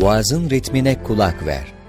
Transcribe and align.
Boğazın 0.00 0.50
ritmine 0.50 1.02
kulak 1.02 1.46
ver. 1.46 1.81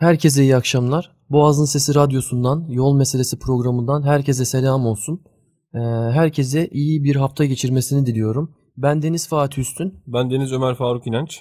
Herkese 0.00 0.42
iyi 0.42 0.56
akşamlar. 0.56 1.10
Boğazın 1.30 1.64
Sesi 1.64 1.94
Radyosu'ndan, 1.94 2.66
Yol 2.68 2.96
Meselesi 2.96 3.38
programından 3.38 4.02
herkese 4.02 4.44
selam 4.44 4.86
olsun. 4.86 5.20
Ee, 5.74 5.78
herkese 6.12 6.68
iyi 6.68 7.04
bir 7.04 7.16
hafta 7.16 7.44
geçirmesini 7.44 8.06
diliyorum. 8.06 8.54
Ben 8.76 9.02
Deniz 9.02 9.28
Fatih 9.28 9.58
Üstün. 9.58 9.94
Ben 10.06 10.30
Deniz 10.30 10.52
Ömer 10.52 10.74
Faruk 10.74 11.06
İnanç. 11.06 11.40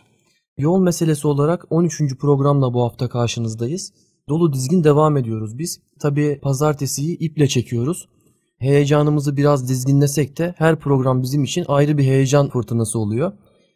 Yol 0.57 0.79
Meselesi 0.79 1.27
olarak 1.27 1.65
13. 1.69 2.17
programla 2.19 2.73
bu 2.73 2.83
hafta 2.83 3.09
karşınızdayız. 3.09 3.93
Dolu 4.29 4.53
dizgin 4.53 4.83
devam 4.83 5.17
ediyoruz 5.17 5.57
biz. 5.57 5.81
Tabi 6.01 6.39
pazartesiyi 6.41 7.17
iple 7.17 7.47
çekiyoruz. 7.47 8.09
Heyecanımızı 8.57 9.37
biraz 9.37 9.69
dizginlesek 9.69 10.37
de 10.37 10.53
her 10.57 10.79
program 10.79 11.23
bizim 11.23 11.43
için 11.43 11.65
ayrı 11.67 11.97
bir 11.97 12.03
heyecan 12.03 12.49
fırtınası 12.49 12.99
oluyor. 12.99 13.31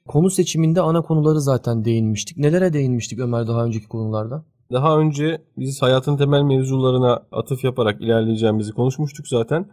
Konu 0.07 0.29
seçiminde 0.29 0.81
ana 0.81 1.01
konuları 1.01 1.41
zaten 1.41 1.85
değinmiştik. 1.85 2.37
Nelere 2.37 2.73
değinmiştik 2.73 3.19
Ömer 3.19 3.47
daha 3.47 3.65
önceki 3.65 3.87
konularda? 3.87 4.45
Daha 4.71 4.99
önce 4.99 5.41
biz 5.57 5.81
hayatın 5.81 6.17
temel 6.17 6.41
mevzularına 6.41 7.23
atıf 7.31 7.63
yaparak 7.63 8.01
ilerleyeceğimizi 8.01 8.71
konuşmuştuk 8.71 9.27
zaten. 9.27 9.65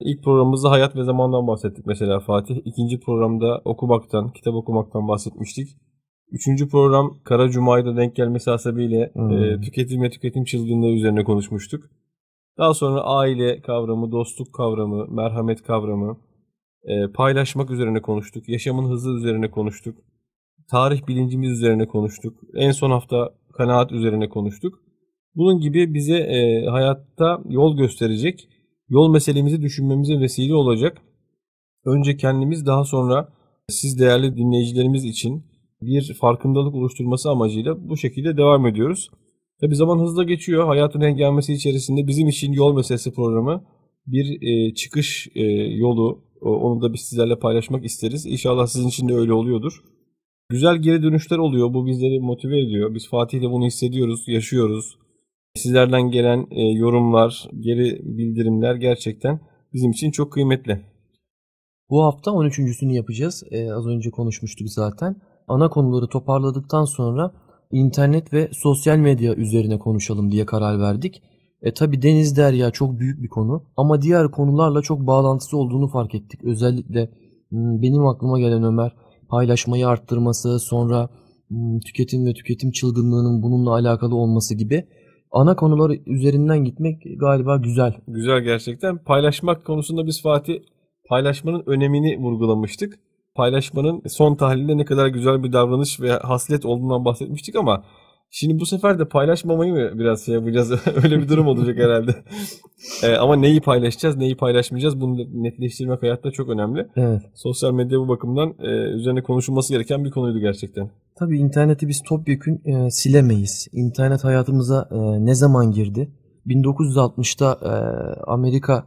İlk 0.00 0.24
programımızda 0.24 0.70
hayat 0.70 0.96
ve 0.96 1.04
zamandan 1.04 1.46
bahsettik 1.46 1.86
mesela 1.86 2.20
Fatih. 2.20 2.56
İkinci 2.64 3.00
programda 3.00 3.60
okumaktan, 3.64 4.32
kitap 4.32 4.54
okumaktan 4.54 5.08
bahsetmiştik. 5.08 5.68
Üçüncü 6.30 6.68
program 6.68 7.18
Kara 7.24 7.48
Cuma'yı 7.48 7.96
denk 7.96 8.16
gelmesi 8.16 8.50
hasebiyle 8.50 9.10
hmm. 9.14 9.30
e, 9.30 9.60
tüketim 9.60 10.02
ve 10.02 10.10
tüketim 10.10 10.44
çılgınlığı 10.44 10.90
üzerine 10.90 11.24
konuşmuştuk. 11.24 11.84
Daha 12.58 12.74
sonra 12.74 13.00
aile 13.00 13.60
kavramı, 13.62 14.12
dostluk 14.12 14.52
kavramı, 14.52 15.06
merhamet 15.08 15.62
kavramı, 15.62 16.18
e, 16.84 17.12
paylaşmak 17.12 17.70
üzerine 17.70 18.02
konuştuk. 18.02 18.48
Yaşamın 18.48 18.90
hızı 18.90 19.10
üzerine 19.10 19.50
konuştuk. 19.50 19.98
Tarih 20.70 21.06
bilincimiz 21.08 21.50
üzerine 21.50 21.86
konuştuk. 21.86 22.40
En 22.54 22.70
son 22.70 22.90
hafta 22.90 23.34
kanaat 23.58 23.92
üzerine 23.92 24.28
konuştuk. 24.28 24.74
Bunun 25.34 25.60
gibi 25.60 25.94
bize 25.94 26.16
e, 26.16 26.66
hayatta 26.66 27.40
yol 27.48 27.76
gösterecek, 27.76 28.48
yol 28.88 29.10
meselemizi 29.10 29.62
düşünmemize 29.62 30.20
vesile 30.20 30.54
olacak. 30.54 30.98
Önce 31.84 32.16
kendimiz 32.16 32.66
daha 32.66 32.84
sonra 32.84 33.28
siz 33.68 34.00
değerli 34.00 34.36
dinleyicilerimiz 34.36 35.04
için 35.04 35.44
bir 35.82 36.14
farkındalık 36.20 36.74
oluşturması 36.74 37.30
amacıyla 37.30 37.88
bu 37.88 37.96
şekilde 37.96 38.36
devam 38.36 38.66
ediyoruz. 38.66 39.10
Tabi 39.60 39.76
zaman 39.76 39.98
hızla 39.98 40.24
geçiyor. 40.24 40.66
Hayatın 40.66 41.00
engelmesi 41.00 41.52
içerisinde 41.52 42.06
bizim 42.06 42.28
için 42.28 42.52
yol 42.52 42.76
meselesi 42.76 43.14
programı 43.14 43.64
bir 44.06 44.42
e, 44.42 44.74
çıkış 44.74 45.28
e, 45.34 45.42
yolu. 45.76 46.24
Onu 46.40 46.82
da 46.82 46.92
biz 46.92 47.00
sizlerle 47.00 47.38
paylaşmak 47.38 47.84
isteriz. 47.84 48.26
İnşallah 48.26 48.66
sizin 48.66 48.88
için 48.88 49.08
de 49.08 49.14
öyle 49.14 49.32
oluyordur. 49.32 49.82
Güzel 50.50 50.76
geri 50.76 51.02
dönüşler 51.02 51.38
oluyor. 51.38 51.74
Bu 51.74 51.86
bizleri 51.86 52.20
motive 52.20 52.60
ediyor. 52.60 52.94
Biz 52.94 53.08
Fatih'le 53.08 53.50
bunu 53.52 53.66
hissediyoruz, 53.66 54.28
yaşıyoruz. 54.28 54.98
Sizlerden 55.54 56.10
gelen 56.10 56.46
e, 56.50 56.62
yorumlar, 56.62 57.48
geri 57.60 58.00
bildirimler 58.04 58.74
gerçekten 58.74 59.40
bizim 59.72 59.90
için 59.90 60.10
çok 60.10 60.32
kıymetli. 60.32 60.80
Bu 61.90 62.04
hafta 62.04 62.30
13.sünü 62.30 62.92
yapacağız. 62.92 63.42
Ee, 63.50 63.72
az 63.72 63.86
önce 63.86 64.10
konuşmuştuk 64.10 64.68
zaten. 64.68 65.16
Ana 65.48 65.70
konuları 65.70 66.08
toparladıktan 66.08 66.84
sonra 66.84 67.32
internet 67.72 68.32
ve 68.32 68.48
sosyal 68.52 68.96
medya 68.98 69.34
üzerine 69.34 69.78
konuşalım 69.78 70.30
diye 70.32 70.46
karar 70.46 70.80
verdik. 70.80 71.22
E 71.62 71.74
tabi 71.74 72.02
Deniz 72.02 72.36
Derya 72.36 72.70
çok 72.70 72.98
büyük 72.98 73.22
bir 73.22 73.28
konu 73.28 73.62
ama 73.76 74.02
diğer 74.02 74.30
konularla 74.30 74.82
çok 74.82 75.00
bağlantısı 75.06 75.56
olduğunu 75.56 75.88
fark 75.88 76.14
ettik. 76.14 76.44
Özellikle 76.44 77.10
hmm, 77.48 77.82
benim 77.82 78.06
aklıma 78.06 78.40
gelen 78.40 78.62
Ömer 78.62 78.92
paylaşmayı 79.28 79.88
arttırması, 79.88 80.58
sonra 80.58 81.08
tüketim 81.86 82.26
ve 82.26 82.34
tüketim 82.34 82.70
çılgınlığının 82.70 83.42
bununla 83.42 83.72
alakalı 83.72 84.16
olması 84.16 84.54
gibi 84.54 84.84
ana 85.30 85.56
konular 85.56 85.96
üzerinden 86.06 86.64
gitmek 86.64 87.02
galiba 87.20 87.56
güzel. 87.56 87.94
Güzel 88.08 88.40
gerçekten. 88.40 88.98
Paylaşmak 88.98 89.64
konusunda 89.64 90.06
biz 90.06 90.22
Fatih 90.22 90.58
paylaşmanın 91.08 91.62
önemini 91.66 92.18
vurgulamıştık. 92.18 92.98
Paylaşmanın 93.34 94.02
son 94.08 94.34
tahlilde 94.34 94.76
ne 94.76 94.84
kadar 94.84 95.06
güzel 95.06 95.42
bir 95.42 95.52
davranış 95.52 96.00
ve 96.00 96.12
haslet 96.12 96.64
olduğundan 96.64 97.04
bahsetmiştik 97.04 97.56
ama 97.56 97.84
Şimdi 98.30 98.60
bu 98.60 98.66
sefer 98.66 98.98
de 98.98 99.08
paylaşmamayı 99.08 99.72
mı 99.72 99.98
biraz 99.98 100.26
şey 100.26 100.34
yapacağız? 100.34 100.72
Öyle 101.04 101.18
bir 101.18 101.28
durum 101.28 101.46
olacak 101.46 101.78
herhalde. 101.78 102.14
ee, 103.02 103.14
ama 103.14 103.36
neyi 103.36 103.60
paylaşacağız, 103.60 104.16
neyi 104.16 104.36
paylaşmayacağız 104.36 105.00
bunu 105.00 105.42
netleştirmek 105.42 106.02
hayatta 106.02 106.30
çok 106.30 106.48
önemli. 106.48 106.88
Evet. 106.96 107.22
Sosyal 107.34 107.72
medya 107.72 107.98
bu 107.98 108.08
bakımdan 108.08 108.54
e, 108.58 108.70
üzerine 108.70 109.22
konuşulması 109.22 109.72
gereken 109.72 110.04
bir 110.04 110.10
konuydu 110.10 110.38
gerçekten. 110.38 110.90
Tabii 111.18 111.38
interneti 111.38 111.88
biz 111.88 112.02
topyekün 112.02 112.62
e, 112.64 112.90
silemeyiz. 112.90 113.68
İnternet 113.72 114.24
hayatımıza 114.24 114.88
e, 114.90 115.26
ne 115.26 115.34
zaman 115.34 115.70
girdi? 115.70 116.12
1960'ta 116.46 117.58
e, 117.62 117.72
Amerika 118.26 118.84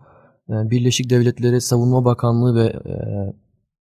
e, 0.50 0.54
Birleşik 0.72 1.10
Devletleri 1.10 1.62
Savunma 1.62 2.06
Bakanlığı 2.06 2.56
ve 2.56 2.66
e, 2.66 2.94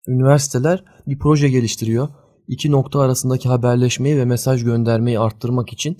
üniversiteler 0.08 0.84
bir 1.06 1.19
proje 1.19 1.48
geliştiriyor 1.48 2.08
iki 2.48 2.72
nokta 2.72 3.00
arasındaki 3.00 3.48
haberleşmeyi 3.48 4.16
ve 4.16 4.25
mesaj 4.25 4.64
göndermeyi 4.64 5.19
arttırmak 5.19 5.72
için 5.72 5.97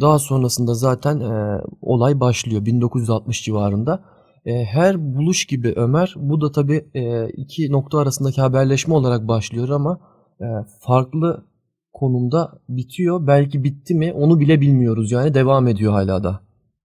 daha 0.00 0.18
sonrasında 0.18 0.74
zaten 0.74 1.20
e, 1.20 1.60
olay 1.82 2.20
başlıyor 2.20 2.66
1960 2.66 3.44
civarında. 3.44 4.04
E, 4.46 4.64
her 4.64 5.14
buluş 5.14 5.44
gibi 5.44 5.72
Ömer 5.76 6.14
bu 6.16 6.40
da 6.40 6.52
tabii 6.52 6.90
e, 6.94 7.28
iki 7.28 7.72
nokta 7.72 7.98
arasındaki 7.98 8.40
haberleşme 8.40 8.94
olarak 8.94 9.28
başlıyor 9.28 9.68
ama 9.68 10.00
e, 10.40 10.46
farklı 10.80 11.44
konumda 11.92 12.52
bitiyor. 12.68 13.26
Belki 13.26 13.64
bitti 13.64 13.94
mi 13.94 14.12
onu 14.12 14.40
bile 14.40 14.60
bilmiyoruz 14.60 15.12
yani 15.12 15.34
devam 15.34 15.68
ediyor 15.68 15.92
hala 15.92 16.24
da. 16.24 16.40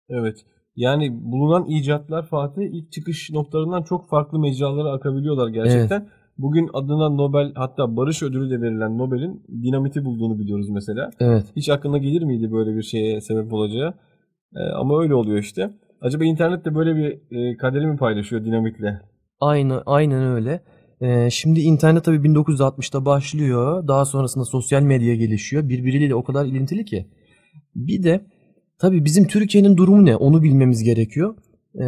Evet. 0.09 0.37
Yani 0.75 1.09
bulunan 1.21 1.65
icatlar 1.65 2.27
Fatih 2.27 2.61
ilk 2.61 2.91
çıkış 2.91 3.29
noktalarından 3.31 3.83
çok 3.83 4.09
farklı 4.09 4.39
mecralara 4.39 4.91
akabiliyorlar 4.91 5.47
gerçekten. 5.47 6.01
Evet. 6.01 6.11
Bugün 6.41 6.69
adına 6.73 7.09
Nobel 7.09 7.51
hatta 7.55 7.95
barış 7.97 8.23
ödülü 8.23 8.49
de 8.49 8.61
verilen 8.61 8.97
Nobel'in 8.97 9.43
dinamiti 9.63 10.05
bulduğunu 10.05 10.39
biliyoruz 10.39 10.69
mesela. 10.69 11.09
Evet. 11.19 11.45
Hiç 11.55 11.69
aklına 11.69 11.97
gelir 11.97 12.21
miydi 12.21 12.51
böyle 12.51 12.75
bir 12.75 12.83
şeye 12.83 13.21
sebep 13.21 13.53
olacağı? 13.53 13.93
Ee, 14.55 14.59
ama 14.59 15.01
öyle 15.01 15.13
oluyor 15.13 15.37
işte. 15.37 15.73
Acaba 16.01 16.25
internet 16.25 16.65
de 16.65 16.75
böyle 16.75 16.95
bir 16.95 17.37
e, 17.37 17.57
kaderi 17.57 17.87
mi 17.87 17.97
paylaşıyor 17.97 18.45
dinamitle? 18.45 19.01
Aynı, 19.39 19.83
aynen 19.85 20.23
öyle. 20.23 20.61
Ee, 21.01 21.29
şimdi 21.29 21.59
internet 21.59 22.03
tabii 22.03 22.27
1960'ta 22.27 23.05
başlıyor. 23.05 23.87
Daha 23.87 24.05
sonrasında 24.05 24.45
sosyal 24.45 24.81
medya 24.81 25.15
gelişiyor. 25.15 25.69
Birbiriyle 25.69 26.15
o 26.15 26.23
kadar 26.23 26.45
ilintili 26.45 26.85
ki. 26.85 27.05
Bir 27.75 28.03
de 28.03 28.21
tabii 28.77 29.05
bizim 29.05 29.27
Türkiye'nin 29.27 29.77
durumu 29.77 30.05
ne? 30.05 30.15
Onu 30.15 30.43
bilmemiz 30.43 30.83
gerekiyor 30.83 31.35
e, 31.75 31.85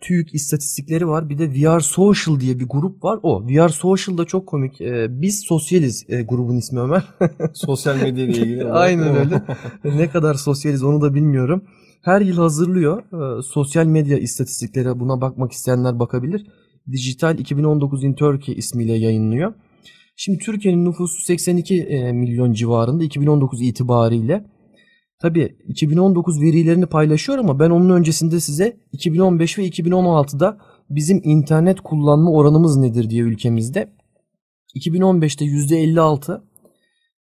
TÜİK 0.00 0.34
istatistikleri 0.34 1.08
var. 1.08 1.28
Bir 1.28 1.38
de 1.38 1.50
VR 1.50 1.80
Social 1.80 2.40
diye 2.40 2.58
bir 2.58 2.66
grup 2.68 3.04
var. 3.04 3.18
O 3.22 3.46
VR 3.46 3.68
Social 3.68 4.18
da 4.18 4.24
çok 4.24 4.46
komik. 4.46 4.80
E, 4.80 5.06
biz 5.10 5.44
sosyaliz 5.48 6.04
e, 6.08 6.22
grubun 6.22 6.56
ismi 6.56 6.80
Ömer. 6.80 7.02
Sosyal 7.54 7.96
medya 7.96 8.24
ile 8.24 8.32
ilgili. 8.32 8.64
Aynen 8.64 9.16
öyle. 9.16 9.42
ne 9.84 10.10
kadar 10.10 10.34
sosyaliz 10.34 10.82
onu 10.82 11.00
da 11.00 11.14
bilmiyorum. 11.14 11.64
Her 12.02 12.20
yıl 12.20 12.36
hazırlıyor. 12.36 13.02
E, 13.38 13.42
sosyal 13.42 13.86
medya 13.86 14.18
istatistikleri 14.18 15.00
buna 15.00 15.20
bakmak 15.20 15.52
isteyenler 15.52 15.98
bakabilir. 15.98 16.46
Dijital 16.92 17.38
2019 17.38 18.04
in 18.04 18.14
Turkey 18.14 18.54
ismiyle 18.54 18.92
yayınlıyor. 18.92 19.54
Şimdi 20.16 20.38
Türkiye'nin 20.38 20.84
nüfusu 20.84 21.22
82 21.24 21.82
e, 21.82 22.12
milyon 22.12 22.52
civarında 22.52 23.04
2019 23.04 23.62
itibariyle. 23.62 24.44
Tabii 25.22 25.56
2019 25.68 26.40
verilerini 26.40 26.86
paylaşıyor 26.86 27.38
ama 27.38 27.58
ben 27.58 27.70
onun 27.70 27.90
öncesinde 27.90 28.40
size 28.40 28.76
2015 28.92 29.58
ve 29.58 29.68
2016'da 29.68 30.58
bizim 30.90 31.20
internet 31.24 31.80
kullanma 31.80 32.30
oranımız 32.30 32.76
nedir 32.76 33.10
diye 33.10 33.22
ülkemizde. 33.22 33.92
2015'te 34.76 35.44
%56, 35.44 36.42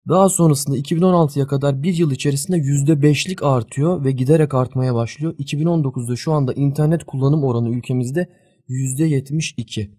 daha 0.09 0.29
sonrasında 0.29 0.79
2016'ya 0.79 1.47
kadar 1.47 1.83
bir 1.83 1.95
yıl 1.95 2.11
içerisinde 2.11 2.57
%5'lik 2.57 3.43
artıyor 3.43 4.05
ve 4.05 4.13
giderek 4.13 4.55
artmaya 4.55 4.95
başlıyor. 4.95 5.35
2019'da 5.39 6.17
şu 6.17 6.33
anda 6.33 6.53
internet 6.53 7.05
kullanım 7.05 7.45
oranı 7.45 7.69
ülkemizde 7.69 8.29
%72. 8.69 9.91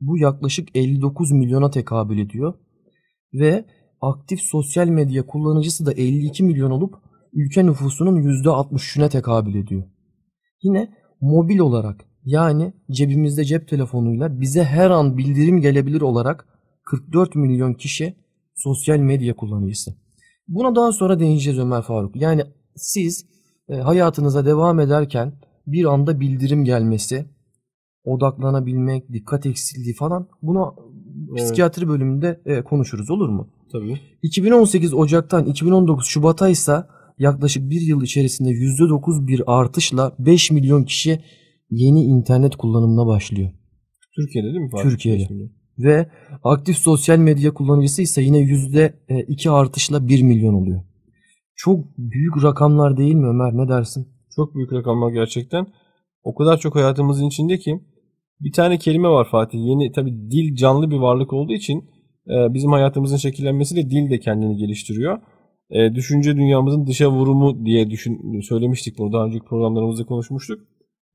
Bu 0.00 0.18
yaklaşık 0.18 0.68
59 0.74 1.32
milyona 1.32 1.70
tekabül 1.70 2.18
ediyor. 2.18 2.54
Ve 3.34 3.64
aktif 4.00 4.40
sosyal 4.40 4.88
medya 4.88 5.26
kullanıcısı 5.26 5.86
da 5.86 5.92
52 5.92 6.44
milyon 6.44 6.70
olup 6.70 7.07
ülke 7.32 7.66
nüfusunun 7.66 8.22
%63'üne 8.22 9.08
tekabül 9.08 9.54
ediyor. 9.54 9.82
Yine 10.62 10.90
mobil 11.20 11.58
olarak 11.58 12.04
yani 12.24 12.72
cebimizde 12.90 13.44
cep 13.44 13.68
telefonuyla 13.68 14.40
bize 14.40 14.64
her 14.64 14.90
an 14.90 15.18
bildirim 15.18 15.60
gelebilir 15.60 16.00
olarak 16.00 16.46
44 16.84 17.34
milyon 17.34 17.74
kişi 17.74 18.16
sosyal 18.54 18.98
medya 18.98 19.36
kullanıcısı. 19.36 19.94
Buna 20.48 20.74
daha 20.74 20.92
sonra 20.92 21.20
değineceğiz 21.20 21.58
Ömer 21.58 21.82
Faruk. 21.82 22.16
Yani 22.16 22.42
siz 22.76 23.26
e, 23.68 23.74
hayatınıza 23.76 24.46
devam 24.46 24.80
ederken 24.80 25.32
bir 25.66 25.84
anda 25.84 26.20
bildirim 26.20 26.64
gelmesi, 26.64 27.26
odaklanabilmek, 28.04 29.12
dikkat 29.12 29.46
eksikliği 29.46 29.94
falan 29.94 30.28
buna 30.42 30.74
Evet. 31.30 31.40
psikiyatri 31.44 31.88
bölümünde 31.88 32.40
e, 32.46 32.62
konuşuruz 32.62 33.10
olur 33.10 33.28
mu? 33.28 33.48
Tabii. 33.72 34.00
2018 34.22 34.94
Ocak'tan 34.94 35.46
2019 35.46 36.06
Şubat'a 36.06 36.48
ise 36.48 36.84
yaklaşık 37.18 37.70
bir 37.70 37.80
yıl 37.80 38.02
içerisinde 38.02 38.50
%9 38.50 39.26
bir 39.26 39.42
artışla 39.46 40.16
5 40.18 40.50
milyon 40.50 40.84
kişi 40.84 41.20
yeni 41.70 42.02
internet 42.04 42.56
kullanımına 42.56 43.06
başlıyor. 43.06 43.50
Türkiye'de 44.16 44.48
değil 44.48 44.60
mi 44.60 44.70
Fatih? 44.70 44.90
Türkiye'de. 44.90 45.28
Ve 45.78 46.10
aktif 46.44 46.76
sosyal 46.76 47.18
medya 47.18 47.54
kullanıcısı 47.54 48.02
ise 48.02 48.22
yine 48.22 48.38
%2 48.38 49.50
artışla 49.50 50.08
1 50.08 50.22
milyon 50.22 50.54
oluyor. 50.54 50.82
Çok 51.56 51.98
büyük 51.98 52.42
rakamlar 52.42 52.96
değil 52.96 53.14
mi 53.14 53.26
Ömer 53.26 53.56
ne 53.56 53.68
dersin? 53.68 54.08
Çok 54.36 54.54
büyük 54.54 54.72
rakamlar 54.72 55.12
gerçekten. 55.12 55.66
O 56.22 56.34
kadar 56.34 56.58
çok 56.58 56.74
hayatımızın 56.74 57.26
içinde 57.26 57.58
ki 57.58 57.80
bir 58.40 58.52
tane 58.52 58.78
kelime 58.78 59.08
var 59.08 59.28
Fatih. 59.30 59.58
Yeni 59.58 59.92
tabii 59.92 60.30
dil 60.30 60.54
canlı 60.54 60.90
bir 60.90 60.96
varlık 60.96 61.32
olduğu 61.32 61.52
için 61.52 61.78
e, 62.26 62.54
bizim 62.54 62.72
hayatımızın 62.72 63.16
şekillenmesiyle 63.16 63.90
dil 63.90 64.10
de 64.10 64.20
kendini 64.20 64.56
geliştiriyor. 64.56 65.18
E, 65.70 65.94
düşünce 65.94 66.36
dünyamızın 66.36 66.86
dışa 66.86 67.10
vurumu 67.10 67.66
diye 67.66 67.90
düşün, 67.90 68.40
söylemiştik 68.40 68.98
bunu. 68.98 69.12
Daha 69.12 69.24
önceki 69.24 69.44
programlarımızda 69.44 70.04
konuşmuştuk. 70.04 70.60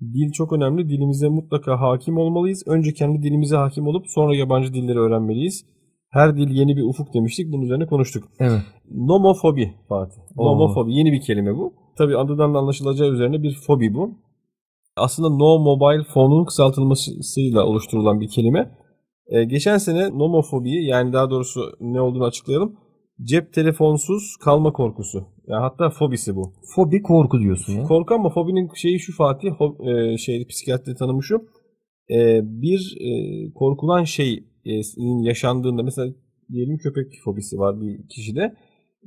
Dil 0.01 0.31
çok 0.31 0.53
önemli. 0.53 0.89
Dilimize 0.89 1.29
mutlaka 1.29 1.81
hakim 1.81 2.17
olmalıyız. 2.17 2.63
Önce 2.67 2.93
kendi 2.93 3.23
dilimize 3.23 3.55
hakim 3.55 3.87
olup 3.87 4.05
sonra 4.07 4.35
yabancı 4.35 4.73
dilleri 4.73 4.99
öğrenmeliyiz. 4.99 5.65
Her 6.09 6.37
dil 6.37 6.49
yeni 6.49 6.77
bir 6.77 6.83
ufuk 6.83 7.13
demiştik. 7.13 7.51
Bunun 7.51 7.61
üzerine 7.61 7.85
konuştuk. 7.85 8.23
Evet. 8.39 8.61
Nomofobi 8.91 9.73
Fatih. 9.89 10.21
Oo. 10.37 10.45
Nomofobi 10.45 10.93
yeni 10.93 11.11
bir 11.11 11.21
kelime 11.21 11.55
bu. 11.57 11.73
Tabii 11.97 12.17
adından 12.17 12.53
da 12.53 12.57
anlaşılacağı 12.59 13.11
üzerine 13.11 13.43
bir 13.43 13.53
fobi 13.67 13.93
bu. 13.93 14.11
Aslında 14.97 15.29
no 15.29 15.59
mobile 15.59 16.03
phone'un 16.13 16.45
kısaltılmasıyla 16.45 17.65
oluşturulan 17.65 18.21
bir 18.21 18.27
kelime. 18.27 18.71
Ee, 19.27 19.43
geçen 19.43 19.77
sene 19.77 20.09
nomofobiyi 20.09 20.85
yani 20.85 21.13
daha 21.13 21.29
doğrusu 21.29 21.61
ne 21.81 22.01
olduğunu 22.01 22.23
açıklayalım. 22.23 22.75
Cep 23.21 23.53
telefonsuz 23.53 24.37
kalma 24.43 24.73
korkusu. 24.73 25.27
Yani 25.47 25.61
hatta 25.61 25.89
fobisi 25.89 26.35
bu. 26.35 26.53
Fobi 26.75 27.01
korku 27.01 27.39
diyorsun 27.39 27.73
ya. 27.73 27.83
Korku 27.83 28.13
ama 28.13 28.29
fobinin 28.29 28.69
şeyi 28.75 28.99
şu 28.99 29.15
Fatih, 29.15 29.49
ho- 29.49 30.13
e, 30.13 30.17
şey 30.17 30.47
psikiyatri 30.47 30.95
tanımı 30.95 31.23
şu. 31.23 31.35
E, 32.09 32.41
bir 32.43 32.97
e, 33.01 33.11
korkulan 33.53 34.03
şey 34.03 34.33
e, 34.65 34.71
yaşandığında 35.21 35.83
mesela 35.83 36.13
diyelim 36.51 36.77
köpek 36.77 37.05
fobisi 37.25 37.57
var 37.57 37.81
bir 37.81 38.07
kişide. 38.07 38.53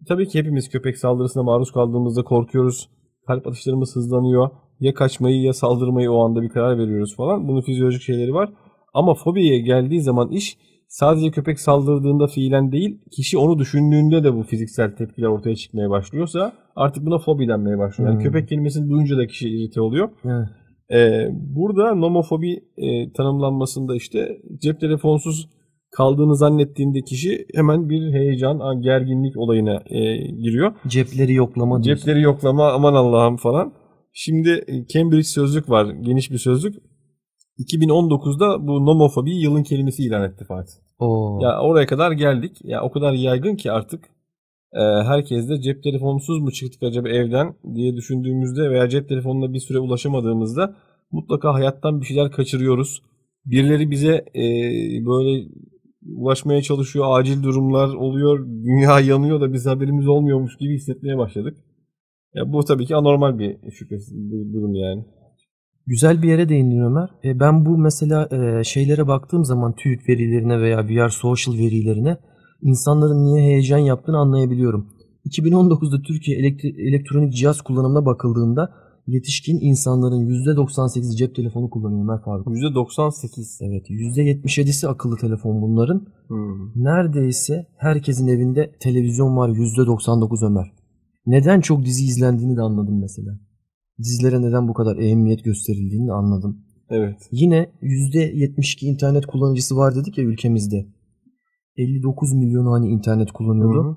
Tabii 0.09 0.29
ki 0.29 0.39
hepimiz 0.39 0.69
köpek 0.69 0.99
saldırısına 0.99 1.43
maruz 1.43 1.71
kaldığımızda 1.73 2.23
korkuyoruz. 2.25 2.91
Kalp 3.27 3.47
atışlarımız 3.47 3.97
hızlanıyor. 3.97 4.51
Ya 4.81 4.95
kaçmayı 4.95 5.43
ya 5.43 5.53
saldırmayı 5.53 6.11
o 6.11 6.19
anda 6.25 6.43
bir 6.43 6.49
karar 6.49 6.79
veriyoruz 6.79 7.17
falan. 7.17 7.49
Bunun 7.49 7.61
fizyolojik 7.61 8.03
şeyleri 8.03 8.35
var. 8.35 8.53
Ama 8.95 9.15
fobiye 9.15 9.61
geldiği 9.61 10.01
zaman 10.01 10.31
iş 10.31 10.59
sadece 10.89 11.31
köpek 11.31 11.61
saldırdığında 11.61 12.27
fiilen 12.27 12.73
değil, 12.73 12.99
kişi 13.17 13.39
onu 13.39 13.59
düşündüğünde 13.59 14.25
de 14.25 14.35
bu 14.35 14.43
fiziksel 14.43 14.97
tepkiler 14.97 15.27
ortaya 15.27 15.57
çıkmaya 15.57 15.91
başlıyorsa 15.91 16.53
artık 16.77 17.07
buna 17.07 17.19
fobi 17.19 17.49
denmeye 17.49 17.79
başlıyor. 17.79 18.11
Yani 18.11 18.19
Hmm. 18.19 18.25
köpek 18.33 18.49
kelimesini 18.49 18.91
duyunca 18.91 19.17
da 19.19 19.27
kişi 19.27 19.49
irite 19.49 19.81
oluyor. 19.81 20.09
Evet. 20.25 20.49
Ee, 20.93 21.29
burada 21.33 21.95
nomofobi 21.95 22.53
e, 22.77 23.13
tanımlanmasında 23.13 23.97
işte 23.97 24.29
cep 24.63 24.81
telefonsuz 24.81 25.49
kaldığını 25.97 26.37
zannettiğinde 26.37 27.01
kişi 27.01 27.47
hemen 27.55 27.89
bir 27.89 28.13
heyecan, 28.13 28.59
an- 28.59 28.83
gerginlik 28.83 29.37
olayına 29.37 29.83
e, 29.87 30.17
giriyor. 30.17 30.73
Cepleri 30.87 31.33
yoklama 31.35 31.83
diyorsun. 31.83 32.01
Cepleri 32.07 32.23
yoklama 32.23 32.73
aman 32.73 32.95
Allah'ım 32.95 33.37
falan. 33.37 33.73
Şimdi 34.13 34.65
e, 34.67 34.87
Cambridge 34.87 35.23
sözlük 35.23 35.71
var, 35.71 35.87
geniş 36.01 36.31
bir 36.31 36.39
sözlük. 36.39 36.75
2019'da 37.59 38.67
bu 38.67 38.87
nomofobiyi 38.87 39.43
yılın 39.43 39.63
kelimesi 39.63 40.05
ilan 40.05 40.23
etti 40.23 40.45
Fatih. 40.45 40.75
Oo. 40.99 41.39
Ya 41.43 41.61
oraya 41.61 41.87
kadar 41.87 42.13
geldik. 42.13 42.59
Ya 42.65 42.83
o 42.83 42.91
kadar 42.91 43.13
yaygın 43.13 43.57
ki 43.57 43.73
artık 43.73 44.05
e, 44.73 44.81
herkes 44.81 45.49
de 45.49 45.61
cep 45.61 45.83
telefonsuz 45.83 46.41
mu 46.41 46.53
çıktık 46.53 46.83
acaba 46.83 47.09
evden 47.09 47.55
diye 47.75 47.97
düşündüğümüzde 47.97 48.71
veya 48.71 48.89
cep 48.89 49.09
telefonuna 49.09 49.53
bir 49.53 49.61
süre 49.61 49.79
ulaşamadığımızda 49.79 50.77
mutlaka 51.11 51.55
hayattan 51.55 52.01
bir 52.01 52.07
şeyler 52.07 52.31
kaçırıyoruz. 52.31 53.03
Birileri 53.45 53.91
bize 53.91 54.25
e, 54.35 54.45
böyle 55.07 55.49
ulaşmaya 56.15 56.63
çalışıyor, 56.63 57.07
acil 57.09 57.43
durumlar 57.43 57.95
oluyor, 57.95 58.47
dünya 58.47 59.01
yanıyor 59.11 59.41
da 59.41 59.53
biz 59.53 59.67
haberimiz 59.67 60.09
olmuyormuş 60.09 60.57
gibi 60.57 60.75
hissetmeye 60.75 61.19
başladık. 61.19 61.57
Ya 62.35 62.53
bu 62.53 62.65
tabii 62.65 62.87
ki 62.87 62.97
anormal 62.97 63.39
bir 63.39 63.71
şüphesiz 63.71 64.33
bir 64.33 64.53
durum 64.53 64.75
yani. 64.75 65.05
Güzel 65.87 66.23
bir 66.23 66.29
yere 66.29 66.49
değindin 66.49 66.81
Ömer. 66.81 67.09
E, 67.25 67.41
ben 67.41 67.67
bu 67.67 67.79
mesela 67.79 68.29
e, 68.31 68.65
şeylere 68.65 69.07
baktığım 69.09 69.45
zaman 69.45 69.75
TÜİK 69.75 70.09
verilerine 70.09 70.61
veya 70.61 70.89
VR 70.89 71.09
Social 71.09 71.55
verilerine 71.55 72.17
insanların 72.63 73.25
niye 73.25 73.43
heyecan 73.43 73.79
yaptığını 73.79 74.19
anlayabiliyorum. 74.19 74.87
2019'da 75.27 76.03
Türkiye 76.03 76.39
elektri- 76.39 76.89
elektronik 76.89 77.35
cihaz 77.35 77.61
kullanımına 77.61 78.07
bakıldığında 78.07 78.73
yetişkin 79.07 79.59
insanların 79.61 80.27
%98'i 80.27 81.17
cep 81.17 81.35
telefonu 81.35 81.71
kullanıyor 81.71 82.03
Ömer 82.03 82.21
Faruk. 82.25 82.47
%98. 82.47 83.65
Evet 83.65 83.91
%77'si 83.91 84.89
akıllı 84.89 85.17
telefon 85.17 85.63
bunların. 85.63 86.07
Hmm. 86.29 86.85
Neredeyse 86.85 87.67
herkesin 87.77 88.29
evinde 88.29 88.73
televizyon 88.81 89.37
var 89.37 89.49
%99 89.49 90.47
Ömer. 90.47 90.73
Neden 91.27 91.61
çok 91.61 91.85
dizi 91.85 92.05
izlendiğini 92.05 92.57
de 92.57 92.61
anladım 92.63 93.01
mesela. 93.01 93.39
Dizilere 93.99 94.43
neden 94.43 94.69
bu 94.69 94.75
kadar 94.75 94.97
ehemmiyet 94.97 95.45
gösterildiğini 95.45 96.13
anladım. 96.13 96.67
Evet. 96.91 97.29
Yine 97.33 97.71
%72 97.83 98.87
internet 98.87 99.27
kullanıcısı 99.27 99.77
var 99.77 99.95
dedik 99.95 100.19
ya 100.19 100.25
ülkemizde. 100.25 100.87
59 101.77 102.33
milyon 102.33 102.67
hani 102.67 102.89
internet 102.89 103.33
kullanıyordu. 103.33 103.85
Hı 103.85 103.91
hı. 103.91 103.97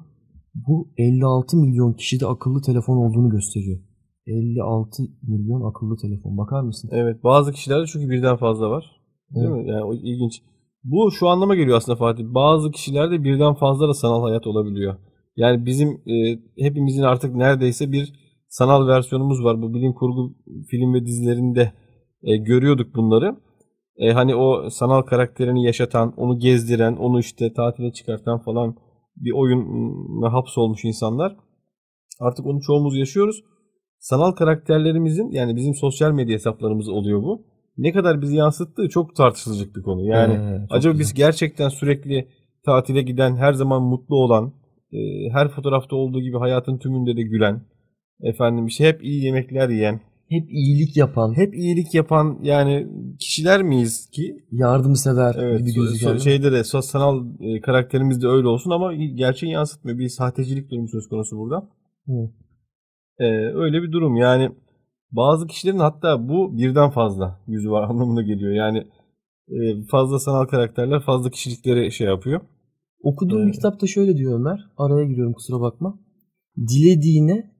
Bu 0.67 0.93
56 0.97 1.57
milyon 1.57 1.93
kişide 1.93 2.25
akıllı 2.25 2.61
telefon 2.61 2.97
olduğunu 2.97 3.29
gösteriyor. 3.29 3.79
56 4.27 5.03
milyon 5.23 5.69
akıllı 5.69 5.97
telefon. 5.97 6.37
Bakar 6.37 6.61
mısın? 6.61 6.89
Evet 6.93 7.23
bazı 7.23 7.51
kişilerde 7.51 7.85
çünkü 7.85 8.09
birden 8.09 8.37
fazla 8.37 8.69
var. 8.69 9.01
Değil 9.35 9.47
Evet. 9.49 9.65
mi? 9.65 9.71
Yani 9.71 9.83
o 9.83 9.93
ilginç. 9.93 10.41
Bu 10.83 11.11
şu 11.11 11.27
anlama 11.27 11.55
geliyor 11.55 11.77
aslında 11.77 11.97
Fatih. 11.97 12.23
Bazı 12.27 12.71
kişilerde 12.71 13.23
birden 13.23 13.53
fazla 13.53 13.87
da 13.87 13.93
sanal 13.93 14.23
hayat 14.23 14.47
olabiliyor. 14.47 14.95
Yani 15.35 15.65
bizim 15.65 15.89
e, 15.89 16.39
hepimizin 16.57 17.03
artık 17.03 17.35
neredeyse 17.35 17.91
bir 17.91 18.13
sanal 18.49 18.87
versiyonumuz 18.87 19.43
var. 19.43 19.61
Bu 19.61 19.73
bilim 19.73 19.93
kurgu 19.93 20.35
film 20.69 20.93
ve 20.93 21.05
dizilerinde 21.05 21.71
e, 22.23 22.37
görüyorduk 22.37 22.95
bunları. 22.95 23.35
E, 23.97 24.11
hani 24.11 24.35
o 24.35 24.69
sanal 24.69 25.01
karakterini 25.01 25.65
yaşatan, 25.65 26.13
onu 26.17 26.39
gezdiren, 26.39 26.95
onu 26.95 27.19
işte 27.19 27.53
tatile 27.53 27.93
çıkartan 27.93 28.39
falan 28.39 28.75
bir 29.15 29.31
oyuna 29.31 30.33
hapsolmuş 30.33 30.85
insanlar. 30.85 31.35
Artık 32.19 32.45
onu 32.45 32.61
çoğumuz 32.61 32.97
yaşıyoruz. 32.97 33.43
Sanal 33.99 34.31
karakterlerimizin 34.31 35.31
yani 35.31 35.55
bizim 35.55 35.75
sosyal 35.75 36.11
medya 36.11 36.33
hesaplarımız 36.33 36.89
oluyor 36.89 37.21
bu. 37.23 37.45
Ne 37.77 37.91
kadar 37.91 38.21
bizi 38.21 38.35
yansıttığı 38.35 38.89
çok 38.89 39.15
tartışılacak 39.15 39.75
bir 39.75 39.81
konu. 39.81 40.05
Yani 40.05 40.33
Ee, 40.33 40.65
acaba 40.69 40.91
güzel. 40.91 40.99
biz 40.99 41.13
gerçekten 41.13 41.69
sürekli 41.69 42.27
tatile 42.65 43.01
giden, 43.01 43.35
her 43.35 43.53
zaman 43.53 43.83
mutlu 43.83 44.15
olan, 44.15 44.53
e, 44.91 44.97
her 45.31 45.49
fotoğrafta 45.49 45.95
olduğu 45.95 46.21
gibi 46.21 46.37
hayatın 46.37 46.77
tümünde 46.77 47.17
de 47.17 47.21
gülen, 47.21 47.61
efendim 48.23 48.65
işte 48.65 48.87
hep 48.87 49.03
iyi 49.03 49.23
yemekler 49.23 49.69
yiyen, 49.69 49.99
hep 50.29 50.51
iyilik 50.51 50.97
yapan, 50.97 51.37
hep 51.37 51.55
iyilik 51.55 51.93
yapan 51.93 52.39
yani 52.43 52.87
kişiler 53.19 53.63
miyiz 53.63 54.09
ki? 54.09 54.35
yardımsever 54.51 55.35
Evet, 55.39 55.59
gibi 55.59 55.73
gözüken. 55.73 56.15
so- 56.15 56.19
şeyde 56.23 56.51
de 56.51 56.63
sanal 56.63 57.25
e, 57.39 57.61
karakterimiz 57.61 58.21
de 58.21 58.27
öyle 58.27 58.47
olsun 58.47 58.71
ama 58.71 58.93
gerçeği 58.93 59.51
yansıtmıyor. 59.53 59.97
Bir 59.99 60.09
sahtecilik 60.09 60.71
durumu 60.71 60.87
söz 60.87 61.07
konusu 61.09 61.37
burada. 61.37 61.69
Evet. 62.09 62.29
Ee, 63.19 63.25
öyle 63.55 63.81
bir 63.83 63.91
durum. 63.91 64.15
Yani 64.15 64.49
bazı 65.11 65.47
kişilerin 65.47 65.79
hatta 65.79 66.29
bu 66.29 66.57
birden 66.57 66.89
fazla 66.89 67.39
yüzü 67.47 67.71
var 67.71 67.83
anlamına 67.89 68.21
geliyor. 68.21 68.51
Yani 68.51 68.77
e, 69.49 69.57
fazla 69.91 70.19
sanal 70.19 70.45
karakterler 70.45 70.99
fazla 71.01 71.29
kişilikleri 71.29 71.91
şey 71.91 72.07
yapıyor. 72.07 72.41
Okuduğum 73.03 73.39
bir 73.39 73.43
Evet. 73.43 73.55
kitapta 73.55 73.87
şöyle 73.87 74.17
diyor 74.17 74.39
Ömer. 74.39 74.59
Araya 74.77 75.05
giriyorum 75.05 75.33
kusura 75.33 75.61
bakma. 75.61 75.99
Dilediğine, 76.57 77.51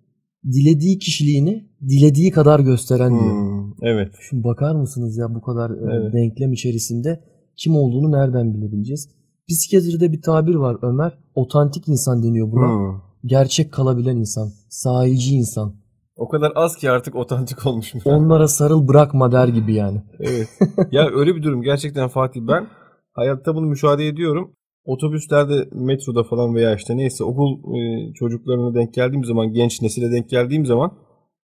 dilediği 0.46 1.00
kişiliğini 1.00 1.70
dilediği 1.90 2.32
kadar 2.32 2.60
gösteren 2.60 3.10
diyor. 3.20 3.32
Hmm, 3.32 3.74
evet. 3.82 4.12
Şimdi 4.30 4.44
bakar 4.44 4.76
mısınız 4.76 5.18
ya 5.18 5.36
bu 5.36 5.42
kadar 5.42 5.70
e, 5.70 6.02
Evet. 6.02 6.14
denklem 6.14 6.54
içerisinde 6.54 7.24
kim 7.56 7.76
olduğunu 7.76 8.12
nereden 8.12 8.54
bilebileceğiz? 8.54 9.10
Psikiyatride 9.50 10.12
bir 10.12 10.22
tabir 10.22 10.56
var 10.56 10.78
Ömer. 10.82 11.18
Otantik 11.36 11.88
insan 11.88 12.24
deniyor 12.24 12.52
buna. 12.52 12.68
Hmm, 12.70 13.02
gerçek 13.26 13.72
kalabilen 13.72 14.18
insan, 14.18 14.50
sahici 14.70 15.36
insan. 15.36 15.74
O 16.16 16.30
kadar 16.30 16.52
az 16.56 16.76
ki 16.76 16.92
artık 16.92 17.16
otantik 17.16 17.66
olmuş 17.66 17.94
mu? 17.94 18.02
Onlara 18.06 18.48
sarıl 18.48 18.88
bırakma 18.88 19.32
der 19.32 19.48
gibi 19.48 19.74
yani. 19.74 20.02
Evet. 20.20 20.48
ya 20.92 21.10
öyle 21.16 21.36
bir 21.36 21.44
durum 21.44 21.62
gerçekten 21.62 22.08
Fatih 22.08 22.42
ben 22.48 22.68
hayatta 23.14 23.56
bunu 23.56 23.66
müşahede 23.66 24.08
ediyorum. 24.08 24.52
Otobüslerde, 24.86 25.70
metroda 25.72 26.24
falan 26.24 26.56
veya 26.56 26.76
işte 26.76 26.98
neyse 26.98 27.24
okul 27.24 27.76
e, 27.76 28.14
çocuklarına 28.14 28.76
denk 28.76 28.94
geldiğim 28.94 29.26
zaman, 29.26 29.54
genç 29.54 29.82
nesile 29.82 30.12
denk 30.12 30.30
geldiğim 30.30 30.66
zaman 30.66 30.92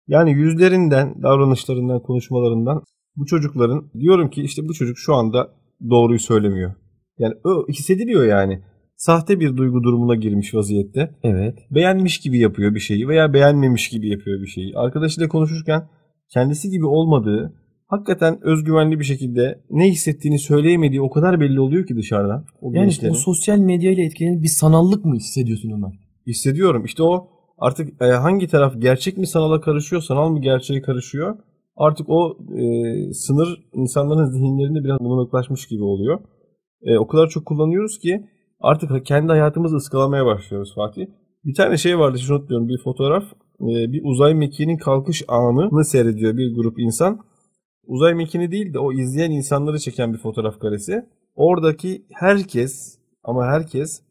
yani 0.08 0.32
yüzlerinden, 0.32 1.22
davranışlarından, 1.22 2.02
konuşmalarından 2.02 2.82
bu 3.16 3.26
çocukların 3.26 3.90
diyorum 4.00 4.30
ki 4.30 4.42
işte 4.42 4.68
bu 4.68 4.74
çocuk 4.74 4.98
şu 4.98 5.14
anda 5.14 5.48
doğruyu 5.90 6.18
söylemiyor. 6.18 6.74
Yani 7.18 7.34
o 7.44 7.66
hissediliyor 7.68 8.24
yani. 8.24 8.62
Sahte 8.96 9.40
bir 9.40 9.56
duygu 9.56 9.82
durumuna 9.82 10.14
girmiş 10.14 10.54
vaziyette. 10.54 11.18
Evet. 11.22 11.58
Beğenmiş 11.70 12.18
gibi 12.18 12.38
yapıyor 12.38 12.74
bir 12.74 12.80
şeyi 12.80 13.08
veya 13.08 13.32
beğenmemiş 13.32 13.88
gibi 13.88 14.08
yapıyor 14.08 14.42
bir 14.42 14.46
şeyi. 14.46 14.76
Arkadaşıyla 14.76 15.28
konuşurken 15.28 15.88
kendisi 16.32 16.70
gibi 16.70 16.86
olmadığı, 16.86 17.54
hakikaten 17.90 18.38
özgüvenli 18.42 18.98
bir 19.00 19.04
şekilde 19.04 19.60
ne 19.70 19.88
hissettiğini 19.88 20.38
söyleyemediği 20.38 21.02
o 21.02 21.10
kadar 21.10 21.40
belli 21.40 21.60
oluyor 21.60 21.86
ki 21.86 21.96
dışarıdan. 21.96 22.44
O 22.60 22.72
Yani 22.72 22.84
gençlerin. 22.84 23.14
bu 23.14 23.18
sosyal 23.18 23.58
medya 23.58 23.90
ile 23.92 24.04
etkilenip 24.04 24.42
bir 24.42 24.48
sanallık 24.48 25.04
mı 25.04 25.14
hissediyorsun 25.16 25.70
Ömer? 25.70 25.92
hissediyorum. 26.26 26.84
İşte 26.84 27.02
o 27.02 27.28
artık 27.58 28.02
e, 28.02 28.04
hangi 28.06 28.46
taraf 28.46 28.74
gerçek 28.78 29.18
mi 29.18 29.26
sanala 29.26 29.60
karışıyor, 29.60 30.02
sanal 30.02 30.28
mı 30.30 30.40
gerçeğe 30.40 30.82
karışıyor? 30.82 31.38
Artık 31.76 32.06
o 32.08 32.36
e, 32.58 32.64
sınır 33.12 33.48
insanların 33.72 34.30
zihinlerinde 34.30 34.84
biraz 34.84 35.00
bulanıklaşmış 35.00 35.66
gibi 35.66 35.82
oluyor. 35.84 36.20
E, 36.82 36.98
o 36.98 37.06
kadar 37.06 37.28
çok 37.28 37.46
kullanıyoruz 37.46 37.98
ki 37.98 38.24
artık 38.60 39.06
kendi 39.06 39.28
hayatımızı 39.32 39.76
ıskalamaya 39.76 40.26
başlıyoruz 40.26 40.74
Fatih. 40.74 41.06
Bir 41.44 41.54
tane 41.54 41.76
şey 41.76 41.98
vardı 41.98 42.18
hiç 42.18 42.30
unutmuyorum 42.30 42.68
bir 42.68 42.78
fotoğraf. 42.84 43.24
E, 43.60 43.92
bir 43.92 44.00
uzay 44.04 44.34
mekiğinin 44.34 44.76
kalkış 44.76 45.22
anını 45.28 45.84
seyrediyor 45.84 46.36
bir 46.36 46.54
grup 46.54 46.80
insan. 46.80 47.29
Uzay 47.86 48.14
mekiğini 48.14 48.50
değil 48.50 48.74
de 48.74 48.78
o 48.78 48.92
izleyen 48.92 49.30
insanları 49.30 49.78
çeken 49.78 50.12
bir 50.12 50.18
fotoğraf 50.18 50.58
karesi. 50.58 51.06
Oradaki 51.34 52.06
herkes 52.12 52.98
ama 53.24 53.46
herkes 53.46 54.02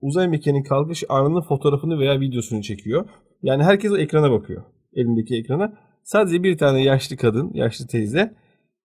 uzay 0.00 0.28
mekiğinin 0.28 0.62
kalkış 0.62 1.04
anının 1.08 1.40
fotoğrafını 1.40 1.98
veya 1.98 2.20
videosunu 2.20 2.62
çekiyor. 2.62 3.08
Yani 3.42 3.62
herkes 3.62 3.92
o 3.92 3.96
ekrana 3.96 4.30
bakıyor. 4.30 4.62
Elindeki 4.94 5.36
ekrana. 5.36 5.72
Sadece 6.02 6.42
bir 6.42 6.58
tane 6.58 6.82
yaşlı 6.82 7.16
kadın, 7.16 7.50
yaşlı 7.54 7.86
teyze 7.86 8.34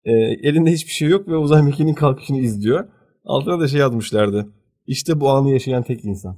e, 0.05 0.13
elinde 0.43 0.73
hiçbir 0.73 0.93
şey 0.93 1.09
yok 1.09 1.29
ve 1.29 1.37
uzay 1.37 1.63
mekiğinin 1.63 1.95
kalkışını 1.95 2.39
izliyor. 2.39 2.89
Altına 3.25 3.61
da 3.61 3.69
şey 3.69 3.81
yazmışlardı. 3.81 4.53
İşte 4.87 5.21
bu 5.21 5.31
anı 5.31 5.51
yaşayan 5.51 5.83
tek 5.83 6.05
insan. 6.05 6.37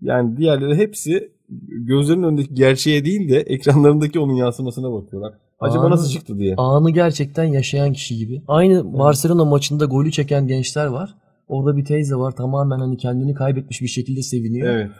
Yani 0.00 0.36
diğerleri 0.36 0.76
hepsi 0.76 1.32
gözlerinin 1.68 2.22
önündeki 2.22 2.54
gerçeğe 2.54 3.04
değil 3.04 3.28
de 3.28 3.40
ekranlarındaki 3.40 4.20
onun 4.20 4.34
yansımasına 4.34 4.92
bakıyorlar. 4.92 5.34
Acaba 5.60 5.82
Anı- 5.84 5.90
nasıl 5.90 6.10
çıktı 6.10 6.38
diye. 6.38 6.54
Anı 6.56 6.90
gerçekten 6.90 7.44
yaşayan 7.44 7.92
kişi 7.92 8.16
gibi. 8.16 8.42
Aynı 8.48 8.98
Barcelona 8.98 9.44
maçında 9.44 9.84
golü 9.84 10.12
çeken 10.12 10.46
gençler 10.46 10.86
var. 10.86 11.14
Orada 11.48 11.76
bir 11.76 11.84
teyze 11.84 12.14
var 12.16 12.32
tamamen 12.36 12.78
hani 12.78 12.96
kendini 12.96 13.34
kaybetmiş 13.34 13.82
bir 13.82 13.86
şekilde 13.86 14.22
seviniyor. 14.22 14.68
Evet. 14.68 14.90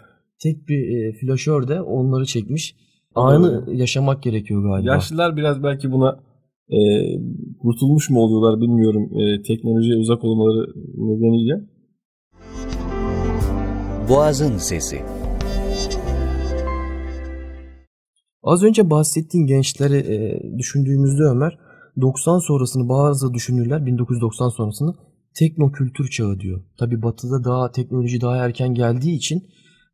Tek 0.42 0.68
bir 0.68 0.78
e, 0.78 1.12
flaşör 1.12 1.68
de 1.68 1.80
onları 1.82 2.26
çekmiş. 2.26 2.76
Anı 3.14 3.64
Evet. 3.68 3.80
yaşamak 3.80 4.22
gerekiyor 4.22 4.62
galiba. 4.62 4.92
Yaşlılar 4.94 5.36
biraz 5.36 5.62
belki 5.62 5.92
buna 5.92 6.20
e, 6.68 6.78
kurtulmuş 7.62 8.10
mu 8.10 8.20
oluyorlar 8.20 8.60
bilmiyorum 8.60 9.10
e, 9.18 9.42
teknolojiye 9.42 9.96
uzak 9.96 10.24
olmaları 10.24 10.66
nedeniyle. 10.96 11.60
Boğazın 14.08 14.56
Sesi 14.56 15.00
Az 18.46 18.62
önce 18.62 18.90
bahsettiğin 18.90 19.46
gençleri 19.46 19.96
e, 19.96 20.40
düşündüğümüzde 20.58 21.22
Ömer 21.22 21.58
90 22.00 22.38
sonrasını 22.38 22.88
bazı 22.88 23.34
düşünürler 23.34 23.86
1990 23.86 24.48
sonrasını 24.48 24.94
teknokültür 25.38 26.10
çağı 26.10 26.40
diyor. 26.40 26.64
Tabi 26.78 27.02
batıda 27.02 27.44
daha 27.44 27.72
teknoloji 27.72 28.20
daha 28.20 28.36
erken 28.36 28.74
geldiği 28.74 29.16
için 29.16 29.42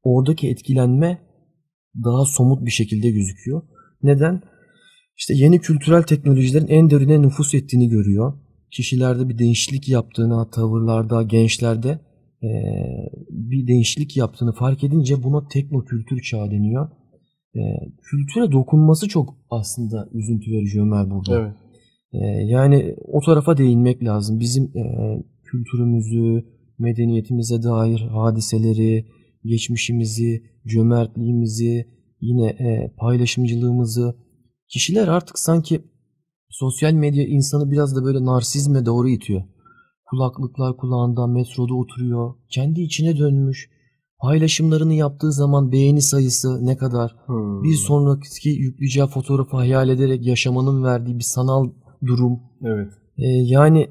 oradaki 0.03 0.49
etkilenme 0.49 1.19
daha 2.05 2.25
somut 2.25 2.67
bir 2.67 2.71
şekilde 2.71 3.11
gözüküyor. 3.11 3.63
Neden? 4.03 4.43
İşte 5.17 5.35
yeni 5.35 5.61
kültürel 5.61 6.03
teknolojilerin 6.03 6.67
en 6.67 6.91
derine 6.91 7.23
nüfus 7.23 7.55
ettiğini 7.55 7.89
görüyor. 7.89 8.33
Kişilerde 8.71 9.29
bir 9.29 9.39
değişiklik 9.39 9.89
yaptığını, 9.89 10.51
tavırlarda, 10.51 11.23
gençlerde 11.23 12.01
e, 12.43 12.51
bir 13.31 13.67
değişiklik 13.67 14.17
yaptığını 14.17 14.53
fark 14.53 14.85
edince 14.85 15.23
buna 15.23 15.49
teknokültür 15.49 16.23
çağı 16.23 16.51
deniyor. 16.51 17.02
E, 17.55 17.61
kültüre 18.03 18.53
dokunması 18.53 19.09
çok 19.09 19.37
aslında 19.51 20.09
üzüntü 20.13 20.53
verici 20.53 20.81
Ömer 20.81 21.11
burada. 21.11 21.41
Evet. 21.41 21.55
E, 22.13 22.19
yani 22.45 22.97
o 22.99 23.21
tarafa 23.21 23.57
değinmek 23.57 24.05
lazım. 24.05 24.41
Bizim 24.41 24.65
e, 24.65 24.85
kültürümüzü, 25.45 26.45
medeniyetimize 26.79 27.63
dair 27.63 28.01
hadiseleri, 28.01 29.07
geçmişimizi, 29.45 30.43
cömertliğimizi, 30.67 31.87
yine 32.21 32.47
e, 32.47 32.93
paylaşımcılığımızı 32.97 34.17
kişiler 34.69 35.09
artık 35.09 35.39
sanki 35.39 35.83
sosyal 36.51 36.93
medya 36.93 37.25
insanı 37.25 37.71
biraz 37.71 37.97
da 37.97 38.05
böyle 38.05 38.25
narsizme 38.25 38.87
doğru 38.87 39.09
itiyor. 39.09 39.43
Kulaklıklar 40.05 40.77
kulağında, 40.77 41.27
metroda 41.27 41.75
oturuyor, 41.75 42.35
kendi 42.51 42.81
içine 42.81 43.19
dönmüş. 43.19 43.71
Paylaşımlarını 44.23 44.95
yaptığı 44.95 45.33
zaman 45.33 45.73
beğeni 45.73 46.03
sayısı 46.03 46.67
ne 46.67 46.77
kadar, 46.77 47.17
Hmm. 47.27 47.63
bir 47.63 47.75
sonraki 47.75 48.49
yükleyeceği 48.49 49.07
fotoğrafı 49.07 49.57
hayal 49.57 49.89
ederek 49.89 50.27
yaşamanın 50.27 50.85
verdiği 50.85 51.19
bir 51.19 51.25
sanal 51.25 51.71
durum. 52.07 52.41
Evet. 52.65 52.89
Ee, 53.19 53.23
yani 53.29 53.89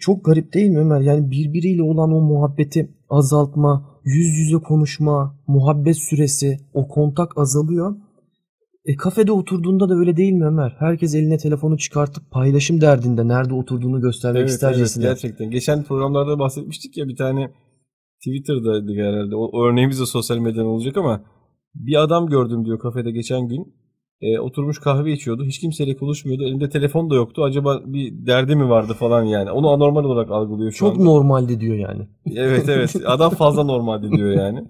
çok 0.00 0.24
garip 0.24 0.52
değil 0.54 0.70
mi 0.70 0.78
Ömer? 0.78 1.00
Yani 1.00 1.30
birbiriyle 1.30 1.82
olan 1.82 2.12
o 2.12 2.20
muhabbeti 2.20 2.90
azaltma, 3.10 3.88
yüz 4.04 4.38
yüze 4.38 4.56
konuşma, 4.56 5.38
muhabbet 5.46 5.96
süresi, 5.96 6.56
o 6.74 6.88
kontak 6.88 7.38
azalıyor. 7.38 7.96
E 8.84 8.96
kafede 8.96 9.32
oturduğunda 9.32 9.88
da 9.88 9.94
öyle 9.94 10.16
değil 10.16 10.32
mi 10.32 10.44
Ömer? 10.44 10.76
Herkes 10.78 11.14
eline 11.14 11.38
telefonu 11.38 11.78
çıkartıp 11.78 12.30
paylaşım 12.30 12.80
derdinde 12.80 13.28
nerede 13.28 13.54
oturduğunu 13.54 14.00
göstermek 14.00 14.36
Evet, 14.40 14.48
evet, 14.50 14.54
istercesine. 14.54 15.04
gerçekten. 15.04 15.50
Geçen 15.50 15.82
programlarda 15.84 16.38
bahsetmiştik 16.38 16.96
ya 16.96 17.08
bir 17.08 17.16
tane 17.16 17.50
Twitter'daydı 18.24 18.94
herhalde. 18.94 19.36
O, 19.36 19.44
o 19.44 19.66
örneğimiz 19.66 20.00
de 20.00 20.06
sosyal 20.06 20.38
medyadan 20.38 20.66
olacak 20.66 20.96
ama 20.96 21.20
bir 21.74 22.02
adam 22.02 22.26
gördüm 22.26 22.64
diyor 22.64 22.78
kafede 22.78 23.10
geçen 23.10 23.48
gün. 23.48 23.74
E, 24.20 24.38
oturmuş 24.38 24.78
kahve 24.78 25.12
içiyordu. 25.12 25.44
Hiç 25.44 25.58
kimseyle 25.60 25.96
konuşmuyordu. 25.96 26.44
Elinde 26.44 26.68
telefon 26.68 27.10
da 27.10 27.14
yoktu. 27.14 27.44
Acaba 27.44 27.80
bir 27.86 28.26
derdi 28.26 28.56
mi 28.56 28.68
vardı 28.68 28.92
falan 28.98 29.22
yani. 29.24 29.50
Onu 29.50 29.70
anormal 29.70 30.04
olarak 30.04 30.30
algılıyor 30.30 30.72
şu 30.72 30.78
Çok 30.78 30.94
anda. 30.94 31.04
normaldi 31.04 31.60
diyor 31.60 31.76
yani. 31.76 32.08
Evet 32.36 32.68
evet. 32.68 32.96
Adam 33.06 33.30
fazla 33.30 33.64
normal 33.64 34.02
diyor 34.02 34.30
yani. 34.30 34.64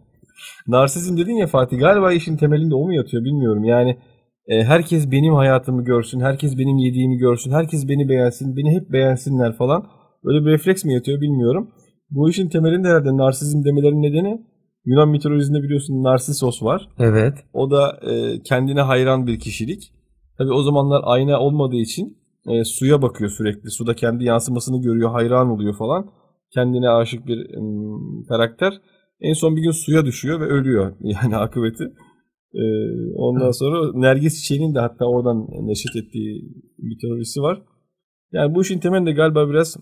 Narsizm 0.66 1.16
dedin 1.16 1.34
ya 1.34 1.46
Fatih. 1.46 1.78
Galiba 1.78 2.12
işin 2.12 2.36
temelinde 2.36 2.74
o 2.74 2.84
mu 2.84 2.94
yatıyor 2.94 3.24
bilmiyorum. 3.24 3.64
Yani 3.64 3.96
e, 4.46 4.64
herkes 4.64 5.10
benim 5.10 5.34
hayatımı 5.34 5.84
görsün. 5.84 6.20
Herkes 6.20 6.58
benim 6.58 6.76
yediğimi 6.76 7.16
görsün. 7.16 7.50
Herkes 7.50 7.88
beni 7.88 8.08
beğensin. 8.08 8.56
Beni 8.56 8.70
hep 8.70 8.92
beğensinler 8.92 9.52
falan. 9.52 9.86
Böyle 10.24 10.46
bir 10.46 10.50
refleks 10.50 10.84
mi 10.84 10.94
yatıyor 10.94 11.20
bilmiyorum. 11.20 11.70
Bu 12.10 12.30
işin 12.30 12.48
temelinde 12.48 12.88
herhalde 12.88 13.16
narsizm 13.16 13.64
demelerin 13.64 14.02
nedeni 14.02 14.46
Yunan 14.84 15.08
mitolojisinde 15.08 15.62
biliyorsun 15.62 16.02
Narsisos 16.02 16.62
var. 16.62 16.88
Evet. 16.98 17.34
O 17.52 17.70
da 17.70 18.00
e, 18.10 18.42
kendine 18.42 18.80
hayran 18.80 19.26
bir 19.26 19.38
kişilik. 19.38 19.92
Tabi 20.38 20.52
o 20.52 20.62
zamanlar 20.62 21.00
ayna 21.04 21.40
olmadığı 21.40 21.76
için 21.76 22.18
e, 22.48 22.64
suya 22.64 23.02
bakıyor 23.02 23.30
sürekli. 23.30 23.70
Suda 23.70 23.94
kendi 23.94 24.24
yansımasını 24.24 24.82
görüyor, 24.82 25.10
hayran 25.10 25.50
oluyor 25.50 25.76
falan. 25.76 26.10
Kendine 26.54 26.88
aşık 26.88 27.26
bir 27.26 27.38
em, 27.38 28.24
karakter. 28.28 28.72
En 29.20 29.32
son 29.32 29.56
bir 29.56 29.62
gün 29.62 29.70
suya 29.70 30.04
düşüyor 30.04 30.40
ve 30.40 30.44
ölüyor. 30.44 30.92
Yani 31.00 31.36
akıbeti. 31.36 31.84
E, 32.54 32.62
ondan 33.16 33.50
sonra 33.50 33.92
Nergis 33.94 34.42
Çiçeği'nin 34.42 34.74
de 34.74 34.80
hatta 34.80 35.04
oradan 35.04 35.46
neşet 35.66 35.96
ettiği 35.96 36.42
bir 36.78 36.98
teorisi 37.00 37.40
var. 37.40 37.62
Yani 38.32 38.54
bu 38.54 38.62
işin 38.62 38.78
temelinde 38.78 39.12
galiba 39.12 39.48
biraz 39.50 39.76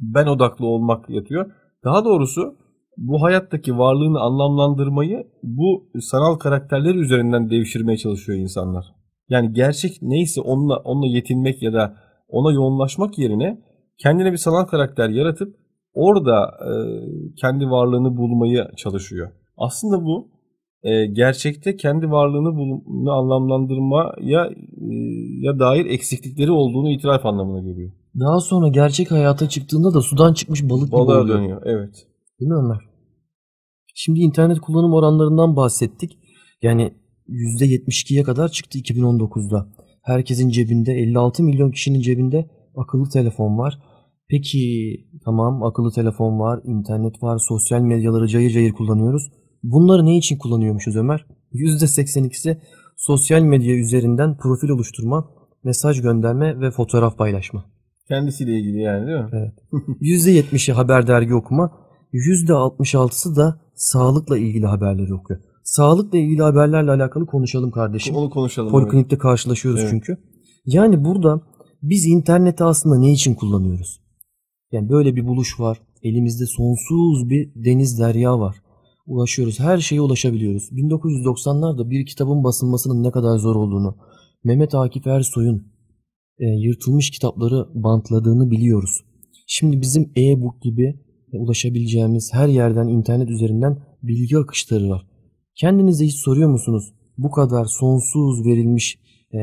ben 0.00 0.26
odaklı 0.26 0.66
olmak 0.66 1.10
yatıyor. 1.10 1.50
Daha 1.84 2.04
doğrusu 2.04 2.54
bu 2.96 3.22
hayattaki 3.22 3.78
varlığını 3.78 4.20
anlamlandırmayı 4.20 5.26
bu 5.42 5.90
sanal 6.00 6.34
karakterler 6.34 6.94
üzerinden 6.94 7.50
devşirmeye 7.50 7.96
çalışıyor 7.96 8.38
insanlar. 8.38 8.84
Yani 9.28 9.52
gerçek 9.52 9.92
neyse 10.02 10.40
onunla 10.40 10.76
onunla 10.76 11.06
yetinmek 11.06 11.62
ya 11.62 11.72
da 11.72 11.96
ona 12.28 12.52
yoğunlaşmak 12.52 13.18
yerine 13.18 13.60
kendine 13.98 14.32
bir 14.32 14.36
sanal 14.36 14.64
karakter 14.64 15.08
yaratıp 15.08 15.56
orada 15.94 16.50
e, 16.60 16.70
kendi 17.40 17.64
varlığını 17.64 18.16
bulmaya 18.16 18.70
çalışıyor. 18.76 19.30
Aslında 19.56 20.04
bu 20.04 20.28
e, 20.82 21.06
gerçekte 21.06 21.76
kendi 21.76 22.10
varlığını 22.10 22.56
bulma, 22.56 23.12
anlamlandırmaya 23.12 24.46
e, 24.46 24.94
ya 25.40 25.58
dair 25.58 25.86
eksiklikleri 25.86 26.50
olduğunu 26.50 26.90
itiraf 26.90 27.26
anlamına 27.26 27.60
geliyor. 27.60 27.92
Daha 28.20 28.40
sonra 28.40 28.68
gerçek 28.68 29.10
hayata 29.10 29.48
çıktığında 29.48 29.94
da 29.94 30.00
sudan 30.00 30.34
çıkmış 30.34 30.62
balık 30.62 30.86
gibi 30.86 30.96
oluyor. 30.96 31.28
dönüyor. 31.28 31.62
Evet. 31.64 32.06
Değil 32.40 32.48
mi 32.48 32.56
Ömer? 32.56 32.78
Şimdi 33.94 34.20
internet 34.20 34.60
kullanım 34.60 34.94
oranlarından 34.94 35.56
bahsettik. 35.56 36.18
Yani 36.62 36.94
%72'ye 37.28 38.22
kadar 38.22 38.48
çıktı 38.48 38.78
2019'da. 38.78 39.66
Herkesin 40.02 40.50
cebinde 40.50 40.92
56 40.92 41.42
milyon 41.42 41.70
kişinin 41.70 42.00
cebinde 42.00 42.50
akıllı 42.76 43.08
telefon 43.10 43.58
var. 43.58 43.78
Peki 44.28 44.94
tamam 45.24 45.62
akıllı 45.62 45.92
telefon 45.92 46.40
var, 46.40 46.60
internet 46.64 47.22
var, 47.22 47.38
sosyal 47.38 47.80
medyaları 47.80 48.28
cayır 48.28 48.50
cayır 48.50 48.72
kullanıyoruz. 48.72 49.32
Bunları 49.62 50.06
ne 50.06 50.16
için 50.16 50.38
kullanıyormuşuz 50.38 50.96
Ömer? 50.96 51.26
%82'si 51.52 52.58
sosyal 52.96 53.42
medya 53.42 53.74
üzerinden 53.74 54.36
profil 54.36 54.68
oluşturma, 54.68 55.30
mesaj 55.64 56.02
gönderme 56.02 56.60
ve 56.60 56.70
fotoğraf 56.70 57.18
paylaşma. 57.18 57.73
Kendisiyle 58.08 58.58
ilgili 58.58 58.80
yani 58.80 59.06
değil 59.06 59.18
mi? 59.18 59.28
Evet. 59.32 59.52
%70'i 60.00 60.74
haber 60.74 61.06
dergi 61.06 61.34
okuma, 61.34 61.72
%66'sı 62.12 63.36
da 63.36 63.60
sağlıkla 63.74 64.38
ilgili 64.38 64.66
haberleri 64.66 65.14
okuyor. 65.14 65.40
Sağlıkla 65.62 66.18
ilgili 66.18 66.42
haberlerle 66.42 66.90
alakalı 66.90 67.26
konuşalım 67.26 67.70
kardeşim. 67.70 68.16
Onu 68.16 68.30
konuşalım. 68.30 68.70
Poliklinikte 68.70 69.18
karşılaşıyoruz 69.18 69.80
Evet. 69.80 69.90
çünkü. 69.90 70.16
Yani 70.66 71.04
burada 71.04 71.40
biz 71.82 72.06
interneti 72.06 72.64
aslında 72.64 72.98
ne 72.98 73.12
için 73.12 73.34
kullanıyoruz? 73.34 74.00
Yani 74.72 74.88
böyle 74.88 75.16
bir 75.16 75.26
buluş 75.26 75.60
var. 75.60 75.80
Elimizde 76.02 76.46
sonsuz 76.46 77.28
bir 77.30 77.52
deniz 77.54 78.00
derya 78.00 78.40
var. 78.40 78.56
Ulaşıyoruz. 79.06 79.60
Her 79.60 79.78
şeye 79.78 80.00
ulaşabiliyoruz. 80.00 80.68
1990'larda 80.72 81.90
bir 81.90 82.06
kitabın 82.06 82.44
basılmasının 82.44 83.02
ne 83.02 83.10
kadar 83.10 83.38
zor 83.38 83.56
olduğunu, 83.56 83.96
Mehmet 84.44 84.74
Akif 84.74 85.06
Ersoy'un 85.06 85.73
e, 86.38 86.46
yırtılmış 86.46 87.10
kitapları 87.10 87.68
bantladığını 87.74 88.50
biliyoruz. 88.50 89.04
Şimdi 89.46 89.80
bizim 89.80 90.12
e-book 90.16 90.62
gibi 90.62 91.00
e, 91.32 91.38
ulaşabileceğimiz 91.38 92.30
her 92.32 92.48
yerden 92.48 92.88
internet 92.88 93.30
üzerinden 93.30 93.78
bilgi 94.02 94.38
akışları 94.38 94.88
var. 94.88 95.06
Kendinize 95.54 96.06
hiç 96.06 96.14
soruyor 96.14 96.50
musunuz? 96.50 96.92
Bu 97.18 97.30
kadar 97.30 97.64
sonsuz 97.64 98.46
verilmiş 98.46 98.98
e, 99.34 99.38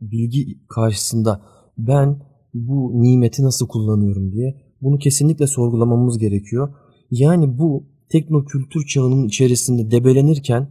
bilgi 0.00 0.46
karşısında 0.68 1.42
ben 1.78 2.22
bu 2.54 3.02
nimeti 3.02 3.42
nasıl 3.42 3.68
kullanıyorum 3.68 4.32
diye. 4.32 4.62
Bunu 4.80 4.98
kesinlikle 4.98 5.46
sorgulamamız 5.46 6.18
gerekiyor. 6.18 6.74
Yani 7.10 7.58
bu 7.58 7.86
teknokültür 8.08 8.86
çağının 8.86 9.28
içerisinde 9.28 9.90
debelenirken 9.90 10.68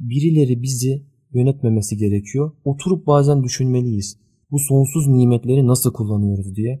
birileri 0.00 0.62
bizi 0.62 1.06
yönetmemesi 1.32 1.96
gerekiyor. 1.96 2.52
Oturup 2.64 3.06
bazen 3.06 3.42
düşünmeliyiz. 3.42 4.23
Bu 4.54 4.58
sonsuz 4.58 5.08
nimetleri 5.08 5.66
nasıl 5.66 5.92
kullanıyoruz 5.92 6.56
diye. 6.56 6.80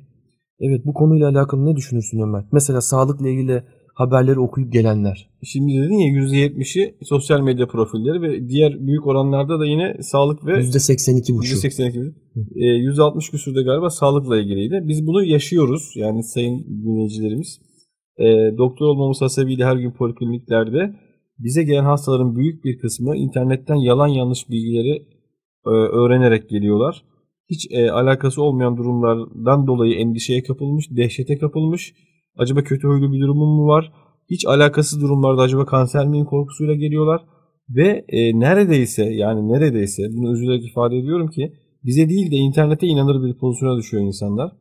Evet 0.60 0.86
bu 0.86 0.94
konuyla 0.94 1.28
alakalı 1.28 1.66
ne 1.66 1.76
düşünürsün 1.76 2.20
Ömer? 2.20 2.44
Mesela 2.52 2.80
sağlıkla 2.80 3.28
ilgili 3.28 3.62
haberleri 3.94 4.40
okuyup 4.40 4.72
gelenler. 4.72 5.30
Şimdi 5.42 5.72
dedin 5.72 5.98
ya 5.98 6.22
%70'i 6.22 6.94
sosyal 7.02 7.40
medya 7.40 7.66
profilleri 7.66 8.22
ve 8.22 8.48
diğer 8.48 8.86
büyük 8.86 9.06
oranlarda 9.06 9.60
da 9.60 9.66
yine 9.66 9.96
sağlık 10.00 10.46
ve 10.46 10.52
%82 10.52 11.36
buçuk. 11.36 11.64
%82 11.64 12.12
e, 12.56 12.64
%60 12.64 13.30
küsürde 13.30 13.62
galiba 13.62 13.90
sağlıkla 13.90 14.40
ilgiliydi. 14.40 14.80
Biz 14.84 15.06
bunu 15.06 15.24
yaşıyoruz 15.24 15.92
yani 15.96 16.22
sayın 16.22 16.64
dinleyicilerimiz. 16.84 17.60
E, 18.18 18.24
doktor 18.58 18.86
olmamız 18.86 19.20
hasebiyle 19.20 19.64
her 19.64 19.76
gün 19.76 19.92
polikliniklerde 19.92 20.94
bize 21.38 21.62
gelen 21.64 21.84
hastaların 21.84 22.36
büyük 22.36 22.64
bir 22.64 22.78
kısmı 22.78 23.16
internetten 23.16 23.76
yalan 23.76 24.08
yanlış 24.08 24.50
bilgileri 24.50 25.06
e, 25.66 25.70
öğrenerek 25.70 26.48
geliyorlar. 26.48 27.13
Hiç 27.54 27.66
e, 27.70 27.90
alakası 27.90 28.42
olmayan 28.42 28.76
durumlardan 28.76 29.66
dolayı 29.66 29.94
endişeye 29.94 30.42
kapılmış, 30.42 30.90
dehşete 30.90 31.38
kapılmış. 31.38 31.94
Acaba 32.36 32.62
kötü 32.62 32.88
huylu 32.88 33.12
bir 33.12 33.20
durumum 33.20 33.56
mu 33.56 33.66
var? 33.66 33.92
Hiç 34.30 34.46
alakasız 34.46 35.00
durumlarda 35.02 35.42
acaba 35.42 35.66
kanser 35.66 36.06
miyim 36.06 36.26
korkusuyla 36.26 36.74
geliyorlar. 36.74 37.20
Ve 37.68 38.04
e, 38.08 38.40
neredeyse 38.40 39.04
yani 39.04 39.52
neredeyse 39.52 40.02
bunu 40.16 40.32
üzülerek 40.32 40.64
ifade 40.66 40.96
ediyorum 40.96 41.28
ki 41.28 41.52
bize 41.84 42.08
değil 42.08 42.30
de 42.30 42.36
internete 42.36 42.86
inanır 42.86 43.24
bir 43.24 43.38
pozisyona 43.38 43.76
düşüyor 43.76 44.02
insanlar. 44.02 44.52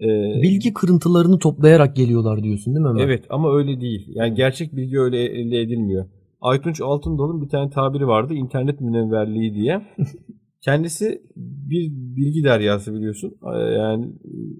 E, 0.00 0.06
Bilgi 0.42 0.74
kırıntılarını 0.74 1.38
toplayarak 1.38 1.96
geliyorlar 1.96 2.42
diyorsun 2.42 2.74
değil 2.74 2.86
mi 2.86 2.90
Ömer? 2.90 3.04
Evet 3.04 3.24
ama 3.30 3.56
öyle 3.56 3.80
değil. 3.80 4.06
Yani 4.14 4.34
gerçek 4.34 4.76
bilgi 4.76 5.00
öyle 5.00 5.24
elde 5.24 5.60
edilmiyor. 5.60 6.06
Aytunç 6.40 6.80
Altındal'ın 6.80 7.42
bir 7.42 7.48
tane 7.48 7.70
tabiri 7.70 8.06
vardı. 8.06 8.34
internet 8.34 8.80
münevverliği 8.80 9.54
diye. 9.54 9.82
Kendisi 10.64 11.22
bir 11.36 11.90
bilgi 12.16 12.44
deryası 12.44 12.94
biliyorsun. 12.94 13.36
Ee, 13.54 13.58
Yani 13.58 14.12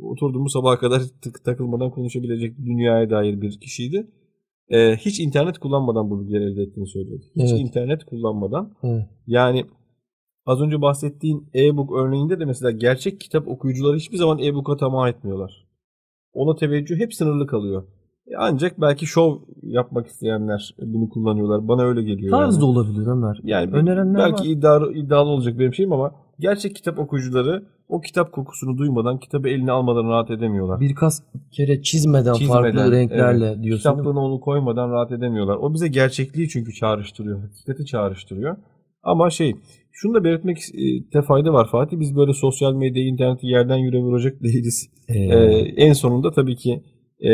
oturduğumuz 0.03 0.53
sabaha 0.53 0.79
kadar 0.79 1.03
tık 1.23 1.45
takılmadan 1.45 1.90
konuşabilecek 1.90 2.59
dünyaya 2.59 3.11
dair 3.11 3.40
bir 3.40 3.61
kişiydi. 3.61 4.07
Ee, 4.69 4.97
hiç 4.97 5.21
internet 5.21 5.59
kullanmadan 5.59 6.11
bu 6.11 6.21
bilgileri 6.21 6.45
elde 6.45 6.62
ettiğini 6.62 6.87
söylüyordu. 6.87 7.25
Hiç 7.37 7.51
Evet. 7.51 7.61
internet 7.61 8.05
kullanmadan. 8.05 8.75
Evet. 8.83 9.07
Yani 9.27 9.64
az 10.47 10.61
önce 10.61 10.83
bahsettiğin 10.83 11.47
e-book 11.55 11.93
örneğinde 11.97 12.40
de 12.40 12.45
mesela 12.45 12.71
gerçek 12.71 13.21
kitap 13.21 13.49
okuyucuları 13.49 13.97
hiçbir 13.97 14.17
zaman 14.17 14.38
e-book'a 14.38 14.77
tamah 14.77 15.09
etmiyorlar. 15.09 15.67
Ona 16.33 16.57
teveccüh 16.57 16.97
hep 16.99 17.14
sınırlı 17.14 17.47
kalıyor. 17.47 17.85
E 18.27 18.37
Ancak 18.39 18.81
belki 18.81 19.07
şov 19.07 19.37
yapmak 19.63 20.07
isteyenler 20.07 20.75
bunu 20.83 21.09
kullanıyorlar. 21.09 21.69
Bana 21.69 21.83
öyle 21.83 22.03
geliyor. 22.03 22.31
Tarz 22.31 22.55
yani. 22.55 22.63
da 22.63 22.67
olabilir 22.67 23.07
Ömer. 23.07 23.41
Yani 23.45 23.71
Önerenler 23.73 24.19
belki 24.19 24.43
var. 24.43 24.49
iddialı, 24.49 24.93
iddialı 24.93 25.29
olacak 25.29 25.59
benim 25.59 25.75
şeyim 25.75 25.93
ama 25.93 26.15
gerçek 26.41 26.77
kitap 26.77 26.99
okuyucuları 26.99 27.63
o 27.89 28.01
kitap 28.01 28.33
kokusunu 28.33 28.79
duymadan, 28.79 29.19
kitabı 29.19 29.49
eline 29.49 29.73
almadan 29.73 30.09
rahat 30.09 30.31
edemiyorlar. 30.31 30.81
Birkaç 30.81 31.13
kere 31.53 31.83
çizmeden, 31.83 32.33
Çizmeden, 32.33 32.63
farklı 32.63 32.93
renklerle 32.93 33.47
evet. 33.47 33.63
diyorsun. 33.63 33.91
Kitaplığına 33.91 34.21
onu 34.21 34.41
koymadan 34.41 34.91
rahat 34.91 35.13
edemiyorlar. 35.13 35.57
O 35.57 35.75
bize 35.75 35.89
gerçekliği 35.89 36.49
çünkü 36.49 36.75
çağrıştırıyor. 36.75 37.41
Hakikati 37.43 37.87
çağrıştırıyor. 37.87 38.57
Ama 39.03 39.31
şey, 39.31 39.57
şunu 39.93 40.15
da 40.15 40.25
belirtmekte 40.25 41.23
fayda 41.23 41.53
var 41.53 41.69
Fatih. 41.71 42.01
Biz 42.01 42.17
böyle 42.17 42.33
sosyal 42.33 42.75
medya, 42.75 43.03
interneti 43.03 43.47
yerden 43.47 43.77
yüre 43.77 43.99
vuracak 43.99 44.43
değiliz. 44.43 44.91
Ee, 45.09 45.19
Ee, 45.19 45.75
en 45.77 45.93
sonunda 45.93 46.31
tabii 46.31 46.57
ki 46.57 46.83
e, 47.25 47.31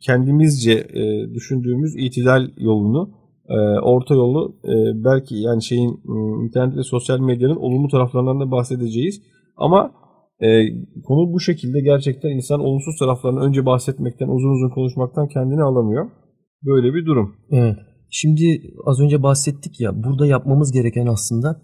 kendimizce 0.00 0.72
e, 0.72 1.34
düşündüğümüz 1.34 1.94
itidal 1.96 2.48
yolunu, 2.56 3.10
e, 3.48 3.58
orta 3.82 4.14
yolu 4.14 4.56
e, 4.64 5.04
belki 5.04 5.34
yani 5.34 5.62
şeyin 5.62 5.90
m, 6.04 6.44
internet 6.46 6.76
ve 6.76 6.82
sosyal 6.82 7.20
medyanın 7.20 7.56
olumlu 7.56 7.88
taraflarından 7.88 8.40
da 8.40 8.50
bahsedeceğiz. 8.50 9.22
Ama 9.56 9.90
e, 10.40 10.48
konu 11.02 11.32
bu 11.32 11.40
şekilde 11.40 11.80
gerçekten 11.80 12.28
insan 12.28 12.60
olumsuz 12.60 12.98
taraflarını 12.98 13.40
önce 13.40 13.66
bahsetmekten, 13.66 14.28
uzun 14.28 14.50
uzun 14.50 14.70
konuşmaktan 14.74 15.28
kendini 15.28 15.62
alamıyor. 15.62 16.10
Böyle 16.66 16.94
bir 16.94 17.06
durum. 17.06 17.34
Evet. 17.50 17.76
Şimdi 18.10 18.62
az 18.86 19.00
önce 19.00 19.22
bahsettik 19.22 19.80
ya 19.80 20.04
burada 20.04 20.26
yapmamız 20.26 20.72
gereken 20.72 21.06
aslında 21.06 21.62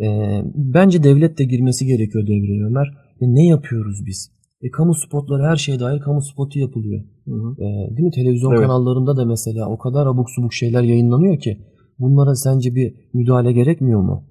e, 0.00 0.06
bence 0.54 1.02
devlet 1.02 1.38
de 1.38 1.44
girmesi 1.44 1.86
gerekiyor 1.86 2.26
devreye 2.26 2.64
Ömer. 2.66 2.86
E, 3.20 3.24
ne 3.34 3.46
yapıyoruz 3.46 4.06
biz? 4.06 4.33
E, 4.64 4.70
kamu 4.70 4.94
spotları 4.94 5.42
her 5.42 5.56
şeye 5.56 5.80
dair 5.80 6.00
kamu 6.00 6.20
spotu 6.22 6.58
yapılıyor. 6.58 7.04
E, 7.58 7.96
değil 7.96 8.06
mi? 8.06 8.10
Televizyon 8.10 8.50
Evet. 8.50 8.62
kanallarında 8.62 9.16
da 9.16 9.24
mesela 9.24 9.68
o 9.68 9.78
kadar 9.78 10.06
abuk 10.06 10.30
subuk 10.30 10.52
şeyler 10.52 10.82
yayınlanıyor 10.82 11.38
ki 11.38 11.58
bunlara 11.98 12.34
sence 12.34 12.74
bir 12.74 12.94
müdahale 13.14 13.52
gerekmiyor 13.52 14.00
mu? 14.00 14.24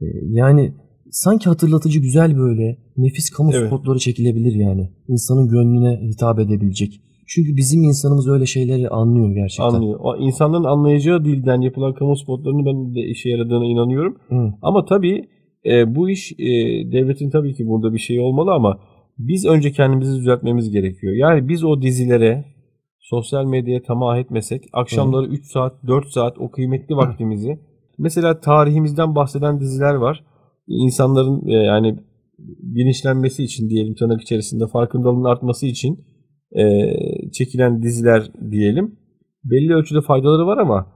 E, 0.00 0.06
yani 0.24 0.74
sanki 1.10 1.48
hatırlatıcı 1.48 2.00
güzel 2.00 2.36
böyle 2.36 2.78
nefis 2.96 3.30
kamu 3.30 3.50
Evet. 3.54 3.66
spotları 3.66 3.98
çekilebilir 3.98 4.54
yani. 4.54 4.90
İnsanın 5.08 5.48
gönlüne 5.48 6.00
hitap 6.08 6.38
edebilecek. 6.38 7.00
Çünkü 7.26 7.56
bizim 7.56 7.82
insanımız 7.84 8.28
öyle 8.28 8.46
şeyleri 8.46 8.88
anlıyor 8.88 9.34
gerçekten. 9.34 9.64
Anlıyor. 9.74 10.00
O 10.02 10.16
insanların 10.16 10.64
anlayacağı 10.64 11.24
dilden 11.24 11.60
yapılan 11.60 11.94
kamu 11.94 12.16
spotlarının 12.16 12.66
ben 12.66 12.94
de 12.94 13.00
işe 13.00 13.28
yaradığına 13.30 13.64
inanıyorum. 13.64 14.16
Hı. 14.28 14.54
Ama 14.62 14.84
tabii 14.84 15.28
e, 15.66 15.94
bu 15.94 16.10
iş 16.10 16.32
e, 16.32 16.46
devletin 16.92 17.30
tabii 17.30 17.54
ki 17.54 17.66
burada 17.66 17.92
bir 17.92 17.98
şey 17.98 18.20
olmalı 18.20 18.52
ama 18.52 18.78
biz 19.18 19.46
önce 19.46 19.72
kendimizi 19.72 20.18
düzeltmemiz 20.18 20.70
gerekiyor. 20.70 21.14
Yani 21.16 21.48
biz 21.48 21.64
o 21.64 21.82
dizilere 21.82 22.44
sosyal 23.00 23.44
medyaya 23.44 23.82
tamah 23.82 24.18
etmesek 24.18 24.64
akşamları 24.72 25.26
3 25.26 25.46
saat 25.52 25.86
4 25.86 26.08
saat 26.08 26.38
o 26.38 26.50
kıymetli 26.50 26.96
vaktimizi 26.96 27.58
mesela 27.98 28.40
tarihimizden 28.40 29.14
bahseden 29.14 29.60
diziler 29.60 29.94
var. 29.94 30.24
İnsanların 30.66 31.48
e, 31.48 31.52
yani 31.52 31.98
bilinçlenmesi 32.58 33.44
için 33.44 33.70
diyelim 33.70 33.94
tırnak 33.94 34.22
içerisinde 34.22 34.66
farkındalığın 34.66 35.24
artması 35.24 35.66
için 35.66 36.04
e, 36.56 36.62
çekilen 37.30 37.82
diziler 37.82 38.22
diyelim. 38.50 38.98
Belli 39.44 39.74
ölçüde 39.74 40.00
faydaları 40.00 40.46
var 40.46 40.58
ama 40.58 40.86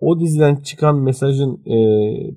o 0.00 0.20
diziden 0.20 0.56
çıkan 0.56 0.96
mesajın 0.96 1.52
e, 1.66 1.76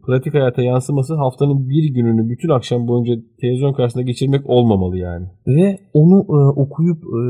pratik 0.06 0.34
hayata 0.34 0.62
yansıması 0.62 1.16
haftanın 1.16 1.70
bir 1.70 1.94
gününü 1.94 2.30
bütün 2.30 2.50
akşam 2.50 2.88
boyunca 2.88 3.14
televizyon 3.42 3.74
karşısında 3.74 4.04
geçirmek 4.04 4.50
olmamalı 4.50 4.98
yani. 4.98 5.26
Ve 5.48 5.80
onu 5.94 6.20
e, 6.20 6.60
okuyup 6.62 7.04
e, 7.04 7.22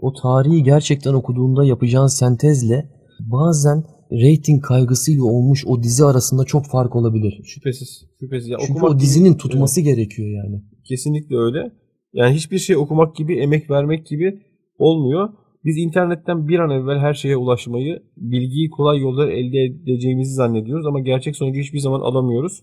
o 0.00 0.12
tarihi 0.22 0.62
gerçekten 0.62 1.12
okuduğunda 1.14 1.64
yapacağın 1.64 2.06
sentezle 2.06 2.88
bazen 3.20 3.84
reyting 4.12 4.62
kaygısıyla 4.64 5.24
olmuş 5.24 5.64
o 5.66 5.82
dizi 5.82 6.04
arasında 6.04 6.44
çok 6.44 6.66
fark 6.66 6.96
olabilir. 6.96 7.40
Şüphesiz. 7.44 8.04
Şüphesiz. 8.20 8.48
Ya 8.48 8.58
Çünkü 8.66 8.84
o 8.86 8.90
gibi- 8.90 9.00
dizinin 9.00 9.34
tutması 9.34 9.80
gerekiyor 9.80 10.28
yani. 10.28 10.54
Evet, 10.54 10.84
kesinlikle 10.88 11.36
öyle. 11.36 11.72
Yani 12.12 12.34
hiçbir 12.34 12.58
şey 12.58 12.76
okumak 12.76 13.16
gibi, 13.16 13.38
emek 13.38 13.70
vermek 13.70 14.06
gibi 14.06 14.40
olmuyor. 14.78 15.28
Biz 15.64 15.78
internetten 15.78 16.48
bir 16.48 16.58
an 16.58 16.70
evvel 16.70 16.98
her 16.98 17.14
şeye 17.14 17.36
ulaşmayı, 17.36 18.02
bilgiyi 18.16 18.70
kolay 18.70 18.98
yollar 18.98 19.28
elde 19.28 19.58
edeceğimizi 19.64 20.34
zannediyoruz 20.34 20.86
ama 20.86 21.00
gerçek 21.00 21.36
sonucu 21.36 21.60
hiçbir 21.60 21.78
zaman 21.78 22.00
alamıyoruz. 22.00 22.62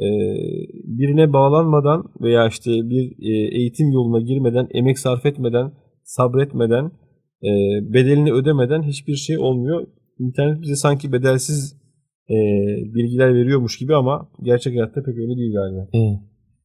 Ee, 0.00 0.06
birine 0.84 1.32
bağlanmadan 1.32 2.04
veya 2.20 2.48
işte 2.48 2.70
bir 2.70 3.12
e, 3.22 3.58
eğitim 3.58 3.92
yoluna 3.92 4.20
girmeden, 4.20 4.68
emek 4.74 4.98
sarf 4.98 5.26
etmeden, 5.26 5.72
sabretmeden, 6.04 6.84
e, 7.42 7.50
bedelini 7.94 8.32
ödemeden 8.32 8.82
hiçbir 8.82 9.14
şey 9.14 9.38
olmuyor. 9.38 9.86
İnternet 10.18 10.62
bize 10.62 10.76
sanki 10.76 11.12
bedelsiz 11.12 11.76
e, 12.30 12.36
bilgiler 12.94 13.34
veriyormuş 13.34 13.78
gibi 13.78 13.94
ama 13.94 14.30
gerçek 14.42 14.74
hayatta 14.74 15.02
pek 15.02 15.14
öyle 15.18 15.36
değil 15.36 15.52
galiba. 15.52 15.88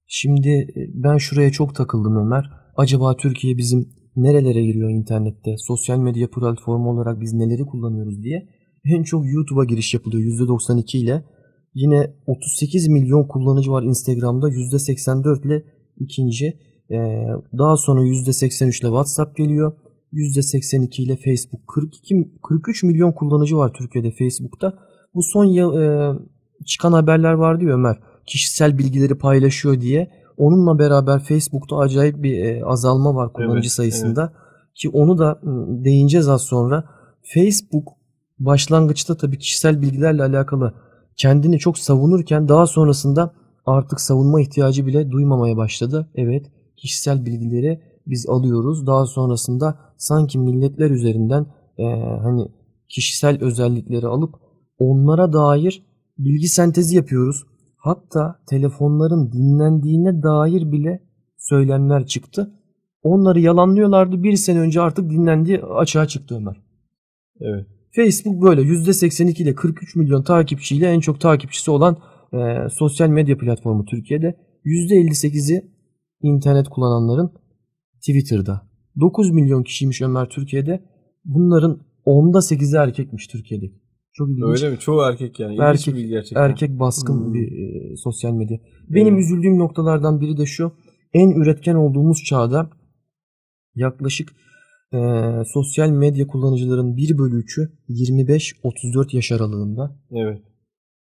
Şimdi 0.08 0.68
ben 0.94 1.18
şuraya 1.18 1.52
çok 1.52 1.76
takıldım 1.76 2.18
Ömer. 2.18 2.46
Acaba 2.78 3.16
Türkiye 3.18 3.58
bizim 3.58 3.90
nerelere 4.16 4.66
giriyor 4.66 4.90
internette? 4.90 5.58
Sosyal 5.58 5.98
medya 5.98 6.30
platformu 6.30 6.90
olarak 6.90 7.22
biz 7.22 7.34
neleri 7.34 7.66
kullanıyoruz 7.66 8.24
diye. 8.24 8.50
En 8.86 9.04
çok 9.04 9.26
YouTube'a 9.34 9.66
giriş 9.66 9.94
yapılıyor 9.94 10.24
%92 10.24 10.98
ile. 10.98 11.24
Yine 11.74 12.14
38 12.26 12.88
milyon 12.88 13.24
kullanıcı 13.24 13.72
var 13.72 13.84
Instagram'da 13.84 14.50
%84 14.50 15.48
ile 15.48 15.64
ikinci. 16.00 16.46
Ee, 16.92 17.28
daha 17.58 17.78
sonra 17.78 18.02
%83 18.02 18.66
ile 18.66 18.88
WhatsApp 18.88 19.38
geliyor. 19.38 19.74
%82 20.14 21.02
ile 21.02 21.16
Facebook. 21.16 21.68
42 21.68 22.32
43 22.44 22.84
milyon 22.84 23.12
kullanıcı 23.12 23.58
var 23.58 23.74
Türkiye'de 23.74 24.12
Facebook'ta. 24.12 24.74
Bu 25.14 25.24
son 25.24 25.46
yıl 25.46 25.82
e, 25.82 26.14
çıkan 26.66 26.92
haberler 26.92 27.34
vardı 27.34 27.66
ya 27.66 27.74
Ömer. 27.74 28.00
Kişisel 28.26 28.78
bilgileri 28.78 29.16
paylaşıyor 29.16 29.82
diye. 29.82 30.12
Onunla 30.38 30.80
beraber 30.80 31.20
Facebook'ta 31.20 31.78
acayip 31.78 32.24
bir 32.24 32.44
e, 32.44 32.66
azalma 32.66 33.16
var 33.16 33.34
kullanıcı 33.34 33.68
Evet, 33.68 33.72
sayısında. 33.72 34.34
Ki 34.76 34.90
onu 34.90 35.18
da 35.18 35.40
değineceğiz 35.84 36.28
az 36.28 36.42
sonra. 36.42 36.84
Facebook 37.34 37.88
başlangıçta 38.40 39.18
tabii 39.18 39.38
kişisel 39.38 39.82
bilgilerle 39.82 40.24
alakalı 40.24 40.74
kendini 41.18 41.60
çok 41.60 41.78
savunurken 41.78 42.48
daha 42.48 42.68
sonrasında 42.68 43.34
artık 43.66 44.02
savunma 44.02 44.42
ihtiyacı 44.42 44.86
bile 44.86 45.12
duymamaya 45.12 45.58
başladı. 45.58 46.10
Evet 46.16 46.46
kişisel 46.78 47.26
bilgileri 47.26 47.82
biz 48.08 48.30
alıyoruz. 48.30 48.88
Daha 48.88 49.06
sonrasında 49.06 49.80
sanki 49.98 50.40
milletler 50.40 50.90
üzerinden 50.90 51.46
e, 51.78 51.84
hani 52.24 52.48
kişisel 52.90 53.44
özellikleri 53.44 54.08
alıp 54.08 54.36
onlara 54.80 55.34
dair 55.34 55.86
bilgi 56.18 56.48
sentezi 56.48 56.96
yapıyoruz. 56.96 57.44
Hatta 57.86 58.40
telefonların 58.50 59.32
dinlendiğine 59.32 60.24
dair 60.24 60.72
bile 60.72 61.04
söylemler 61.38 62.06
çıktı. 62.06 62.52
Onları 63.04 63.40
yalanlıyorlardı. 63.40 64.24
Bir 64.24 64.36
sene 64.36 64.60
önce 64.60 64.82
artık 64.82 65.10
dinlendiği 65.10 65.62
açığa 65.62 66.08
çıktı 66.08 66.36
Ömer. 66.36 66.56
Evet. 67.42 67.68
Facebook 67.96 68.42
böyle 68.42 68.62
%82 68.62 69.44
ile 69.44 69.56
43 69.56 69.96
milyon 69.96 70.24
takipçiyle 70.24 70.88
en 70.88 71.00
çok 71.00 71.22
takipçisi 71.22 71.72
olan 71.72 71.98
e, 72.34 72.70
sosyal 72.70 73.10
medya 73.10 73.38
platformu 73.38 73.86
Türkiye'de. 73.86 74.36
%58'i 74.66 75.72
internet 76.22 76.70
kullananların 76.70 77.32
Twitter'da. 78.00 78.70
9 79.00 79.32
milyon 79.32 79.64
kişiymiş 79.64 80.02
Ömer 80.02 80.30
Türkiye'de. 80.30 80.84
Bunların 81.26 81.80
10'da 82.06 82.38
8'i 82.38 82.78
erkekmiş 82.78 83.28
Türkiye'de. 83.28 83.66
Çok 84.18 84.30
ilginç. 84.30 84.44
Öyle 84.46 84.70
mi? 84.70 84.80
Çoğu 84.80 85.02
erkek 85.02 85.40
yani. 85.40 85.54
İlginç 85.54 85.66
Erkek- 85.68 85.96
bir 85.96 86.06
gerçekten. 86.06 86.42
Erkek 86.44 86.80
baskın 86.80 87.26
Hmm. 87.26 87.34
bir 87.34 87.48
e, 87.52 87.96
sosyal 87.98 88.32
medya. 88.34 88.58
Benim 88.90 89.14
Evet. 89.14 89.24
üzüldüğüm 89.26 89.60
noktalardan 89.60 90.22
biri 90.22 90.38
de 90.38 90.46
şu. 90.46 90.72
En 91.14 91.30
üretken 91.30 91.76
olduğumuz 91.76 92.24
çağda 92.24 92.70
yaklaşık 93.76 94.30
e, 94.94 94.98
sosyal 95.54 95.90
medya 95.90 96.28
kullanıcıların 96.28 96.98
1 96.98 97.18
bölü 97.18 97.40
3'ü 97.44 97.72
25-34 97.90 99.14
yaş 99.16 99.32
aralığında. 99.32 100.00
Evet. 100.12 100.42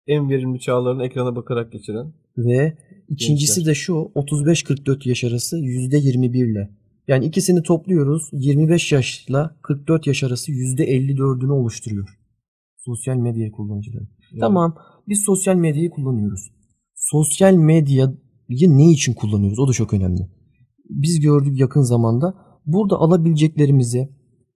En 0.07 0.29
verimli 0.29 0.59
çağlarını 0.59 1.05
ekrana 1.05 1.35
bakarak 1.35 1.71
geçiren. 1.71 2.13
Ve 2.37 2.77
ikincisi 3.09 3.55
Gençler. 3.59 3.71
de 3.71 3.75
şu 3.75 3.93
35-44 4.15 5.09
yaş 5.09 5.23
arası 5.23 5.57
%21 5.57 6.51
ile. 6.51 6.69
Yani 7.07 7.25
ikisini 7.25 7.63
topluyoruz 7.63 8.29
25 8.31 8.91
yaşla 8.91 9.55
44 9.63 10.07
yaş 10.07 10.23
arası 10.23 10.51
%54'ünü 10.51 11.51
oluşturuyor. 11.51 12.17
Sosyal 12.85 13.15
medya 13.15 13.51
kullanıcıları. 13.51 14.07
Tamam 14.39 14.75
biz 15.07 15.23
sosyal 15.23 15.55
medyayı 15.55 15.89
kullanıyoruz. 15.89 16.51
Sosyal 16.95 17.53
medyayı 17.53 18.09
ne 18.49 18.91
için 18.91 19.13
kullanıyoruz? 19.13 19.59
O 19.59 19.67
da 19.67 19.71
çok 19.71 19.93
önemli. 19.93 20.29
Biz 20.89 21.19
gördük 21.19 21.59
yakın 21.59 21.81
zamanda. 21.81 22.33
Burada 22.65 22.95
alabileceklerimizi, 22.95 24.09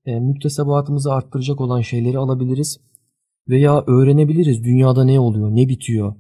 e, 0.06 0.20
müktesebatımızı 0.20 1.14
arttıracak 1.14 1.62
olan 1.62 1.82
şeyleri 1.82 2.18
alabiliriz. 2.18 2.80
Veya 3.50 3.84
öğrenebiliriz 3.88 4.64
dünyada 4.64 5.04
ne 5.04 5.20
oluyor, 5.20 5.56
ne 5.56 5.70
bitiyor. 5.70 6.16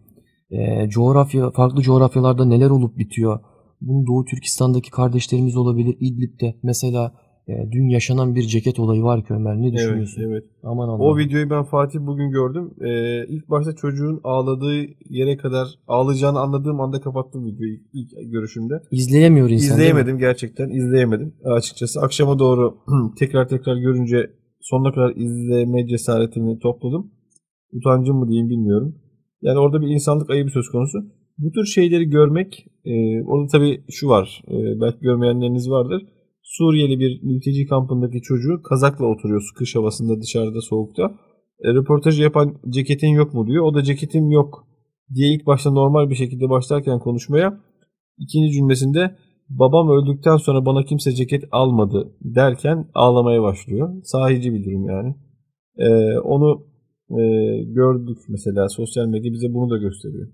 E, 0.49 0.89
coğrafya, 0.89 1.51
farklı 1.51 1.81
coğrafyalarda 1.81 2.45
neler 2.45 2.69
olup 2.69 2.97
bitiyor. 2.97 3.39
Bunu 3.81 4.07
Doğu 4.07 4.25
Türkistan'daki 4.25 4.91
kardeşlerimiz 4.91 5.57
olabilir. 5.57 5.97
İdlib'de 5.99 6.55
mesela 6.63 7.13
e, 7.47 7.71
dün 7.71 7.89
yaşanan 7.89 8.35
bir 8.35 8.41
ceket 8.41 8.79
olayı 8.79 9.03
var 9.03 9.25
ki 9.25 9.33
Ömer. 9.33 9.55
Ne 9.55 9.67
Evet, 9.67 9.73
düşünüyorsun? 9.77 10.21
evet. 10.21 10.43
Aman 10.63 10.87
Allah'ım. 10.87 11.01
O 11.01 11.17
videoyu 11.17 11.49
ben 11.49 11.63
Fatih 11.63 11.99
bugün 11.99 12.31
gördüm. 12.31 12.73
Ee, 12.81 13.25
ilk 13.27 13.49
başta 13.49 13.75
çocuğun 13.75 14.19
ağladığı 14.23 14.75
yere 15.09 15.37
kadar 15.37 15.67
ağlayacağını 15.87 16.39
anladığım 16.39 16.79
anda 16.81 17.01
kapattım 17.01 17.45
videoyu 17.45 17.73
ilk, 17.73 17.83
ilk 17.93 18.31
görüşümde. 18.31 18.73
İzleyemiyor 18.91 19.49
insan. 19.49 19.75
İzleyemedim 19.75 20.17
gerçekten. 20.17 20.69
izleyemedim 20.69 21.33
açıkçası. 21.43 22.01
Akşama 22.01 22.39
doğru 22.39 22.77
tekrar 23.19 23.47
tekrar 23.47 23.75
görünce 23.77 24.31
sonuna 24.61 24.91
kadar 24.93 25.13
izleme 25.15 25.87
cesaretimi 25.87 26.59
topladım. 26.59 27.11
Utancım 27.73 28.17
mı 28.17 28.27
diyeyim 28.29 28.49
bilmiyorum. 28.49 28.95
Yani 29.41 29.59
orada 29.59 29.81
bir 29.81 29.87
insanlık 29.87 30.29
ayıbı 30.29 30.49
söz 30.49 30.69
konusu. 30.69 30.97
Bu 31.37 31.51
tür 31.51 31.65
şeyleri 31.65 32.05
görmek, 32.05 32.65
e, 32.85 33.23
orada 33.23 33.47
tabii 33.51 33.83
şu 33.89 34.07
var, 34.09 34.43
e, 34.47 34.81
belki 34.81 34.99
görmeyenleriniz 34.99 35.69
vardır. 35.69 36.01
Suriyeli 36.45 36.99
bir 36.99 37.23
mülteci 37.23 37.65
kampındaki 37.65 38.21
çocuğu 38.21 38.61
kazakla 38.63 39.05
oturuyor 39.05 39.51
kış 39.55 39.75
havasında 39.75 40.21
dışarıda 40.21 40.61
soğukta. 40.61 41.03
E, 41.63 41.73
röportajı 41.73 42.23
yapan 42.23 42.57
ceketin 42.69 43.07
yok 43.07 43.33
mu 43.33 43.47
diyor. 43.47 43.63
O 43.65 43.73
da 43.73 43.83
ceketim 43.83 44.31
yok 44.31 44.67
diye 45.15 45.33
ilk 45.33 45.45
başta 45.45 45.71
normal 45.71 46.09
bir 46.09 46.15
şekilde 46.15 46.49
başlarken 46.49 46.99
konuşmaya 46.99 47.59
ikinci 48.17 48.51
cümlesinde 48.51 49.15
babam 49.49 49.89
öldükten 49.89 50.37
sonra 50.37 50.65
bana 50.65 50.83
kimse 50.83 51.11
ceket 51.11 51.43
almadı 51.51 52.15
derken 52.21 52.87
ağlamaya 52.93 53.41
başlıyor. 53.41 54.03
Sahici 54.03 54.53
bir 54.53 54.65
durum 54.65 54.85
yani. 54.85 55.15
E, 55.77 56.19
onu 56.19 56.67
e, 57.09 57.23
gördük 57.63 58.17
mesela 58.29 58.69
sosyal 58.69 59.07
medya 59.07 59.33
bize 59.33 59.53
bunu 59.53 59.69
da 59.69 59.77
gösteriyor. 59.77 60.27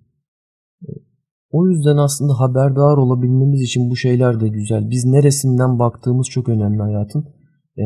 O 1.51 1.67
yüzden 1.67 1.97
aslında 1.97 2.39
haberdar 2.39 2.97
olabilmemiz 2.97 3.61
için 3.61 3.89
bu 3.89 3.95
şeyler 3.95 4.39
de 4.39 4.47
güzel. 4.47 4.89
Biz 4.89 5.05
neresinden 5.05 5.79
baktığımız 5.79 6.27
çok 6.27 6.49
önemli 6.49 6.81
hayatın. 6.81 7.25
Ee, 7.77 7.83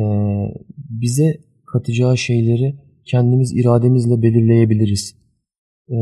bize 0.78 1.38
katacağı 1.74 2.18
şeyleri 2.18 2.80
kendimiz 3.06 3.54
irademizle 3.56 4.22
belirleyebiliriz. 4.22 5.16
Ee, 5.90 5.96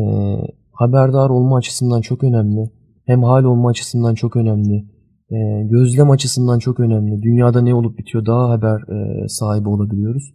haberdar 0.72 1.30
olma 1.30 1.58
açısından 1.58 2.02
çok 2.02 2.24
önemli. 2.24 2.72
Hem 3.06 3.24
hal 3.24 3.44
olma 3.44 3.70
açısından 3.70 4.16
çok 4.16 4.36
önemli. 4.36 4.86
Ee, 5.32 5.68
gözlem 5.70 6.12
açısından 6.12 6.60
çok 6.60 6.80
önemli. 6.80 7.22
Dünyada 7.22 7.62
ne 7.62 7.76
olup 7.76 7.98
bitiyor 7.98 8.26
daha 8.26 8.50
haber 8.50 8.80
e, 8.80 9.28
sahibi 9.28 9.70
olabiliyoruz. 9.70 10.34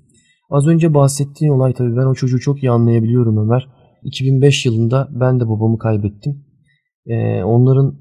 Az 0.51 0.67
önce 0.67 0.95
bahsettiğin 0.95 1.53
olay 1.53 1.75
tabii 1.75 1.97
ben 1.97 2.07
o 2.07 2.15
çocuğu 2.15 2.41
çok 2.41 2.63
iyi 2.63 2.71
anlayabiliyorum 2.71 3.39
Ömer. 3.39 3.69
2005 4.05 4.67
yılında 4.67 5.09
ben 5.21 5.41
de 5.41 5.49
babamı 5.49 5.79
kaybettim. 5.79 6.48
Ee, 7.09 7.43
onların 7.45 7.99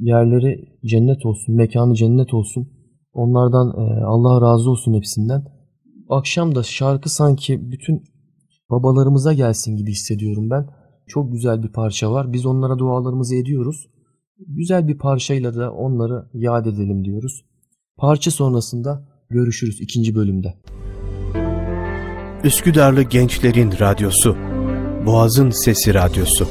yerleri 0.00 0.64
cennet 0.84 1.26
olsun, 1.26 1.54
mekanı 1.54 1.94
cennet 1.94 2.34
olsun. 2.34 2.68
Onlardan 3.12 3.68
e, 3.68 4.04
Allah 4.04 4.40
razı 4.40 4.70
olsun 4.70 4.94
hepsinden. 4.94 5.44
Akşam 6.08 6.54
da 6.54 6.62
şarkı 6.62 7.10
sanki 7.10 7.70
bütün 7.70 8.04
babalarımıza 8.70 9.32
gelsin 9.32 9.76
gibi 9.76 9.90
hissediyorum 9.90 10.50
ben. 10.50 10.66
Çok 11.06 11.32
güzel 11.32 11.62
bir 11.62 11.72
parça 11.72 12.12
var. 12.12 12.32
Biz 12.32 12.46
onlara 12.46 12.78
dualarımızı 12.78 13.36
ediyoruz. 13.36 13.86
Güzel 14.46 14.88
bir 14.88 14.98
parçayla 14.98 15.54
da 15.54 15.72
onları 15.72 16.28
yad 16.34 16.66
edelim 16.66 17.04
diyoruz. 17.04 17.44
Parça 17.96 18.30
sonrasında 18.30 19.08
görüşürüz 19.30 19.80
ikinci 19.80 20.14
bölümde. 20.14 20.54
Üsküdarlı 22.44 23.02
Gençlerin 23.02 23.72
Radyosu 23.80 24.36
Boğaz'ın 25.06 25.50
Sesi 25.50 25.94
Radyosu 25.94 26.46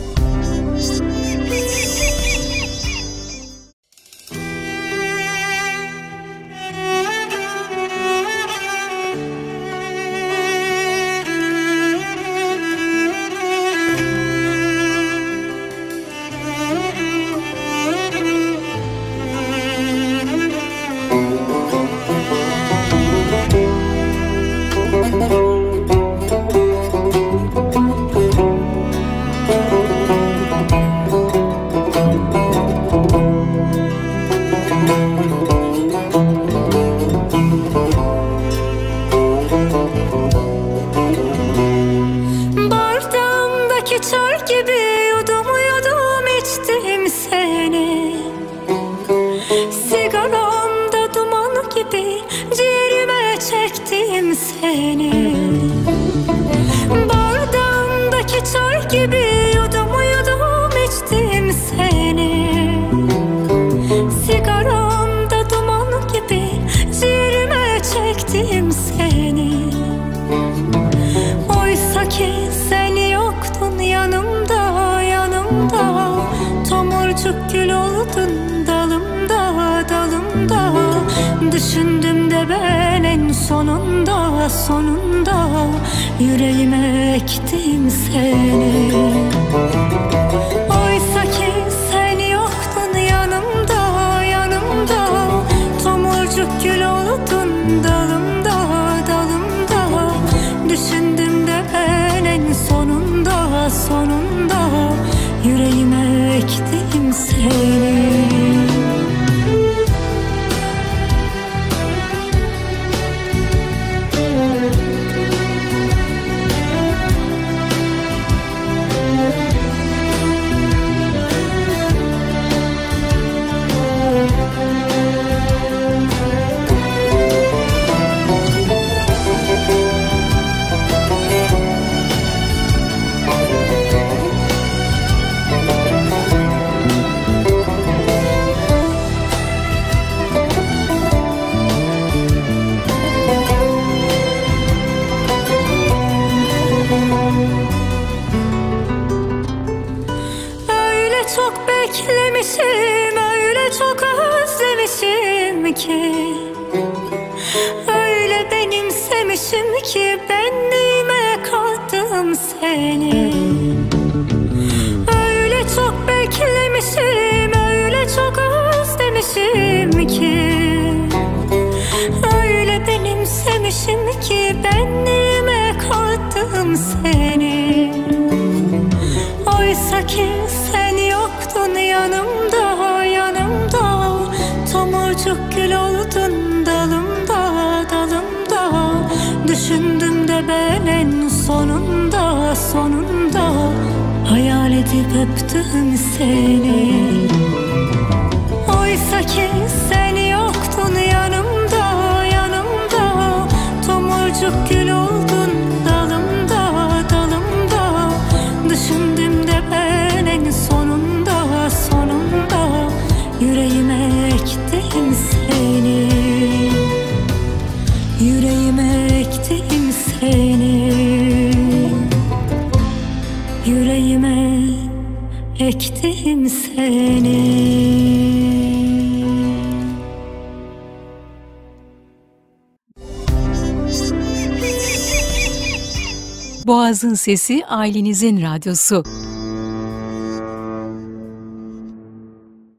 Sesi 237.16 237.66
ailenizin 237.66 238.42
radyosu. 238.42 239.04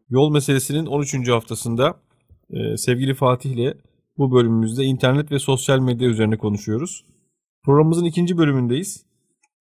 Yol 0.09 0.31
meselesinin 0.31 0.87
13. 0.87 1.29
haftasında 1.29 2.01
e, 2.51 2.77
sevgili 2.77 3.15
Fatih 3.15 3.51
ile 3.51 3.75
bu 4.19 4.33
bölümümüzde 4.33 4.85
internet 4.85 5.33
ve 5.33 5.39
sosyal 5.39 5.79
medya 5.79 6.09
üzerine 6.09 6.39
konuşuyoruz. 6.39 7.05
Programımızın 7.65 8.05
ikinci 8.05 8.39
bölümündeyiz. 8.39 9.07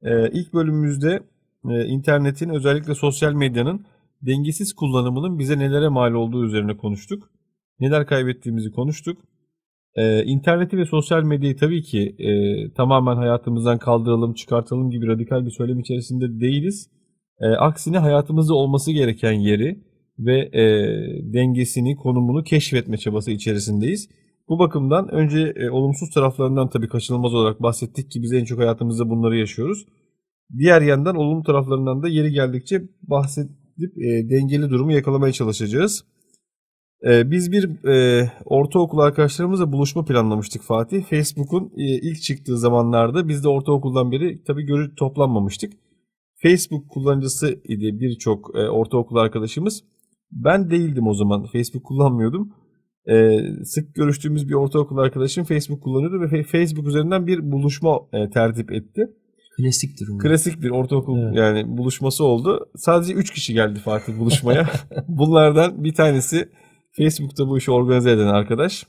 E, 0.04 0.30
ilk 0.32 0.54
bölümümüzde 0.54 1.24
e, 1.70 1.86
internetin 1.86 2.50
özellikle 2.50 2.96
sosyal 2.96 3.34
medyanın 3.34 3.86
dengesiz 4.22 4.74
kullanımının 4.74 5.40
bize 5.40 5.60
nelere 5.60 5.90
mal 5.90 6.14
olduğu 6.14 6.46
üzerine 6.46 6.78
konuştuk. 6.78 7.30
Neler 7.80 8.08
kaybettiğimizi 8.08 8.72
konuştuk. 8.72 9.22
E, 9.96 10.24
interneti 10.24 10.78
ve 10.78 10.86
sosyal 10.86 11.24
medyayı 11.24 11.58
tabii 11.58 11.84
ki 11.84 12.16
e, 12.20 12.30
tamamen 12.74 13.16
hayatımızdan 13.16 13.78
kaldıralım, 13.78 14.34
çıkartalım 14.34 14.90
gibi 14.90 15.08
radikal 15.08 15.46
bir 15.46 15.52
söylem 15.52 15.80
içerisinde 15.80 16.40
değiliz. 16.40 16.90
E, 17.42 17.46
aksine 17.48 17.98
hayatımızda 17.98 18.54
olması 18.54 18.92
gereken 18.92 19.32
yeri 19.34 19.80
ve 20.20 20.40
e, 20.40 20.64
dengesini, 21.34 21.96
konumunu 21.96 22.44
keşfetme 22.44 22.98
çabası 22.98 23.32
içerisindeyiz. 23.32 24.10
Bu 24.50 24.60
bakımdan 24.60 25.08
önce 25.08 25.54
e, 25.56 25.70
olumsuz 25.70 26.10
taraflarından 26.10 26.70
tabii 26.70 26.88
kaçınılmaz 26.90 27.34
olarak 27.34 27.62
bahsettik 27.62 28.12
ki 28.12 28.22
biz 28.22 28.34
en 28.34 28.46
çok 28.46 28.60
hayatımızda 28.60 29.10
bunları 29.10 29.38
yaşıyoruz. 29.38 29.86
Diğer 30.58 30.82
yandan 30.82 31.16
olumlu 31.16 31.44
taraflarından 31.44 32.04
da 32.04 32.08
yeri 32.08 32.32
geldikçe 32.32 32.82
bahsedip 33.02 33.98
e, 33.98 34.30
dengeli 34.30 34.70
durumu 34.70 34.92
yakalamaya 34.92 35.34
çalışacağız. 35.34 36.06
E, 37.04 37.32
biz 37.32 37.52
bir 37.52 37.88
e, 37.88 38.32
ortaokul 38.46 39.00
arkadaşlarımızla 39.00 39.72
buluşma 39.72 40.06
planlamıştık 40.06 40.64
Fatih. 40.64 41.04
Facebook'un 41.04 41.72
e, 41.78 41.84
ilk 41.84 42.22
çıktığı 42.22 42.58
zamanlarda 42.58 43.28
biz 43.28 43.44
de 43.44 43.48
ortaokuldan 43.48 44.12
beri 44.12 44.44
tabii 44.44 44.64
görü 44.64 44.96
toplanmamıştık. 44.96 45.74
Facebook 46.44 46.90
kullanıcısı 46.90 47.62
idi 47.64 48.00
birçok 48.00 48.52
e, 48.56 48.70
ortaokul 48.70 49.16
arkadaşımız. 49.16 49.84
Ben 50.32 50.70
değildim 50.70 51.08
o 51.08 51.14
zaman. 51.14 51.46
Facebook 51.46 51.84
kullanmıyordum. 51.84 52.54
E, 53.10 53.40
sık 53.64 53.96
görüştüğümüz 53.96 54.50
bir 54.50 54.54
ortaokul 54.54 54.98
arkadaşım 54.98 55.44
Facebook 55.44 55.84
kullanıyordu 55.84 56.22
ve 56.22 56.44
Facebook 56.44 56.88
üzerinden 56.88 57.28
bir 57.28 57.52
buluşma 57.52 58.00
e, 58.14 58.30
tertip 58.30 58.72
etti. 58.72 59.10
Klasiktir 59.58 60.08
bu. 60.08 60.18
Klasik 60.18 60.62
bir 60.62 60.70
ortaokul 60.70 61.20
Evet. 61.20 61.36
yani 61.36 61.78
buluşması 61.78 62.24
oldu. 62.24 62.70
Sadece 62.76 63.14
3 63.14 63.34
kişi 63.34 63.54
geldi 63.54 63.80
Fatih 63.80 64.20
buluşmaya. 64.20 64.70
Bunlardan 65.08 65.84
bir 65.84 65.94
tanesi 65.94 66.50
Facebook'ta 66.98 67.48
bu 67.48 67.58
işi 67.58 67.72
organize 67.72 68.12
eden 68.12 68.28
arkadaş. 68.28 68.86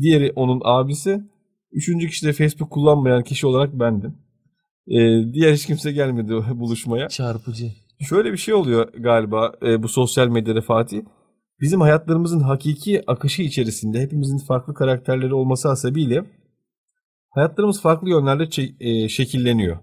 Diğeri 0.00 0.32
onun 0.36 0.60
abisi. 0.64 1.20
Üçüncü 1.72 2.08
kişi 2.08 2.26
de 2.26 2.32
Facebook 2.32 2.70
kullanmayan 2.70 3.22
kişi 3.22 3.46
olarak 3.46 3.80
bendim. 3.80 4.14
Ee, 4.88 5.32
diğer 5.32 5.52
hiç 5.54 5.66
kimse 5.66 5.92
gelmedi 5.92 6.32
buluşmaya. 6.54 7.08
Çarpıcı. 7.08 7.72
Şöyle 8.00 8.32
bir 8.32 8.36
şey 8.36 8.54
oluyor 8.54 8.92
galiba 8.92 9.52
e, 9.62 9.82
bu 9.82 9.88
sosyal 9.88 10.28
medyada 10.28 10.60
Fatih. 10.60 11.02
Bizim 11.60 11.80
hayatlarımızın 11.80 12.40
hakiki 12.40 13.02
akışı 13.06 13.42
içerisinde 13.42 14.00
hepimizin 14.00 14.38
farklı 14.38 14.74
karakterleri 14.74 15.34
olması 15.34 15.68
hasebiyle 15.68 16.24
hayatlarımız 17.30 17.82
farklı 17.82 18.10
yönlerde 18.10 18.42
çe- 18.42 19.04
e, 19.04 19.08
şekilleniyor. 19.08 19.78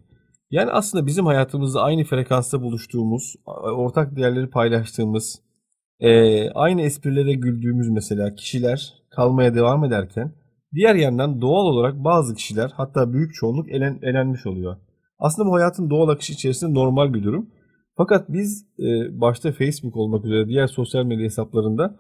Yani 0.51 0.71
aslında 0.71 1.05
bizim 1.05 1.25
hayatımızda 1.25 1.82
aynı 1.82 2.03
frekansta 2.03 2.62
buluştuğumuz, 2.62 3.36
ortak 3.75 4.15
değerleri 4.15 4.49
paylaştığımız, 4.49 5.41
e, 5.99 6.49
aynı 6.49 6.81
esprilere 6.81 7.33
güldüğümüz 7.33 7.89
mesela 7.89 8.35
kişiler 8.35 8.93
kalmaya 9.09 9.55
devam 9.55 9.83
ederken 9.83 10.31
diğer 10.73 10.95
yandan 10.95 11.41
doğal 11.41 11.65
olarak 11.65 12.03
bazı 12.03 12.35
kişiler 12.35 12.71
hatta 12.73 13.13
büyük 13.13 13.33
çoğunluk 13.33 13.71
elen, 13.71 13.99
elenmiş 14.01 14.45
oluyor. 14.45 14.77
Aslında 15.19 15.49
bu 15.49 15.55
hayatın 15.55 15.89
doğal 15.89 16.09
akışı 16.09 16.33
içerisinde 16.33 16.73
normal 16.73 17.13
bir 17.13 17.23
durum. 17.23 17.49
Fakat 17.97 18.29
biz 18.29 18.65
e, 18.79 19.21
başta 19.21 19.51
Facebook 19.51 19.95
olmak 19.95 20.25
üzere 20.25 20.47
diğer 20.47 20.67
sosyal 20.67 21.05
medya 21.05 21.25
hesaplarında 21.25 21.95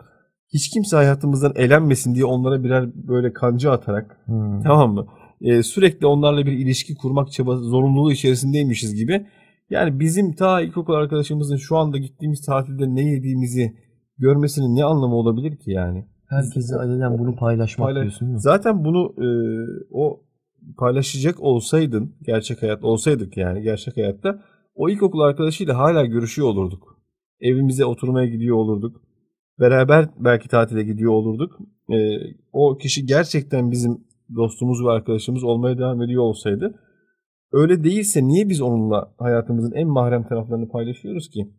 hiç 0.53 0.69
kimse 0.69 0.95
hayatımızdan 0.95 1.53
elenmesin 1.55 2.15
diye 2.15 2.25
onlara 2.25 2.63
birer 2.63 2.89
böyle 2.95 3.33
kancı 3.33 3.71
atarak 3.71 4.17
Hmm. 4.25 4.61
tamam 4.63 4.93
mı? 4.93 5.07
E, 5.41 5.63
sürekli 5.63 6.07
onlarla 6.07 6.45
bir 6.45 6.51
ilişki 6.51 6.95
kurmak 6.95 7.31
çabası 7.31 7.63
zorunluluğu 7.63 8.11
içerisindeymişiz 8.11 8.95
gibi 8.95 9.25
Yani 9.69 9.99
bizim 9.99 10.33
ta 10.33 10.61
ilkokul 10.61 10.93
arkadaşımızın 10.93 11.57
şu 11.57 11.77
anda 11.77 11.97
gittiğimiz 11.97 12.41
tatilde 12.45 12.95
ne 12.95 13.01
yediğimizi 13.01 13.73
görmesinin 14.19 14.75
ne 14.75 14.83
anlamı 14.83 15.15
olabilir 15.15 15.57
ki 15.57 15.71
yani? 15.71 16.05
Herkese 16.27 16.75
alenen 16.75 17.19
bunu 17.19 17.35
paylaşmak 17.35 17.89
Paylaş- 17.89 18.01
diyorsun 18.01 18.27
mi? 18.27 18.39
Zaten 18.39 18.85
bunu 18.85 19.13
e, 19.17 19.27
o 19.91 20.21
paylaşacak 20.77 21.39
olsaydın, 21.39 22.15
gerçek 22.21 22.61
hayat 22.61 22.83
olsaydık 22.83 23.37
yani 23.37 23.61
gerçek 23.61 23.97
hayatta 23.97 24.41
o 24.75 24.89
ilkokul 24.89 25.19
arkadaşıyla 25.19 25.77
hala 25.77 26.05
görüşüyor 26.05 26.47
olurduk. 26.47 26.99
Evimize 27.41 27.85
oturmaya 27.85 28.27
gidiyor 28.27 28.55
olurduk. 28.55 29.01
Beraber 29.59 30.09
belki 30.19 30.47
tatile 30.49 30.83
gidiyor 30.83 31.11
olurduk. 31.11 31.59
E, 31.89 31.97
o 32.53 32.77
kişi 32.77 33.05
gerçekten 33.05 33.71
bizim 33.71 33.97
dostumuz 34.35 34.85
ve 34.85 34.89
arkadaşımız 34.89 35.43
olmaya 35.43 35.77
devam 35.77 36.01
ediyor 36.01 36.23
olsaydı 36.23 36.79
öyle 37.51 37.83
değilse 37.83 38.23
niye 38.23 38.49
biz 38.49 38.61
onunla 38.61 39.13
hayatımızın 39.17 39.71
en 39.71 39.87
mahrem 39.87 40.27
taraflarını 40.27 40.69
paylaşıyoruz 40.69 41.29
ki? 41.29 41.49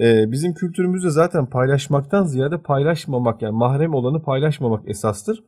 E, 0.00 0.32
bizim 0.32 0.54
kültürümüzde 0.54 1.10
zaten 1.10 1.46
paylaşmaktan 1.46 2.24
ziyade 2.24 2.62
paylaşmamak 2.62 3.42
yani 3.42 3.56
mahrem 3.56 3.94
olanı 3.94 4.22
paylaşmamak 4.22 4.88
esastır. 4.88 5.44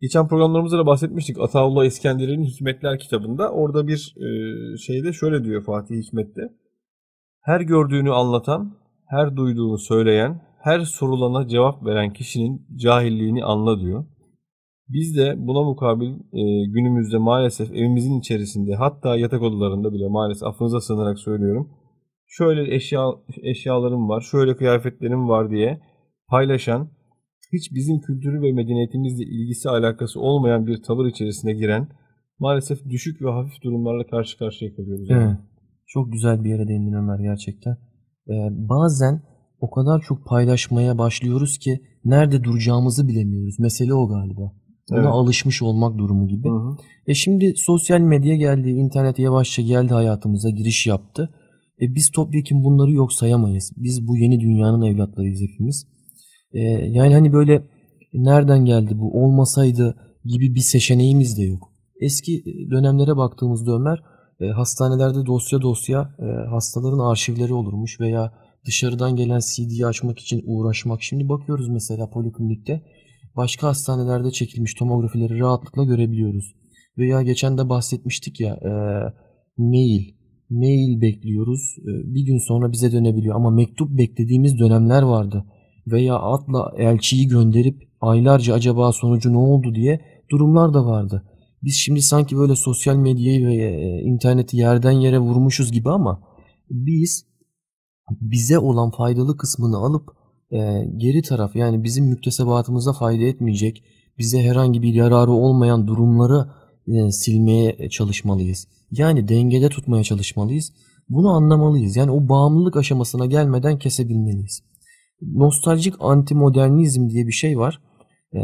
Geçen 0.00 0.28
programlarımızda 0.28 0.78
da 0.78 0.86
bahsetmiştik. 0.86 1.40
Ataullah 1.40 1.84
İskender'in 1.84 2.44
Hikmetler 2.44 2.98
kitabında. 2.98 3.50
Orada 3.52 3.86
bir 3.86 4.14
e, 4.16 4.28
şeyde 4.76 5.12
şöyle 5.12 5.44
diyor 5.44 5.64
Fatih 5.64 5.96
Hikmet'te. 5.96 6.42
Her 7.40 7.60
gördüğünü 7.60 8.10
anlatan, 8.12 8.76
her 9.06 9.36
duyduğunu 9.36 9.78
söyleyen, 9.78 10.40
her 10.62 10.80
sorulana 10.80 11.48
cevap 11.48 11.86
veren 11.86 12.12
kişinin 12.12 12.66
cahilliğini 12.76 13.44
anla 13.44 13.80
diyor. 13.80 14.04
Biz 14.88 15.16
de 15.16 15.34
buna 15.38 15.62
mukabil 15.62 16.10
e, 16.12 16.42
günümüzde 16.66 17.18
maalesef 17.18 17.70
evimizin 17.70 18.18
içerisinde 18.18 18.74
hatta 18.74 19.16
yatak 19.16 19.42
odalarında 19.42 19.92
bile 19.92 20.08
maalesef 20.08 20.48
affınıza 20.48 20.80
sığınarak 20.80 21.18
söylüyorum. 21.18 21.79
Şöyle 22.32 22.74
eşya 22.74 23.00
eşyalarım 23.42 24.08
var, 24.08 24.20
şöyle 24.20 24.56
kıyafetlerim 24.56 25.28
var 25.28 25.50
diye 25.50 25.80
paylaşan, 26.28 26.90
hiç 27.52 27.74
bizim 27.74 28.00
kültürü 28.00 28.42
ve 28.42 28.52
medeniyetimizle 28.52 29.24
ilgisi 29.24 29.68
alakası 29.68 30.20
olmayan 30.20 30.66
bir 30.66 30.82
tavır 30.82 31.06
içerisine 31.06 31.52
giren 31.52 31.88
maalesef 32.38 32.84
düşük 32.84 33.22
ve 33.22 33.30
hafif 33.30 33.62
durumlarla 33.62 34.06
karşı 34.06 34.38
karşıya 34.38 34.74
kalıyoruz. 34.76 35.10
Evet. 35.10 35.36
Çok 35.86 36.12
güzel 36.12 36.44
bir 36.44 36.50
yere 36.50 36.68
değindin 36.68 36.92
Ömer 36.92 37.18
gerçekten. 37.18 37.72
Ee, 38.28 38.48
bazen 38.50 39.22
o 39.60 39.70
kadar 39.70 40.00
çok 40.00 40.26
paylaşmaya 40.26 40.98
başlıyoruz 40.98 41.58
ki 41.58 41.80
nerede 42.04 42.44
duracağımızı 42.44 43.08
bilemiyoruz. 43.08 43.58
Mesele 43.58 43.94
o 43.94 44.08
galiba. 44.08 44.52
Buna 44.90 44.98
Evet. 44.98 45.08
alışmış 45.12 45.62
olmak 45.62 45.98
durumu 45.98 46.28
gibi. 46.28 46.48
Hı 46.48 46.52
hı. 46.52 46.76
E 47.06 47.14
şimdi 47.14 47.52
sosyal 47.56 48.00
medya 48.00 48.36
geldi, 48.36 48.68
internet 48.68 49.18
yavaşça 49.18 49.62
geldi 49.62 49.94
hayatımıza, 49.94 50.50
giriş 50.50 50.86
yaptı. 50.86 51.30
E 51.80 51.94
biz 51.94 52.10
topyekun 52.10 52.64
bunları 52.64 52.92
yok 52.92 53.12
sayamayız. 53.12 53.72
Biz 53.76 54.06
bu 54.06 54.16
yeni 54.16 54.40
dünyanın 54.40 54.82
evlatlarıyız 54.82 55.40
hepimiz. 55.40 55.86
E, 56.52 56.60
yani 56.68 57.14
hani 57.14 57.32
böyle 57.32 57.62
nereden 58.14 58.64
geldi 58.64 58.98
bu 58.98 59.24
olmasaydı 59.24 59.96
gibi 60.24 60.54
bir 60.54 60.60
seçeneğimiz 60.60 61.38
de 61.38 61.42
yok. 61.42 61.72
Eski 62.00 62.44
dönemlere 62.70 63.16
baktığımızda 63.16 63.72
Ömer 63.72 64.02
e, 64.40 64.46
hastanelerde 64.46 65.26
dosya 65.26 65.62
dosya 65.62 66.14
e, 66.18 66.48
hastaların 66.48 66.98
arşivleri 66.98 67.54
olurmuş 67.54 68.00
veya 68.00 68.32
dışarıdan 68.66 69.16
gelen 69.16 69.40
CD'yi 69.40 69.86
açmak 69.86 70.18
için 70.18 70.42
uğraşmak. 70.46 71.02
Şimdi 71.02 71.28
bakıyoruz 71.28 71.68
mesela 71.68 72.10
poliklinikte 72.10 72.82
başka 73.36 73.68
hastanelerde 73.68 74.30
çekilmiş 74.30 74.74
tomografileri 74.74 75.38
rahatlıkla 75.40 75.84
görebiliyoruz. 75.84 76.54
Veya 76.98 77.22
geçen 77.22 77.58
de 77.58 77.68
bahsetmiştik 77.68 78.40
ya 78.40 78.54
e, 78.54 78.72
mail. 79.58 80.19
Mail 80.50 81.00
bekliyoruz. 81.00 81.76
E, 81.78 82.14
bir 82.14 82.26
gün 82.26 82.38
sonra 82.38 82.72
bize 82.72 82.92
dönebiliyor. 82.92 83.36
Ama 83.36 83.50
mektup 83.50 83.90
beklediğimiz 83.90 84.58
dönemler 84.58 85.02
vardı. 85.02 85.44
Veya 85.86 86.14
atla 86.14 86.72
elçiyi 86.78 87.28
gönderip 87.28 87.88
aylarca 88.00 88.54
acaba 88.54 88.92
sonucu 88.92 89.32
ne 89.32 89.36
oldu 89.36 89.74
diye 89.74 90.00
durumlar 90.30 90.74
da 90.74 90.86
vardı. 90.86 91.22
Biz 91.62 91.74
şimdi 91.74 92.02
sanki 92.02 92.36
böyle 92.36 92.56
sosyal 92.56 92.96
medyayı 92.96 93.46
ve 93.46 93.54
e, 93.54 94.02
interneti 94.02 94.56
yerden 94.56 94.90
yere 94.90 95.18
vurmuşuz 95.18 95.72
gibi 95.72 95.90
ama 95.90 96.22
biz 96.70 97.26
bize 98.20 98.58
olan 98.58 98.90
faydalı 98.90 99.36
kısmını 99.36 99.76
alıp 99.76 100.08
e, 100.52 100.84
geri 100.96 101.22
taraf 101.22 101.56
yani 101.56 101.84
bizim 101.84 102.06
müktesebatımıza 102.06 102.92
fayda 102.92 103.24
etmeyecek, 103.24 103.84
bize 104.18 104.42
herhangi 104.42 104.82
bir 104.82 104.94
yararı 104.94 105.30
olmayan 105.30 105.86
durumları 105.86 106.46
e, 106.94 107.10
silmeye 107.10 107.88
çalışmalıyız. 107.90 108.68
Yani 108.90 109.28
dengede 109.28 109.68
tutmaya 109.68 110.04
çalışmalıyız. 110.04 110.72
Bunu 111.08 111.28
anlamalıyız. 111.28 111.96
Yani 111.96 112.10
o 112.10 112.28
bağımlılık 112.28 112.76
aşamasına 112.76 113.26
gelmeden 113.26 113.78
kesebilmeliyiz. 113.78 114.62
Nostaljik 115.22 115.94
antimodernizm 116.00 117.08
diye 117.08 117.26
bir 117.26 117.32
şey 117.32 117.58
var. 117.58 117.80
E, 118.34 118.40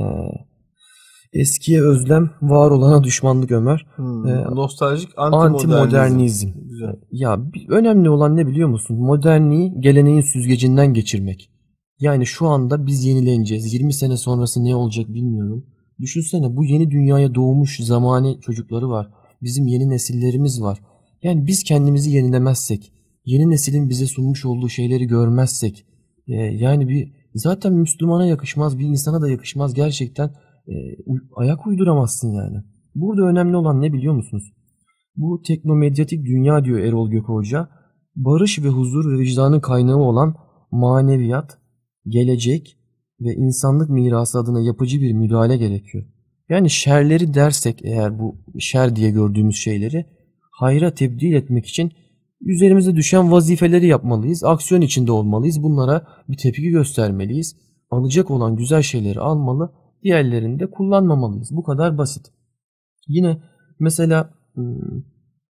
eskiye 1.32 1.82
özlem, 1.82 2.30
var 2.42 2.70
olana 2.70 3.04
düşmanlık 3.04 3.50
Ömer. 3.50 3.86
Hmm. 3.96 4.26
Ee, 4.26 4.44
Nostaljik 4.44 5.08
antimodernizm. 5.18 5.70
Antimodernizm. 5.72 6.48
Güzel. 6.70 6.96
Ya 7.12 7.52
bir- 7.52 7.68
önemli 7.68 8.10
olan 8.10 8.36
ne 8.36 8.46
biliyor 8.46 8.68
musun? 8.68 8.96
Modernliği 8.96 9.72
geleneğin 9.80 10.20
süzgecinden 10.20 10.94
geçirmek. 10.94 11.50
Yani 12.00 12.26
şu 12.26 12.46
anda 12.46 12.86
biz 12.86 13.04
yenileneceğiz. 13.04 13.74
20 13.74 13.92
sene 13.92 14.16
sonrası 14.16 14.64
ne 14.64 14.74
olacak 14.76 15.08
bilmiyorum. 15.08 15.66
Düşünsene 16.00 16.56
bu 16.56 16.64
yeni 16.64 16.90
dünyaya 16.90 17.34
doğmuş 17.34 17.80
zamani 17.80 18.40
çocukları 18.40 18.88
var. 18.88 19.10
Bizim 19.42 19.66
yeni 19.66 19.90
nesillerimiz 19.90 20.62
var. 20.62 20.78
Yani 21.22 21.46
biz 21.46 21.62
kendimizi 21.62 22.10
yenilemezsek, 22.10 22.92
yeni 23.24 23.50
neslin 23.50 23.88
bize 23.88 24.06
sunmuş 24.06 24.44
olduğu 24.44 24.68
şeyleri 24.68 25.06
görmezsek, 25.06 25.86
e, 26.28 26.34
yani 26.34 26.88
bir 26.88 27.12
zaten 27.34 27.72
Müslümana 27.72 28.26
yakışmaz, 28.26 28.78
bir 28.78 28.84
insana 28.84 29.22
da 29.22 29.30
yakışmaz 29.30 29.74
gerçekten 29.74 30.30
e, 30.68 30.74
ayak 31.36 31.66
uyduramazsın 31.66 32.32
yani. 32.32 32.56
Burada 32.94 33.22
önemli 33.22 33.56
olan 33.56 33.82
ne 33.82 33.92
biliyor 33.92 34.14
musunuz? 34.14 34.52
Bu 35.16 35.42
teknomedyatik 35.46 36.24
dünya 36.24 36.64
diyor 36.64 36.78
Erol 36.78 37.10
Gökü 37.10 37.26
Hoca. 37.26 37.68
Barış 38.16 38.58
ve 38.58 38.68
huzur 38.68 39.12
ve 39.12 39.18
vicdanın 39.18 39.60
kaynağı 39.60 39.98
olan 39.98 40.34
maneviyat, 40.70 41.58
gelecek 42.06 42.76
ve 43.20 43.34
insanlık 43.34 43.90
mirası 43.90 44.38
adına 44.38 44.60
yapıcı 44.60 45.00
bir 45.00 45.12
müdahale 45.12 45.56
gerekiyor. 45.56 46.04
Yani 46.48 46.70
şerleri 46.70 47.34
dersek 47.34 47.84
eğer 47.84 48.18
bu 48.18 48.36
şer 48.58 48.96
diye 48.96 49.10
gördüğümüz 49.10 49.56
şeyleri 49.56 50.06
hayra 50.50 50.94
tebdil 50.94 51.32
etmek 51.32 51.66
için 51.66 51.92
üzerimize 52.40 52.96
düşen 52.96 53.32
vazifeleri 53.32 53.86
yapmalıyız. 53.86 54.44
Aksiyon 54.44 54.80
içinde 54.80 55.12
olmalıyız. 55.12 55.62
Bunlara 55.62 56.06
bir 56.28 56.36
tepki 56.36 56.70
göstermeliyiz. 56.70 57.56
Alacak 57.90 58.30
olan 58.30 58.56
güzel 58.56 58.82
şeyleri 58.82 59.20
almalı, 59.20 59.72
diğerlerini 60.02 60.60
de 60.60 60.70
kullanmamalıyız. 60.70 61.50
Bu 61.52 61.62
kadar 61.62 61.98
basit. 61.98 62.26
Yine 63.08 63.42
mesela 63.80 64.30
hmm, 64.54 65.04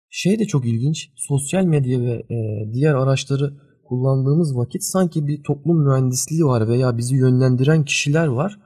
şey 0.09 0.39
de 0.39 0.45
çok 0.45 0.65
ilginç. 0.65 1.11
Sosyal 1.15 1.63
medya 1.63 2.01
ve 2.01 2.25
diğer 2.73 2.93
araçları 2.93 3.53
kullandığımız 3.87 4.57
vakit 4.57 4.83
sanki 4.83 5.27
bir 5.27 5.43
toplum 5.43 5.87
mühendisliği 5.87 6.45
var 6.45 6.67
veya 6.67 6.97
bizi 6.97 7.15
yönlendiren 7.15 7.85
kişiler 7.85 8.27
var. 8.27 8.59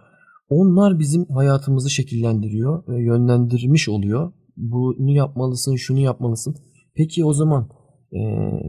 Onlar 0.49 0.99
bizim 0.99 1.25
hayatımızı 1.25 1.89
şekillendiriyor, 1.89 2.87
ve 2.87 3.03
yönlendirmiş 3.03 3.89
oluyor. 3.89 4.33
Bunu 4.57 5.11
yapmalısın, 5.11 5.75
şunu 5.75 5.99
yapmalısın. 5.99 6.55
Peki 6.95 7.25
o 7.25 7.33
zaman 7.33 7.69
e, 8.13 8.19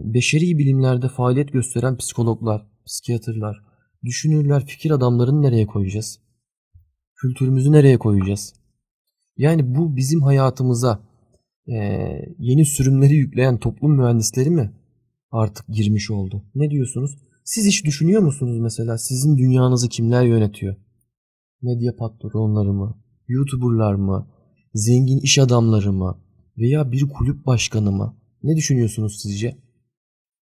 beşeri 0.05 0.59
bilimlerde 0.59 1.09
faaliyet 1.09 1.53
gösteren 1.53 1.96
psikologlar, 1.96 2.66
psikiyatrlar, 2.86 3.57
düşünürler, 4.05 4.66
fikir 4.66 4.90
adamlarını 4.90 5.42
nereye 5.42 5.66
koyacağız? 5.66 6.20
Kültürümüzü 7.14 7.72
nereye 7.72 7.98
koyacağız? 7.98 8.55
Yani 9.36 9.74
bu 9.74 9.96
bizim 9.96 10.22
hayatımıza 10.22 11.01
e, 11.68 11.76
yeni 12.38 12.64
sürümleri 12.64 13.14
yükleyen 13.14 13.59
toplum 13.59 13.96
mühendisleri 13.96 14.51
mi 14.51 14.72
artık 15.30 15.68
girmiş 15.68 16.10
oldu? 16.10 16.42
Ne 16.54 16.70
diyorsunuz? 16.70 17.16
Siz 17.44 17.66
hiç 17.66 17.84
düşünüyor 17.84 18.22
musunuz 18.22 18.58
mesela 18.58 18.98
sizin 18.98 19.38
dünyanızı 19.38 19.88
kimler 19.88 20.24
yönetiyor? 20.24 20.76
Medya 21.62 21.96
patronları 21.96 22.72
mı? 22.72 23.02
YouTuberlar 23.28 23.94
mı? 23.94 24.28
Zengin 24.74 25.18
iş 25.18 25.38
adamları 25.38 25.92
mı? 25.92 26.18
Veya 26.58 26.92
bir 26.92 27.08
kulüp 27.08 27.46
başkanı 27.46 27.92
mı? 27.92 28.16
Ne 28.42 28.56
düşünüyorsunuz 28.56 29.20
sizce? 29.22 29.56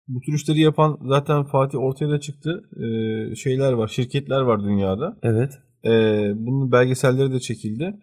Bu 0.08 0.22
tür 0.22 0.34
işleri 0.34 0.60
yapan 0.60 1.00
zaten 1.08 1.44
Fatih 1.44 1.80
ortaya 1.80 2.10
da 2.10 2.20
çıktı. 2.20 2.64
Ee, 2.76 3.36
şeyler 3.36 3.72
var, 3.74 3.88
şirketler 3.88 4.42
var 4.42 4.64
dünyada. 4.64 5.18
Evet. 5.24 5.54
Ee, 5.86 5.90
bunun 6.36 6.72
belgeselleri 6.72 7.32
de 7.32 7.40
çekildi. 7.40 8.00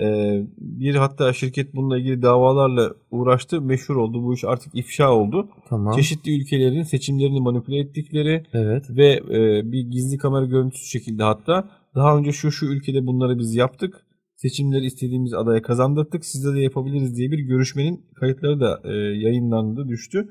Ee, 0.00 0.46
bir 0.58 0.94
hatta 0.94 1.32
şirket 1.32 1.74
bununla 1.74 1.98
ilgili 1.98 2.22
davalarla 2.22 2.94
uğraştı. 3.10 3.60
Meşhur 3.60 3.96
oldu. 3.96 4.22
Bu 4.22 4.34
iş 4.34 4.44
artık 4.44 4.74
ifşa 4.74 5.12
oldu. 5.12 5.48
Tamam. 5.68 5.96
Çeşitli 5.96 6.40
ülkelerin 6.40 6.82
seçimlerini 6.82 7.40
manipüle 7.40 7.78
ettikleri 7.78 8.46
Evet. 8.52 8.84
ve 8.90 9.12
e, 9.12 9.72
bir 9.72 9.80
gizli 9.80 10.18
kamera 10.18 10.46
görüntüsü 10.46 10.90
çekildi 10.90 11.22
hatta. 11.22 11.68
Daha 11.94 12.18
önce 12.18 12.32
şu 12.32 12.52
şu 12.52 12.66
ülkede 12.66 13.06
bunları 13.06 13.38
biz 13.38 13.54
yaptık. 13.54 14.06
seçimleri 14.36 14.84
istediğimiz 14.84 15.34
adaya 15.34 15.62
kazandırdık. 15.62 16.24
Sizde 16.24 16.54
de 16.54 16.60
yapabiliriz 16.60 17.16
diye 17.16 17.30
bir 17.30 17.38
görüşmenin 17.38 18.06
kayıtları 18.20 18.60
da 18.60 18.80
e, 18.84 18.92
yayınlandı, 18.94 19.88
düştü. 19.88 20.28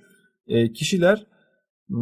E, 0.48 0.74
kişiler 0.74 1.26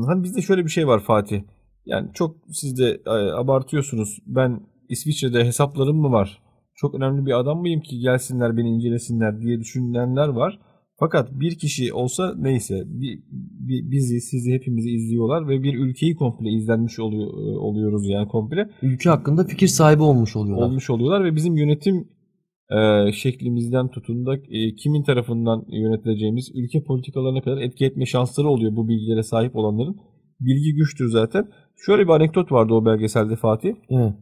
hani 0.07 0.24
bizde 0.24 0.41
şöyle 0.41 0.65
bir 0.65 0.70
şey 0.70 0.88
var 0.88 0.99
Fatih. 0.99 1.41
Yani 1.86 2.09
çok 2.13 2.36
siz 2.51 2.80
de 2.80 3.01
e, 3.05 3.09
abartıyorsunuz. 3.11 4.18
Ben 4.26 4.61
İsviçre'de 4.89 5.45
hesaplarım 5.45 5.97
mı 5.97 6.11
var? 6.11 6.47
Çok 6.78 6.95
önemli 6.95 7.25
bir 7.25 7.39
adam 7.39 7.59
mıyım 7.59 7.82
ki 7.82 7.99
gelsinler 7.99 8.57
beni 8.57 8.69
incelesinler 8.69 9.41
diye 9.41 9.59
düşünenler 9.59 10.28
var. 10.28 10.59
Fakat 10.99 11.32
bir 11.32 11.57
kişi 11.57 11.93
olsa 11.93 12.34
neyse 12.38 12.84
bir, 12.86 13.19
bir, 13.67 13.91
bizi 13.91 14.21
sizi 14.21 14.53
hepimizi 14.53 14.89
izliyorlar 14.89 15.47
ve 15.47 15.63
bir 15.63 15.80
ülkeyi 15.80 16.15
komple 16.15 16.49
izlenmiş 16.49 16.99
oluyor, 16.99 17.28
e, 17.28 17.57
oluyoruz 17.57 18.09
yani 18.09 18.28
komple. 18.28 18.69
Ülke 18.82 19.09
hakkında 19.09 19.43
fikir 19.43 19.67
sahibi 19.67 20.01
olmuş 20.01 20.36
oluyorlar. 20.36 20.65
Olmuş 20.65 20.89
oluyorlar 20.89 21.23
ve 21.23 21.36
bizim 21.36 21.57
yönetim 21.57 22.07
e, 22.71 23.11
şeklimizden 23.11 23.88
tutun 23.88 24.25
da 24.25 24.36
e, 24.36 24.75
kimin 24.75 25.03
tarafından 25.03 25.65
yönetileceğimiz 25.71 26.51
ülke 26.55 26.84
politikalarına 26.84 27.41
kadar 27.41 27.57
etki 27.57 27.86
etme 27.86 28.05
şansları 28.05 28.47
oluyor 28.47 28.75
bu 28.75 28.88
bilgilere 28.88 29.23
sahip 29.23 29.55
olanların. 29.55 29.97
Bilgi 30.39 30.75
güçtür 30.75 31.09
zaten. 31.09 31.47
Şöyle 31.86 32.03
bir 32.03 32.09
anekdot 32.09 32.51
vardı 32.51 32.73
o 32.73 32.86
belgeselde 32.86 33.36
Fatih. 33.36 33.73
Evet. 33.89 34.13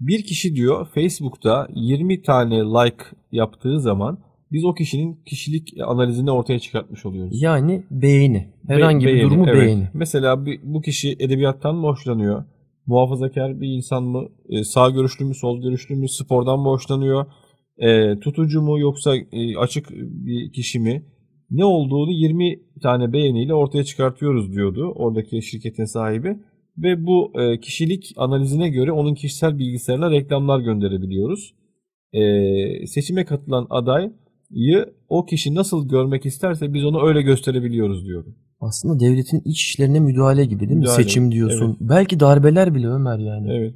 Bir 0.00 0.22
kişi 0.22 0.54
diyor 0.54 0.88
Facebook'ta 0.94 1.68
20 1.74 2.22
tane 2.22 2.56
like 2.56 3.04
yaptığı 3.32 3.80
zaman 3.80 4.18
biz 4.52 4.64
o 4.64 4.74
kişinin 4.74 5.22
kişilik 5.26 5.68
analizini 5.86 6.30
ortaya 6.30 6.58
çıkartmış 6.58 7.06
oluyoruz. 7.06 7.42
Yani 7.42 7.84
beğeni. 7.90 8.52
Herhangi 8.66 9.06
Be- 9.06 9.10
bir 9.10 9.14
beğeni, 9.14 9.30
durumu 9.30 9.48
evet. 9.48 9.62
beğeni. 9.62 9.88
Mesela 9.94 10.46
bir, 10.46 10.60
bu 10.62 10.80
kişi 10.80 11.16
edebiyattan 11.18 11.74
mı 11.74 11.86
hoşlanıyor? 11.86 12.44
Muhafazakar 12.86 13.60
bir 13.60 13.68
insan 13.68 14.02
mı? 14.04 14.28
E, 14.48 14.64
sağ 14.64 14.90
görüşlü 14.90 15.24
mü? 15.24 15.34
Sol 15.34 15.62
görüşlü 15.62 15.94
mü? 15.94 16.08
Spordan 16.08 16.58
mı 16.58 16.68
hoşlanıyor? 16.68 17.26
E, 17.78 18.18
tutucu 18.20 18.62
mu 18.62 18.78
yoksa 18.78 19.16
e, 19.16 19.56
açık 19.56 19.90
bir 19.90 20.52
kişi 20.52 20.80
mi? 20.80 21.04
Ne 21.50 21.64
olduğunu 21.64 22.10
20 22.12 22.60
tane 22.82 23.12
beğeniyle 23.12 23.54
ortaya 23.54 23.84
çıkartıyoruz 23.84 24.52
diyordu 24.52 24.92
oradaki 24.96 25.42
şirketin 25.42 25.84
sahibi. 25.84 26.38
Ve 26.78 27.06
bu 27.06 27.32
e, 27.40 27.60
kişilik 27.60 28.14
analizine 28.16 28.68
göre 28.68 28.92
onun 28.92 29.14
kişisel 29.14 29.58
bilgisayarına 29.58 30.10
reklamlar 30.10 30.60
gönderebiliyoruz. 30.60 31.54
E, 32.12 32.86
seçime 32.86 33.24
katılan 33.24 33.66
adayı 33.70 34.12
o 35.08 35.26
kişi 35.26 35.54
nasıl 35.54 35.88
görmek 35.88 36.26
isterse 36.26 36.74
biz 36.74 36.84
onu 36.84 37.06
öyle 37.06 37.22
gösterebiliyoruz 37.22 38.06
diyordu. 38.06 38.34
Aslında 38.60 39.00
devletin 39.00 39.42
iç 39.44 39.62
işlerine 39.62 40.00
müdahale 40.00 40.44
gibi 40.44 40.60
değil 40.60 40.70
mi? 40.70 40.78
Müdahale, 40.78 41.02
Seçim 41.02 41.32
diyorsun. 41.32 41.76
Belki 41.80 42.20
darbeler 42.20 42.74
bile 42.74 42.88
Ömer 42.88 43.18
yani. 43.18 43.52
Evet. 43.52 43.74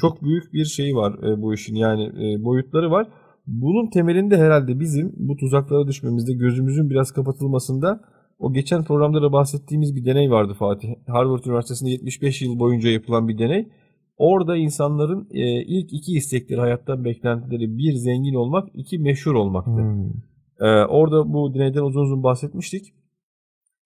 Çok 0.00 0.22
büyük 0.22 0.52
bir 0.52 0.64
şey 0.64 0.96
var 0.96 1.12
e, 1.28 1.42
bu 1.42 1.54
işin 1.54 1.74
yani 1.74 2.02
e, 2.02 2.44
boyutları 2.44 2.90
var. 2.90 3.08
Bunun 3.46 3.90
temelinde 3.90 4.36
herhalde 4.36 4.80
bizim 4.80 5.12
bu 5.16 5.36
tuzaklara 5.36 5.86
düşmemizde 5.86 6.32
gözümüzün 6.32 6.90
biraz 6.90 7.10
kapatılmasında 7.10 8.00
o 8.38 8.52
geçen 8.52 8.84
programda 8.84 9.22
da 9.22 9.32
bahsettiğimiz 9.32 9.96
bir 9.96 10.04
deney 10.04 10.30
vardı 10.30 10.54
Fatih. 10.58 10.88
Harvard 11.06 11.44
Üniversitesi'nde 11.44 11.90
75 11.90 12.42
yıl 12.42 12.58
boyunca 12.58 12.90
yapılan 12.90 13.28
bir 13.28 13.38
deney. 13.38 13.68
Orada 14.16 14.56
insanların 14.56 15.28
e, 15.30 15.62
ilk 15.62 15.92
iki 15.92 16.12
istekleri 16.12 16.60
hayattan 16.60 17.04
beklentileri 17.04 17.78
bir 17.78 17.92
zengin 17.92 18.34
olmak, 18.34 18.68
iki 18.74 18.98
meşhur 18.98 19.34
olmaktı. 19.34 19.70
Hmm. 19.70 20.10
Ee, 20.60 20.84
orada 20.84 21.32
bu 21.32 21.54
deneyden 21.54 21.82
uzun 21.82 22.02
uzun 22.02 22.22
bahsetmiştik. 22.22 22.94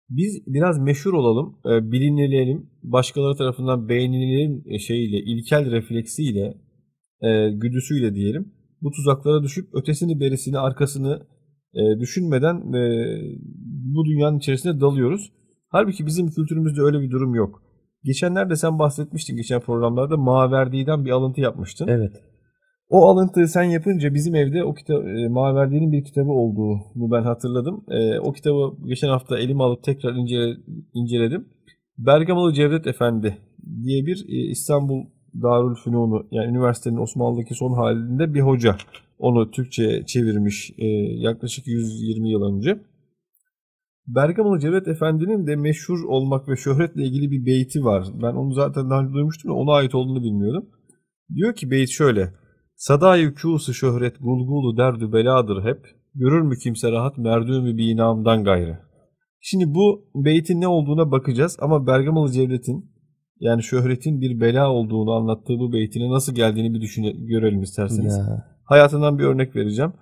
Biz 0.09 0.47
biraz 0.47 0.79
meşhur 0.79 1.13
olalım, 1.13 1.59
e, 1.67 1.93
bilinilelim, 1.93 2.71
başkaları 2.83 3.37
tarafından 3.37 3.89
beğenilelim 3.89 4.63
e, 4.67 4.79
şeyiyle, 4.79 5.19
ilkel 5.19 5.71
refleksiyle, 5.71 6.55
e, 7.23 7.51
güdüsüyle 7.51 8.15
diyelim. 8.15 8.53
Bu 8.83 8.91
tuzaklara 8.91 9.43
düşüp 9.43 9.75
ötesini, 9.75 10.21
berisini, 10.21 10.59
arkasını 10.59 11.27
e, 11.77 12.01
düşünmeden 12.01 12.73
e, 12.73 12.83
bu 13.95 14.05
dünyanın 14.05 14.39
içerisine 14.39 14.81
dalıyoruz. 14.81 15.33
Halbuki 15.69 16.07
bizim 16.07 16.31
kültürümüzde 16.31 16.83
öyle 16.83 17.01
bir 17.01 17.11
durum 17.11 17.35
yok. 17.35 17.63
Geçenlerde 18.05 18.57
sen 18.57 18.79
bahsetmiştin 18.79 19.37
geçen 19.37 19.61
programlarda 19.61 20.17
Maverdi'den 20.17 21.05
bir 21.05 21.11
alıntı 21.11 21.41
yapmıştın. 21.41 21.89
Evet. 21.89 22.13
O 22.89 23.09
alıntıyı 23.09 23.49
sen 23.49 23.63
yapınca 23.63 24.15
bizim 24.15 24.35
evde 24.35 24.65
o 24.65 24.75
kitap 24.75 25.07
e, 25.07 25.29
Maverdi'nin 25.29 25.93
bir 25.93 26.05
kitabı 26.05 26.31
olduğunu 26.31 27.11
ben 27.11 27.23
hatırladım. 27.23 27.85
E, 27.91 28.19
o 28.19 28.33
kitabı 28.33 28.77
geçen 28.87 29.09
hafta 29.09 29.39
elime 29.39 29.65
alıp 29.65 29.83
tekrar 29.83 30.15
incele, 30.15 30.57
inceledim. 30.95 31.49
Bergamalı 31.99 32.53
Cevdet 32.53 32.87
Efendi 32.87 33.39
diye 33.83 34.07
bir 34.07 34.25
e, 34.29 34.51
İstanbul 34.51 35.05
Darülfünunu 35.43 36.27
yani 36.31 36.51
üniversitenin 36.51 36.97
Osmanlı'daki 36.97 37.55
son 37.55 37.73
halinde 37.73 38.35
bir 38.35 38.41
hoca. 38.41 38.77
Onu 39.19 39.51
Türkçe'ye 39.51 40.07
çevirmiş 40.07 40.73
e, 40.79 40.87
yaklaşık 41.17 41.67
120 41.67 42.31
yıl 42.31 42.43
önce. 42.43 42.81
Bergamalı 44.07 44.61
Cevdet 44.61 44.89
Efendi'nin 44.89 45.47
de 45.47 45.57
meşhur 45.57 46.05
olmak 46.05 46.49
ve 46.49 46.57
şöhretle 46.57 47.03
ilgili 47.05 47.31
bir 47.31 47.47
beyti 47.47 47.85
var. 47.85 48.05
Ben 48.23 48.33
onu 48.33 48.53
zaten 48.53 48.91
daha 48.91 49.01
önce 49.01 49.15
duymuştum 49.15 49.51
da 49.51 49.55
ona 49.55 49.73
ait 49.73 49.95
olduğunu 49.95 50.23
bilmiyordum. 50.23 50.69
Diyor 51.35 51.55
ki 51.55 51.71
beyt 51.71 51.91
şöyle. 51.91 52.33
Sadayı 52.77 53.35
kûsu 53.35 53.75
şöhret 53.75 54.19
gulgulu 54.21 54.77
derdü 54.77 55.13
beladır 55.13 55.65
hep. 55.65 55.87
Görür 56.15 56.41
mü 56.41 56.57
kimse 56.63 56.93
rahat 56.93 57.19
merdûmü 57.19 57.77
binamdan 57.77 58.45
gayrı. 58.45 58.79
Şimdi 59.41 59.75
bu 59.75 60.09
beytin 60.15 60.61
ne 60.61 60.69
olduğuna 60.69 61.11
bakacağız 61.11 61.57
ama 61.61 61.87
Bergamalı 61.87 62.33
Cevdet'in 62.33 62.91
yani 63.41 63.63
şöhretin 63.63 64.21
bir 64.21 64.41
bela 64.41 64.71
olduğunu 64.73 65.13
anlattığı 65.13 65.59
bu 65.59 65.73
beytine 65.73 66.11
nasıl 66.11 66.35
geldiğini 66.35 66.75
bir 66.75 66.81
düşüne, 66.81 67.11
görelim 67.11 67.63
isterseniz. 67.63 68.19
Ya. 68.19 68.56
Hayatından 68.67 69.19
bir 69.19 69.25
örnek 69.25 69.57
vereceğim. 69.57 69.93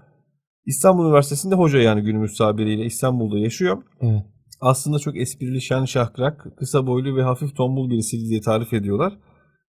İstanbul 0.66 1.06
Üniversitesi'nde 1.06 1.54
hoca 1.54 1.78
yani 1.78 2.02
günümüz 2.02 2.38
tabiriyle 2.38 2.84
İstanbul'da 2.84 3.38
yaşıyor. 3.38 3.82
Evet. 4.00 4.22
Aslında 4.60 4.98
çok 4.98 5.16
esprili, 5.16 5.60
şen 5.60 5.84
şahkrak, 5.84 6.46
kısa 6.58 6.86
boylu 6.86 7.16
ve 7.16 7.22
hafif 7.22 7.56
tombul 7.56 7.90
birisi 7.90 8.28
diye 8.28 8.40
tarif 8.40 8.72
ediyorlar. 8.72 9.18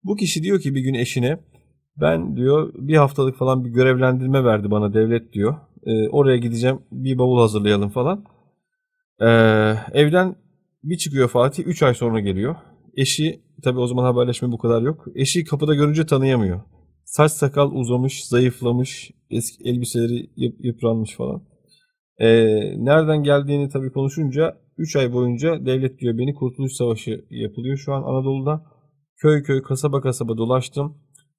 Bu 0.04 0.16
kişi 0.16 0.44
diyor 0.44 0.60
ki 0.60 0.76
bir 0.76 0.82
gün 0.82 0.94
eşine 0.94 1.40
ben 2.02 2.36
diyor 2.36 2.74
bir 2.76 2.96
haftalık 2.96 3.38
falan 3.38 3.66
bir 3.66 3.70
görevlendirme 3.70 4.44
verdi 4.44 4.72
bana 4.72 4.94
devlet 4.94 5.34
diyor. 5.34 5.56
Ee, 5.86 6.10
oraya 6.10 6.38
gideceğim 6.38 6.80
bir 6.92 7.18
bavul 7.18 7.40
hazırlayalım 7.40 7.90
falan. 7.90 8.26
Ee, 9.22 9.26
evden 9.94 10.36
bir 10.84 10.98
çıkıyor 10.98 11.30
Fatih 11.30 11.64
3 11.68 11.84
ay 11.84 11.94
sonra 11.94 12.20
geliyor. 12.20 12.56
Eşi 12.98 13.42
tabi 13.64 13.80
o 13.80 13.88
zaman 13.88 14.04
haberleşme 14.04 14.52
bu 14.52 14.58
kadar 14.58 14.82
yok. 14.82 15.06
Eşi 15.16 15.44
kapıda 15.44 15.76
görünce 15.76 16.06
tanıyamıyor. 16.06 16.62
Saç 17.12 17.32
sakal 17.32 17.72
uzamış, 17.72 18.26
zayıflamış, 18.26 19.12
eski 19.30 19.70
elbiseleri 19.70 20.30
yıp- 20.38 20.66
yıpranmış 20.66 21.16
falan. 21.16 21.44
Ee, 22.18 22.28
nereden 22.86 23.24
geldiğini 23.24 23.70
tabii 23.70 23.92
konuşunca 23.92 24.58
3 24.78 24.96
ay 24.96 25.14
boyunca 25.14 25.66
devlet 25.66 26.00
diyor 26.00 26.18
beni 26.18 26.34
Kurtuluş 26.34 26.74
Savaşı 26.74 27.26
yapılıyor 27.30 27.78
şu 27.78 27.94
an 27.94 28.04
Anadolu'da. 28.04 28.64
Köy 29.18 29.44
köy 29.44 29.62
kasaba 29.62 30.02
kasaba 30.02 30.38
dolaştım. 30.38 30.98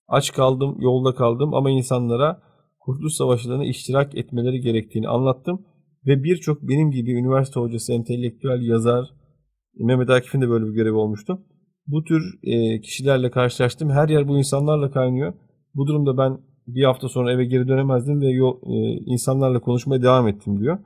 Aç 0.08 0.32
kaldım, 0.32 0.76
yolda 0.80 1.14
kaldım 1.14 1.54
ama 1.54 1.70
insanlara 1.70 2.42
Kurtuluş 2.80 3.14
Savaşlarına 3.14 3.64
iştirak 3.64 4.14
etmeleri 4.14 4.60
gerektiğini 4.60 5.08
anlattım. 5.08 5.66
Ve 6.06 6.24
birçok 6.24 6.62
benim 6.62 6.90
gibi 6.90 7.12
üniversite 7.12 7.60
hocası, 7.60 7.92
entelektüel 7.92 8.62
yazar, 8.62 9.04
Mehmet 9.78 10.10
Akif'in 10.10 10.40
de 10.40 10.48
böyle 10.48 10.66
bir 10.66 10.72
görevi 10.72 10.94
olmuştu. 10.94 11.42
Bu 11.86 12.04
tür 12.04 12.22
e, 12.42 12.80
kişilerle 12.80 13.30
karşılaştım. 13.30 13.90
Her 13.90 14.08
yer 14.08 14.28
bu 14.28 14.38
insanlarla 14.38 14.90
kaynıyor. 14.90 15.34
Bu 15.74 15.86
durumda 15.86 16.18
ben 16.18 16.38
bir 16.66 16.84
hafta 16.84 17.08
sonra 17.08 17.32
eve 17.32 17.44
geri 17.44 17.68
dönemezdim 17.68 18.20
ve 18.20 18.26
yol, 18.26 18.56
e, 18.62 18.74
insanlarla 19.06 19.60
konuşmaya 19.60 20.02
devam 20.02 20.28
ettim 20.28 20.60
diyor. 20.60 20.78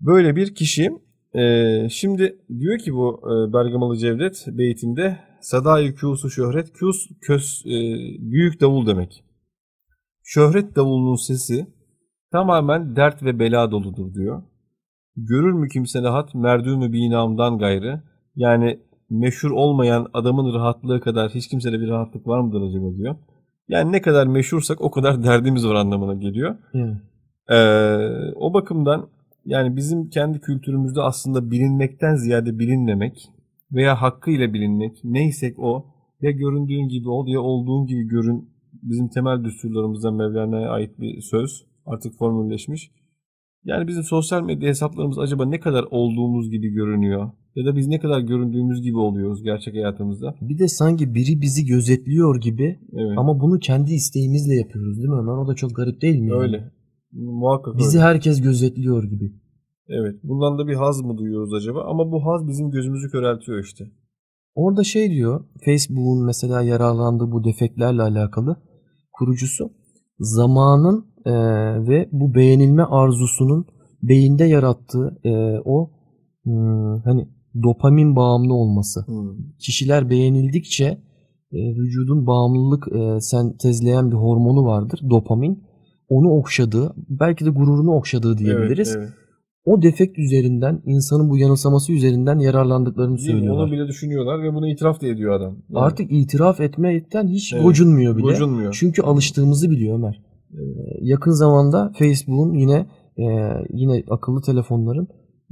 Böyle 0.00 0.36
bir 0.36 0.54
kişi. 0.54 0.90
E, 1.34 1.88
şimdi 1.90 2.38
diyor 2.58 2.78
ki 2.78 2.94
bu 2.94 3.20
e, 3.24 3.52
Bergamalı 3.52 3.96
Cevdet 3.96 4.44
beytinde 4.46 5.18
Sadayı 5.40 5.94
Kûsu 5.94 6.30
şöhret. 6.30 6.68
Kûs 6.68 6.96
kös, 7.20 7.66
e, 7.66 7.70
büyük 8.18 8.60
davul 8.60 8.86
demek. 8.86 9.24
Şöhret 10.22 10.76
davulunun 10.76 11.16
sesi 11.16 11.66
tamamen 12.32 12.96
dert 12.96 13.22
ve 13.22 13.38
bela 13.38 13.70
doludur 13.70 14.14
diyor. 14.14 14.42
Görür 15.16 15.52
mü 15.52 15.68
kimse 15.68 16.02
rahat 16.02 16.34
merdûmü 16.34 16.92
binamdan 16.92 17.58
gayrı. 17.58 18.02
Yani 18.36 18.80
meşhur 19.10 19.50
olmayan 19.50 20.06
adamın 20.12 20.54
rahatlığı 20.54 21.00
kadar 21.00 21.30
hiç 21.30 21.48
kimsede 21.48 21.80
bir 21.80 21.88
rahatlık 21.88 22.26
var 22.26 22.40
mıdır 22.40 22.62
acaba 22.62 22.96
diyor. 22.96 23.16
Yani 23.68 23.92
ne 23.92 24.02
kadar 24.02 24.26
meşhursak 24.26 24.80
o 24.80 24.90
kadar 24.90 25.24
derdimiz 25.24 25.66
var 25.66 25.74
anlamına 25.74 26.14
geliyor. 26.14 26.56
Evet. 26.74 26.96
Ee, 27.48 28.32
o 28.34 28.54
bakımdan 28.54 29.08
yani 29.44 29.76
bizim 29.76 30.08
kendi 30.08 30.40
kültürümüzde 30.40 31.00
aslında 31.00 31.50
bilinmekten 31.50 32.14
ziyade 32.14 32.58
bilinmemek 32.58 33.28
veya 33.72 34.02
hakkıyla 34.02 34.52
bilinmek 34.52 35.04
neysek 35.04 35.58
o 35.58 35.86
ya 36.20 36.30
göründüğün 36.30 36.88
gibi 36.88 37.08
ol 37.08 37.28
ya 37.28 37.40
olduğun 37.40 37.86
gibi 37.86 38.08
görün 38.08 38.48
bizim 38.82 39.08
temel 39.08 39.44
düsturlarımızdan 39.44 40.14
Mevlana'ya 40.14 40.70
ait 40.70 41.00
bir 41.00 41.20
söz 41.20 41.66
artık 41.86 42.18
formülleşmiş. 42.18 42.90
Yani 43.64 43.88
bizim 43.88 44.02
sosyal 44.02 44.42
medya 44.42 44.68
hesaplarımız 44.68 45.18
acaba 45.18 45.44
ne 45.44 45.60
kadar 45.60 45.84
olduğumuz 45.90 46.50
gibi 46.50 46.68
görünüyor? 46.68 47.30
Ya 47.56 47.64
da 47.66 47.76
biz 47.76 47.88
ne 47.88 48.00
kadar 48.00 48.20
göründüğümüz 48.20 48.82
gibi 48.82 48.98
oluyoruz 48.98 49.42
gerçek 49.42 49.74
hayatımızda. 49.74 50.34
Bir 50.40 50.58
de 50.58 50.68
sanki 50.68 51.14
biri 51.14 51.40
bizi 51.40 51.66
gözetliyor 51.66 52.40
gibi 52.40 52.78
Evet. 52.92 53.18
ama 53.18 53.40
bunu 53.40 53.58
kendi 53.58 53.92
isteğimizle 53.92 54.54
yapıyoruz 54.54 54.96
değil 54.96 55.08
mi 55.08 55.18
Ömer? 55.18 55.32
O 55.32 55.48
da 55.48 55.54
çok 55.54 55.76
garip 55.76 56.02
değil 56.02 56.18
mi? 56.20 56.28
yani? 56.30 56.40
öyle. 56.40 56.72
Muhakkak 57.12 57.78
Bizi 57.78 57.98
öyle. 57.98 58.06
herkes 58.06 58.42
gözetliyor 58.42 59.04
gibi. 59.04 59.32
Evet. 59.88 60.14
Bundan 60.22 60.58
da 60.58 60.68
bir 60.68 60.74
haz 60.74 61.00
mı 61.00 61.18
duyuyoruz 61.18 61.54
acaba? 61.54 61.84
Ama 61.84 62.12
bu 62.12 62.24
haz 62.26 62.48
bizim 62.48 62.70
gözümüzü 62.70 63.10
köreltiyor 63.10 63.64
işte. 63.64 63.84
Orada 64.54 64.84
şey 64.84 65.10
diyor, 65.10 65.44
Facebook'un 65.64 66.24
mesela 66.26 66.62
yararlandığı 66.62 67.32
bu 67.32 67.44
defeklerle 67.44 68.02
alakalı 68.02 68.56
kurucusu 69.12 69.72
zamanın 70.18 71.06
e, 71.24 71.32
ve 71.88 72.08
bu 72.12 72.34
beğenilme 72.34 72.82
arzusunun 72.82 73.66
beyinde 74.02 74.44
yarattığı 74.44 75.20
e, 75.24 75.30
o 75.64 75.90
hmm, 76.44 76.98
hani 77.04 77.28
dopamin 77.62 78.16
bağımlı 78.16 78.54
olması. 78.54 79.06
Kişiler 79.58 80.10
beğenildikçe 80.10 80.98
e, 81.52 81.58
vücudun 81.76 82.26
bağımlılık 82.26 82.88
e, 82.94 83.20
sentezleyen 83.20 84.10
bir 84.10 84.16
hormonu 84.16 84.64
vardır, 84.64 85.00
dopamin. 85.10 85.62
Onu 86.08 86.30
okşadığı, 86.30 86.94
belki 87.08 87.44
de 87.44 87.50
gururunu 87.50 87.90
okşadığı 87.90 88.38
diyebiliriz. 88.38 88.96
Evet, 88.96 89.08
evet. 89.08 89.22
O 89.64 89.82
defekt 89.82 90.18
üzerinden, 90.18 90.82
insanın 90.86 91.30
bu 91.30 91.38
yanılsaması 91.38 91.92
üzerinden 91.92 92.38
yararlandıklarını 92.38 93.16
Değil 93.16 93.30
söylüyorlar. 93.30 93.64
Onu 93.64 93.72
bile 93.72 93.88
düşünüyorlar 93.88 94.42
ve 94.42 94.54
bunu 94.54 94.68
itiraf 94.68 95.00
da 95.00 95.06
ediyor 95.06 95.32
adam. 95.32 95.56
Yani 95.70 95.84
Artık 95.84 96.12
itiraf 96.12 96.60
etmekten 96.60 97.28
hiç 97.28 97.52
Evet, 97.52 97.64
gocunmuyor 97.64 98.16
bile. 98.16 98.22
gocunmuyor. 98.22 98.76
Çünkü 98.78 99.02
alıştığımızı 99.02 99.70
biliyor 99.70 99.96
Ömer. 99.96 100.22
Ee, 100.52 100.58
yakın 101.00 101.30
zamanda 101.30 101.92
Facebook'un 101.98 102.52
yine 102.52 102.86
e, 103.18 103.24
yine 103.72 104.02
akıllı 104.10 104.42
telefonların 104.42 105.08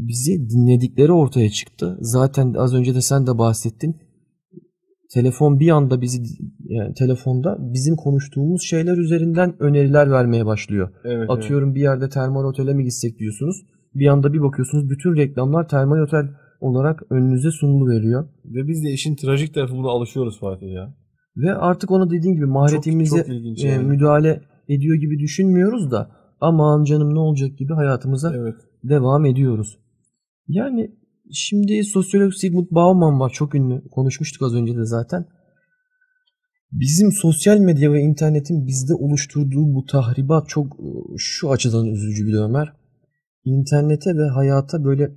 bizi 0.08 0.50
dinledikleri 0.50 1.12
ortaya 1.12 1.50
çıktı. 1.50 1.98
Zaten 2.00 2.54
az 2.54 2.74
önce 2.74 2.94
de 2.94 3.00
sen 3.00 3.26
de 3.26 3.38
bahsettin. 3.38 3.96
Telefon 5.14 5.60
bir 5.60 5.70
anda 5.70 6.00
bizi 6.00 6.22
yani 6.68 6.94
telefonda 6.94 7.56
bizim 7.60 7.96
konuştuğumuz 7.96 8.62
şeyler 8.62 8.96
üzerinden 8.96 9.62
öneriler 9.62 10.10
vermeye 10.10 10.46
başlıyor. 10.46 10.90
evet, 11.04 11.30
Atıyorum 11.30 11.74
bir 11.74 11.80
yerde 11.80 12.08
termal 12.08 12.44
otele 12.44 12.74
mi 12.74 12.84
gitsek 12.84 13.18
diyorsunuz. 13.18 13.56
Bir 13.94 14.06
anda 14.06 14.32
bir 14.32 14.42
bakıyorsunuz 14.42 14.90
bütün 14.90 15.16
reklamlar 15.16 15.68
termal 15.68 15.98
otel 15.98 16.28
olarak 16.60 17.02
önünüze 17.10 17.50
sunulu 17.50 17.88
veriyor. 17.90 18.28
evet. 18.44 18.54
Ve 18.54 18.68
biz 18.68 18.84
de 18.84 18.90
işin 18.90 19.16
trajik 19.16 19.54
tarafı 19.54 19.74
buna 19.74 19.88
alışıyoruz 19.88 20.40
Fatih 20.40 20.72
ya. 20.72 20.94
Ve 21.36 21.54
artık 21.54 21.90
onu 21.90 22.10
dediğin 22.10 22.34
gibi 22.34 22.46
maharetimize 22.46 23.16
çok 23.16 23.28
ilginç 23.28 23.64
e, 23.64 23.68
yani. 23.68 23.86
müdahale 23.88 24.40
ediyor 24.68 24.96
gibi 24.96 25.18
düşünmüyoruz 25.18 25.90
da 25.90 26.10
aman 26.40 26.84
canım 26.84 27.14
ne 27.14 27.18
olacak 27.18 27.58
gibi 27.58 27.72
hayatımıza 27.74 28.34
Evet. 28.36 28.54
devam 28.84 29.26
ediyoruz. 29.26 29.78
Yani 30.50 30.90
şimdi 31.32 31.84
sosyolog 31.84 32.32
Sigmund 32.32 32.66
Bauman 32.70 33.20
var 33.20 33.30
çok 33.30 33.54
ünlü 33.54 33.88
konuşmuştuk 33.88 34.42
az 34.42 34.54
önce 34.54 34.76
de 34.76 34.84
zaten. 34.84 35.26
Bizim 36.72 37.12
sosyal 37.12 37.58
medya 37.58 37.92
ve 37.92 38.00
internetin 38.00 38.66
bizde 38.66 38.94
oluşturduğu 38.94 39.74
bu 39.74 39.86
tahribat 39.86 40.48
çok 40.48 40.66
e, 40.66 40.86
şu 41.16 41.50
açıdan 41.50 41.86
üzücü 41.86 42.26
bir 42.26 42.32
de 42.32 42.38
Ömer. 42.38 42.72
İnternete 43.44 44.16
ve 44.16 44.28
hayata 44.28 44.84
böyle 44.84 45.10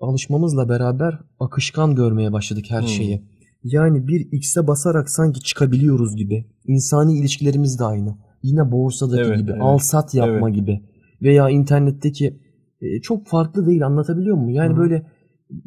alışmamızla 0.00 0.68
beraber 0.68 1.18
akışkan 1.40 1.94
görmeye 1.94 2.32
başladık 2.32 2.64
her 2.68 2.80
Hmm. 2.80 2.88
şeyi. 2.88 3.22
Yani 3.64 4.08
bir 4.08 4.32
X'e 4.32 4.66
basarak 4.66 5.10
sanki 5.10 5.40
çıkabiliyoruz 5.40 6.16
gibi. 6.16 6.44
İnsani 6.66 7.18
ilişkilerimiz 7.18 7.78
de 7.78 7.84
aynı. 7.84 8.18
Yine 8.42 8.72
borsadaki 8.72 9.22
Evet, 9.22 9.38
gibi, 9.38 9.50
evet. 9.50 9.60
al 9.62 9.78
sat 9.78 10.14
yapma 10.14 10.48
Evet. 10.48 10.54
gibi. 10.54 10.80
Veya 11.22 11.50
internetteki 11.50 12.40
çok 13.02 13.26
farklı 13.26 13.66
değil 13.66 13.86
anlatabiliyor 13.86 14.36
muyum? 14.36 14.50
Yani 14.50 14.72
Hı. 14.72 14.76
böyle 14.76 15.06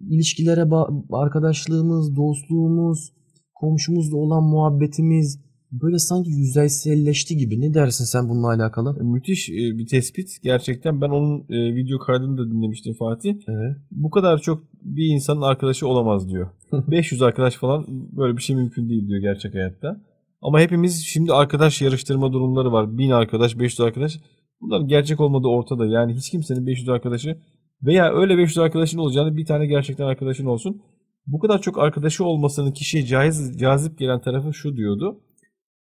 ilişkilere 0.09 0.61
ba- 0.61 1.05
arkadaşlığımız, 1.11 2.15
dostluğumuz, 2.15 3.13
komşumuzla 3.55 4.17
olan 4.17 4.43
muhabbetimiz 4.43 5.43
böyle 5.81 5.99
sanki 5.99 6.29
yüzeyselleşti 6.31 7.37
gibi. 7.37 7.61
Ne 7.61 7.73
dersin 7.73 8.05
sen 8.05 8.29
bununla 8.29 8.47
alakalı? 8.47 9.03
Müthiş 9.03 9.49
e, 9.49 9.53
bir 9.53 9.87
tespit. 9.87 10.43
Gerçekten 10.43 11.01
ben 11.01 11.09
onun 11.09 11.39
e, 11.39 11.75
video 11.75 11.99
kaydını 11.99 12.37
da 12.37 12.51
dinlemiştim 12.51 12.93
Fatih. 12.93 13.35
Evet. 13.47 13.77
Bu 13.91 14.09
kadar 14.09 14.37
çok 14.37 14.63
bir 14.81 15.05
insanın 15.05 15.41
arkadaşı 15.41 15.87
olamaz 15.87 16.29
diyor. 16.29 16.47
500 16.87 17.21
arkadaş 17.21 17.55
falan 17.55 17.85
böyle 18.17 18.37
bir 18.37 18.41
şey 18.41 18.55
mümkün 18.55 18.89
değil 18.89 19.07
diyor 19.07 19.21
gerçek 19.21 19.53
hayatta. 19.53 20.01
Ama 20.41 20.59
hepimiz 20.59 21.03
şimdi 21.05 21.33
arkadaş 21.33 21.81
yarıştırma 21.81 22.33
durumları 22.33 22.71
var. 22.71 22.97
1000 22.97 23.09
arkadaş, 23.09 23.59
500 23.59 23.79
arkadaş. 23.79 24.19
Bunlar 24.63 24.81
gerçek 24.81 25.19
olmadığı 25.19 25.47
ortada. 25.47 25.85
Yani 25.85 26.13
hiç 26.13 26.29
kimsenin 26.29 26.67
500 26.67 26.89
arkadaşı 26.89 27.37
veya 27.83 28.13
öyle 28.13 28.37
500 28.37 28.57
arkadaşın 28.57 28.97
olacağını 28.97 29.37
bir 29.37 29.45
tane 29.45 29.65
gerçekten 29.65 30.05
arkadaşın 30.05 30.45
olsun. 30.45 30.81
Bu 31.27 31.39
kadar 31.39 31.61
çok 31.61 31.79
arkadaşı 31.79 32.25
olmasının 32.25 32.71
kişiye 32.71 33.05
caiz, 33.05 33.59
cazip 33.59 33.99
gelen 33.99 34.21
tarafı 34.21 34.53
şu 34.53 34.77
diyordu. 34.77 35.19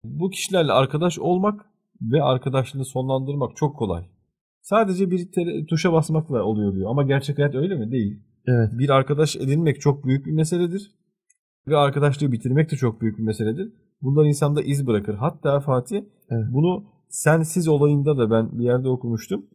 Bu 0.04 0.30
kişilerle 0.30 0.72
arkadaş 0.72 1.20
olmak 1.20 1.66
ve 2.02 2.24
arkadaşlığını 2.24 2.86
sonlandırmak 2.86 3.56
çok 3.56 3.78
kolay. 3.78 4.06
Sadece 4.62 5.12
bir 5.12 5.32
tele- 5.32 5.66
tuşa 5.66 5.94
basmakla 5.94 6.44
oluyor 6.44 6.76
diyor. 6.76 6.90
Ama 6.90 7.04
gerçek 7.04 7.38
hayat 7.38 7.56
öyle 7.56 7.76
mi? 7.76 7.92
Değil. 7.92 8.20
Evet. 8.48 8.70
Bir 8.80 8.90
arkadaş 8.90 9.36
edinmek 9.36 9.82
çok 9.82 10.06
büyük 10.06 10.26
bir 10.26 10.32
meseledir. 10.32 10.92
Ve 11.68 11.78
arkadaşlığı 11.78 12.32
bitirmek 12.32 12.72
de 12.72 12.76
çok 12.76 13.02
büyük 13.02 13.18
bir 13.18 13.24
meseledir. 13.24 13.74
Bundan 14.02 14.28
insanda 14.28 14.62
iz 14.62 14.88
bırakır. 14.88 15.16
Hatta 15.16 15.60
Fatih 15.60 15.98
Evet. 16.30 16.46
bunu 16.52 16.84
sensiz 17.12 17.68
olayında 17.68 18.18
da 18.18 18.32
ben 18.32 18.60
bir 18.60 18.64
yerde 18.64 18.90
okumuştum. 18.90 19.46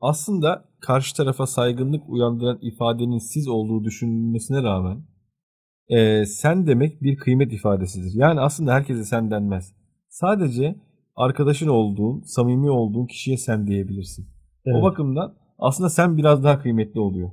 Aslında 0.00 0.64
karşı 0.80 1.16
tarafa 1.16 1.46
saygınlık 1.46 2.08
uyandıran 2.08 2.58
ifadenin 2.62 3.18
siz 3.18 3.48
olduğu 3.48 3.84
düşünülmesine 3.84 4.62
rağmen 4.62 5.02
eee, 5.88 6.24
sen 6.26 6.66
demek 6.66 7.02
bir 7.02 7.16
kıymet 7.16 7.52
ifadesidir. 7.52 8.12
Yani 8.14 8.40
aslında 8.40 8.72
herkese 8.74 9.04
sen 9.04 9.30
denmez. 9.30 9.74
Sadece 10.08 10.76
arkadaşın 11.16 11.68
olduğun, 11.68 12.22
samimi 12.22 12.70
olduğun 12.70 13.06
kişiye 13.06 13.36
sen 13.36 13.66
diyebilirsin. 13.66 14.28
Evet. 14.66 14.76
O 14.76 14.82
bakımdan 14.82 15.34
aslında 15.58 15.90
sen 15.90 16.16
biraz 16.16 16.44
daha 16.44 16.62
kıymetli 16.62 17.00
oluyor. 17.00 17.30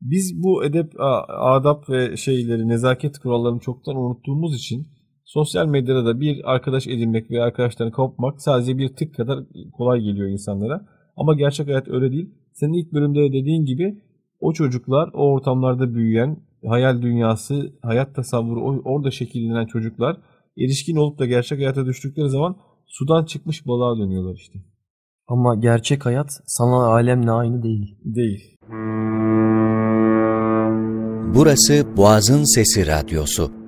Biz 0.00 0.42
bu 0.42 0.64
edep, 0.64 0.92
adap 1.28 1.90
ve 1.90 2.16
şeyleri, 2.16 2.68
nezaket 2.68 3.18
kurallarını 3.18 3.60
çoktan 3.60 3.96
unuttuğumuz 3.96 4.56
için 4.56 4.86
sosyal 5.32 5.66
medyada 5.66 6.06
da 6.06 6.20
bir 6.20 6.52
arkadaş 6.52 6.86
edinmek 6.86 7.30
ve 7.30 7.42
arkadaşlarını 7.42 7.92
kopmak 7.92 8.42
sadece 8.42 8.78
bir 8.78 8.88
tık 8.88 9.14
kadar 9.14 9.38
kolay 9.72 10.00
geliyor 10.00 10.28
insanlara. 10.28 10.86
Ama 11.16 11.34
gerçek 11.34 11.66
hayat 11.66 11.88
öyle 11.88 12.12
değil. 12.12 12.30
Senin 12.52 12.72
ilk 12.72 12.92
bölümde 12.92 13.18
de 13.20 13.28
dediğin 13.28 13.64
gibi 13.64 14.02
o 14.40 14.52
çocuklar, 14.52 15.10
o 15.14 15.32
ortamlarda 15.32 15.94
büyüyen, 15.94 16.36
hayal 16.66 17.02
dünyası, 17.02 17.72
hayat 17.82 18.14
tasavvuru 18.14 18.82
orada 18.84 19.10
şekillenen 19.10 19.66
çocuklar 19.66 20.16
erişkin 20.58 20.96
olup 20.96 21.18
da 21.18 21.26
gerçek 21.26 21.58
hayata 21.58 21.86
düştükleri 21.86 22.28
zaman 22.28 22.56
sudan 22.86 23.24
çıkmış 23.24 23.66
balığa 23.66 23.98
dönüyorlar 23.98 24.34
işte. 24.34 24.58
Ama 25.28 25.54
gerçek 25.54 26.06
hayat 26.06 26.40
sanal 26.46 26.92
alemle 26.92 27.30
aynı 27.30 27.62
değil. 27.62 27.96
Değil. 28.04 28.56
Burası 31.34 31.96
Boğaz'ın 31.96 32.44
Sesi 32.44 32.86
Radyosu. 32.86 33.59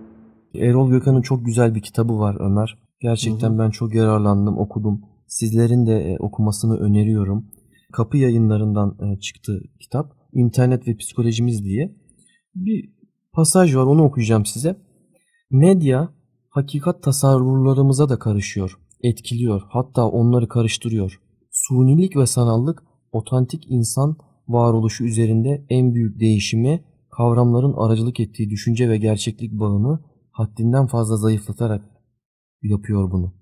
Erol 0.54 0.90
Gökhan'ın 0.90 1.22
çok 1.22 1.46
güzel 1.46 1.74
bir 1.74 1.82
kitabı 1.82 2.18
var 2.18 2.36
Ömer. 2.40 2.78
Gerçekten 3.00 3.54
Hı 3.54 3.58
ben 3.58 3.70
çok 3.70 3.94
yararlandım, 3.94 4.58
okudum. 4.58 5.00
Sizlerin 5.26 5.86
de 5.86 6.12
e, 6.12 6.18
okumasını 6.18 6.78
öneriyorum. 6.78 7.46
Kapı 7.92 8.16
yayınlarından 8.16 8.96
e, 9.00 9.20
çıktı 9.20 9.60
kitap. 9.80 10.12
İnternet 10.32 10.88
ve 10.88 10.96
Psikolojimiz 10.96 11.64
diye. 11.64 11.96
Bir 12.54 12.92
pasaj 13.32 13.76
var 13.76 13.86
onu 13.86 14.02
okuyacağım 14.04 14.46
size. 14.46 14.76
Medya 15.50 16.08
hakikat 16.48 17.02
tasarrurlarımıza 17.02 18.08
da 18.08 18.18
karışıyor, 18.18 18.78
etkiliyor, 19.02 19.62
hatta 19.68 20.08
onları 20.08 20.48
karıştırıyor. 20.48 21.20
Sunilik 21.50 22.16
ve 22.16 22.26
sanallık 22.26 22.82
otantik 23.12 23.64
insan 23.68 24.16
varoluşu 24.48 25.04
üzerinde 25.04 25.66
en 25.68 25.94
büyük 25.94 26.20
değişimi 26.20 26.84
kavramların 27.16 27.74
aracılık 27.76 28.20
ettiği 28.20 28.50
düşünce 28.50 28.90
ve 28.90 28.96
gerçeklik 28.96 29.52
bağını 29.52 30.00
haddinden 30.32 30.86
fazla 30.86 31.16
zayıflatarak 31.16 31.84
yapıyor 32.62 33.10
bunu. 33.10 33.32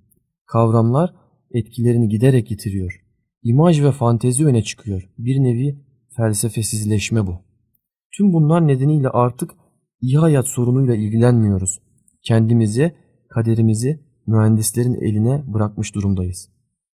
Kavramlar 0.46 1.14
etkilerini 1.50 2.08
giderek 2.08 2.50
yitiriyor. 2.50 3.04
İmaj 3.42 3.82
ve 3.82 3.92
fantezi 3.92 4.46
öne 4.46 4.62
çıkıyor. 4.62 5.10
Bir 5.18 5.36
nevi 5.36 5.84
felsefesizleşme 6.16 7.26
bu. 7.26 7.38
Tüm 8.16 8.32
bunlar 8.32 8.68
nedeniyle 8.68 9.08
artık 9.08 9.50
iyi 10.00 10.18
hayat 10.18 10.48
sorunuyla 10.48 10.94
ilgilenmiyoruz. 10.94 11.80
Kendimizi, 12.22 12.94
kaderimizi 13.28 14.00
mühendislerin 14.26 14.94
eline 14.94 15.44
bırakmış 15.46 15.94
durumdayız. 15.94 16.48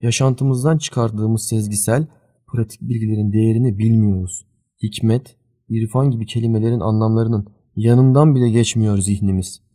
Yaşantımızdan 0.01 0.77
çıkardığımız 0.77 1.47
sezgisel, 1.47 2.07
pratik 2.47 2.81
bilgilerin 2.81 3.33
değerini 3.33 3.77
bilmiyoruz. 3.77 4.45
Hikmet, 4.83 5.35
irfan 5.69 6.11
gibi 6.11 6.25
kelimelerin 6.25 6.79
anlamlarının 6.79 7.47
yanından 7.75 8.35
bile 8.35 8.49
geçmiyor 8.49 8.97
zihnimiz. 8.97 9.70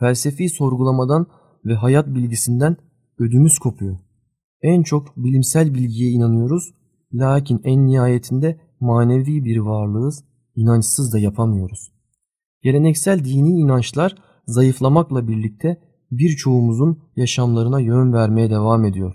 Felsefi 0.00 0.48
sorgulamadan 0.48 1.26
ve 1.64 1.74
hayat 1.74 2.06
bilgisinden 2.06 2.76
ödümüz 3.18 3.58
kopuyor. 3.58 3.98
En 4.62 4.82
çok 4.82 5.16
bilimsel 5.16 5.74
bilgiye 5.74 6.10
inanıyoruz, 6.10 6.74
lakin 7.12 7.60
en 7.64 7.86
nihayetinde 7.86 8.60
manevi 8.80 9.44
bir 9.44 9.58
varlığız, 9.58 10.24
inançsız 10.56 11.12
da 11.12 11.18
yapamıyoruz. 11.18 11.92
Geleneksel 12.62 13.24
dini 13.24 13.48
inançlar 13.48 14.14
zayıflamakla 14.46 15.28
birlikte 15.28 15.80
birçoğumuzun 16.10 16.98
yaşamlarına 17.16 17.80
yön 17.80 18.12
vermeye 18.12 18.50
devam 18.50 18.84
ediyor. 18.84 19.14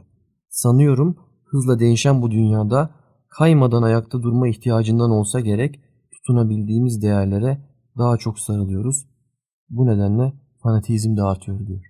Sanıyorum 0.49 1.17
hızla 1.45 1.79
değişen 1.79 2.21
bu 2.21 2.31
dünyada 2.31 2.95
kaymadan 3.29 3.84
ayakta 3.84 4.23
durma 4.23 4.47
ihtiyacından 4.47 5.11
olsa 5.11 5.39
gerek 5.39 5.79
tutunabildiğimiz 6.11 7.01
değerlere 7.01 7.69
daha 7.97 8.17
çok 8.17 8.39
sarılıyoruz. 8.39 9.07
Bu 9.69 9.86
nedenle 9.86 10.34
fanatizm 10.64 11.18
de 11.18 11.22
artıyor 11.22 11.68
diyor. 11.68 11.82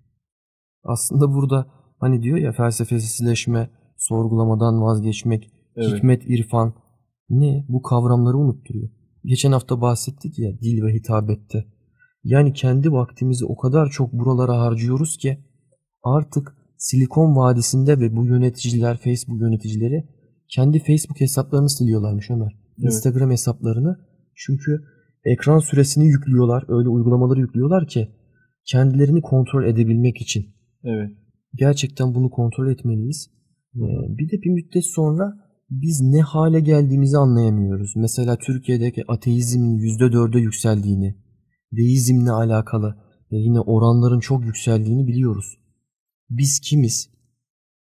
Aslında 0.83 1.33
burada 1.33 1.67
hani 1.99 2.23
diyor 2.23 2.37
ya 2.37 2.51
felsefesizleşme, 2.51 3.69
sorgulamadan 3.97 4.81
vazgeçmek, 4.81 5.49
Evet. 5.75 5.97
hikmet, 5.97 6.23
irfan 6.25 6.73
ne? 7.29 7.65
Bu 7.69 7.81
kavramları 7.81 8.37
unutturuyor. 8.37 8.89
Geçen 9.25 9.51
hafta 9.51 9.81
bahsettik 9.81 10.39
ya 10.39 10.59
dil 10.59 10.83
ve 10.83 10.93
hitabette. 10.93 11.65
Yani 12.23 12.53
kendi 12.53 12.91
vaktimizi 12.91 13.45
o 13.45 13.57
kadar 13.57 13.89
çok 13.89 14.13
buralara 14.13 14.59
harcıyoruz 14.59 15.17
ki 15.17 15.37
artık 16.03 16.55
Silikon 16.77 17.35
Vadisi'nde 17.35 17.99
ve 17.99 18.15
bu 18.15 18.25
yöneticiler, 18.25 18.97
Facebook 18.97 19.41
yöneticileri 19.41 20.09
kendi 20.49 20.79
Facebook 20.79 21.19
hesaplarını 21.19 21.69
siliyorlarmış 21.69 22.29
Ömer. 22.29 22.51
Evet. 22.79 22.85
Instagram 22.85 23.31
hesaplarını. 23.31 23.97
Çünkü 24.35 24.81
ekran 25.25 25.59
süresini 25.59 26.05
yüklüyorlar. 26.05 26.65
Öyle 26.67 26.89
uygulamaları 26.89 27.39
yüklüyorlar 27.39 27.87
ki 27.87 28.09
kendilerini 28.65 29.21
kontrol 29.21 29.65
edebilmek 29.65 30.21
için. 30.21 30.45
Evet. 30.83 31.11
Gerçekten 31.55 32.15
bunu 32.15 32.29
kontrol 32.29 32.71
etmeliyiz. 32.71 33.29
Ee, 33.75 33.79
Bir 34.17 34.31
de 34.31 34.41
bir 34.41 34.49
müddet 34.49 34.85
sonra 34.85 35.33
biz 35.69 36.01
ne 36.01 36.21
hale 36.21 36.59
geldiğimizi 36.59 37.17
anlayamıyoruz. 37.17 37.95
Mesela 37.95 38.37
Türkiye'deki 38.37 39.03
ateizmin 39.07 39.77
%4'e 39.77 40.41
yükseldiğini, 40.41 41.15
deizmle 41.71 42.31
alakalı 42.31 42.95
e, 43.31 43.35
yine 43.37 43.59
oranların 43.59 44.19
çok 44.19 44.45
yükseldiğini 44.45 45.07
biliyoruz. 45.07 45.57
Biz 46.29 46.59
kimiz? 46.59 47.09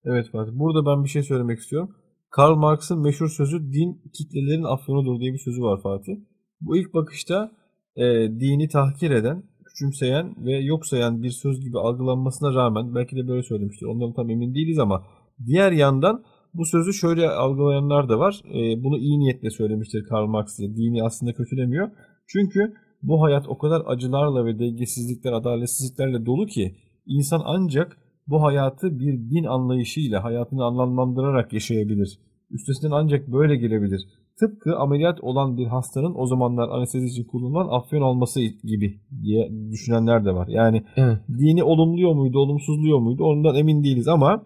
Evet 0.03 0.32
Fatih. 0.32 0.51
Burada 0.53 0.86
ben 0.86 1.03
bir 1.03 1.09
şey 1.09 1.23
söylemek 1.23 1.59
istiyorum. 1.59 1.95
Karl 2.30 2.55
Marx'ın 2.55 3.01
meşhur 3.01 3.30
sözü 3.30 3.73
din 3.73 4.01
kitlelerin 4.13 4.63
afyonudur 4.63 5.19
diye 5.19 5.34
bir 5.34 5.39
sözü 5.39 5.61
var 5.61 5.82
Fatih. 5.82 6.13
Bu 6.61 6.77
ilk 6.77 6.93
bakışta 6.93 7.51
e, 7.95 8.03
dini 8.39 8.67
tahkir 8.67 9.11
eden, 9.11 9.43
küçümseyen 9.80 10.36
ve 10.45 10.57
yok 10.57 10.86
sayan 10.86 11.23
bir 11.23 11.30
söz 11.30 11.61
gibi 11.61 11.80
algılanmasına 11.80 12.53
rağmen 12.53 12.95
belki 12.95 13.15
de 13.15 13.27
böyle 13.27 13.43
söylemiştir. 13.43 13.86
Ondan 13.86 14.13
tam 14.13 14.30
emin 14.30 14.55
değiliz 14.55 14.80
ama 14.80 15.03
diğer 15.45 15.71
yandan 15.71 16.23
bu 16.53 16.65
sözü 16.65 16.93
şöyle 16.93 17.30
algılayanlar 17.30 18.09
da 18.09 18.19
var. 18.19 18.41
E, 18.53 18.84
bunu 18.84 18.97
iyi 18.97 19.19
niyetle 19.19 19.49
söylemiştir 19.49 20.03
Karl 20.03 20.27
Marx 20.27 20.59
diye. 20.59 20.75
Dini 20.75 21.03
aslında 21.03 21.34
kötülemiyor. 21.34 21.91
Çünkü 22.27 22.73
bu 23.03 23.21
hayat 23.21 23.47
o 23.47 23.57
kadar 23.57 23.82
acılarla 23.86 24.45
ve 24.45 24.59
dengesizlikler, 24.59 25.32
adaletsizliklerle 25.32 26.25
dolu 26.25 26.45
ki 26.45 26.75
insan 27.05 27.41
ancak 27.45 27.97
bu 28.27 28.43
hayatı 28.43 28.99
bir 28.99 29.13
din 29.13 29.43
anlayışıyla 29.43 30.23
hayatını 30.23 30.63
anlamlandırarak 30.63 31.53
yaşayabilir. 31.53 32.19
Üstesinden 32.51 32.91
ancak 32.91 33.27
böyle 33.27 33.55
gelebilir. 33.55 34.01
Tıpkı 34.40 34.78
ameliyat 34.78 35.22
olan 35.22 35.58
bir 35.58 35.66
hastanın 35.66 36.14
o 36.16 36.26
zamanlar 36.26 36.70
anestezi 36.70 37.06
için 37.08 37.24
kullanılan 37.24 37.68
afyon 37.80 38.02
alması 38.02 38.42
gibi 38.42 39.00
diye 39.24 39.52
düşünenler 39.72 40.26
de 40.26 40.32
var. 40.36 40.48
Yani 40.48 40.84
Evet. 40.96 41.18
dini 41.40 41.64
olumluyor 41.64 42.14
muydu, 42.14 42.40
olumsuzluyor 42.40 43.00
muydu 43.00 43.24
ondan 43.24 43.56
emin 43.56 43.84
değiliz 43.84 44.08
ama 44.08 44.46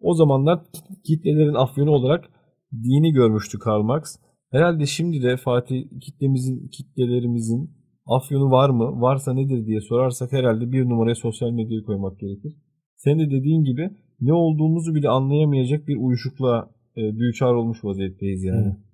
o 0.00 0.14
zamanlar 0.14 0.60
kitlelerin 1.06 1.54
afyonu 1.54 1.90
olarak 1.90 2.24
dini 2.72 3.12
görmüştü 3.12 3.58
Karl 3.58 3.82
Marx. 3.82 4.16
Herhalde 4.50 4.86
şimdi 4.86 5.22
de 5.22 5.36
Fatih 5.36 5.84
kitlemizin, 6.00 6.68
kitlelerimizin 6.68 7.70
afyonu 8.06 8.50
var 8.50 8.70
mı? 8.70 9.00
Varsa 9.00 9.32
nedir 9.34 9.66
diye 9.66 9.80
sorarsak 9.80 10.32
herhalde 10.32 10.72
bir 10.72 10.84
numaraya 10.84 11.14
sosyal 11.14 11.50
medyayı 11.50 11.82
koymak 11.84 12.20
gerekir. 12.20 12.56
Senin 12.96 13.18
de 13.18 13.30
dediğin 13.30 13.64
gibi 13.64 13.90
ne 14.20 14.32
olduğumuzu 14.32 14.94
bile 14.94 15.08
anlayamayacak 15.08 15.88
bir 15.88 15.96
uyuşukluğa 15.96 16.70
e, 16.96 17.16
düçar 17.16 17.54
olmuş 17.54 17.84
vaziyetteyiz 17.84 18.44
yani. 18.44 18.64
Evet. 18.66 18.91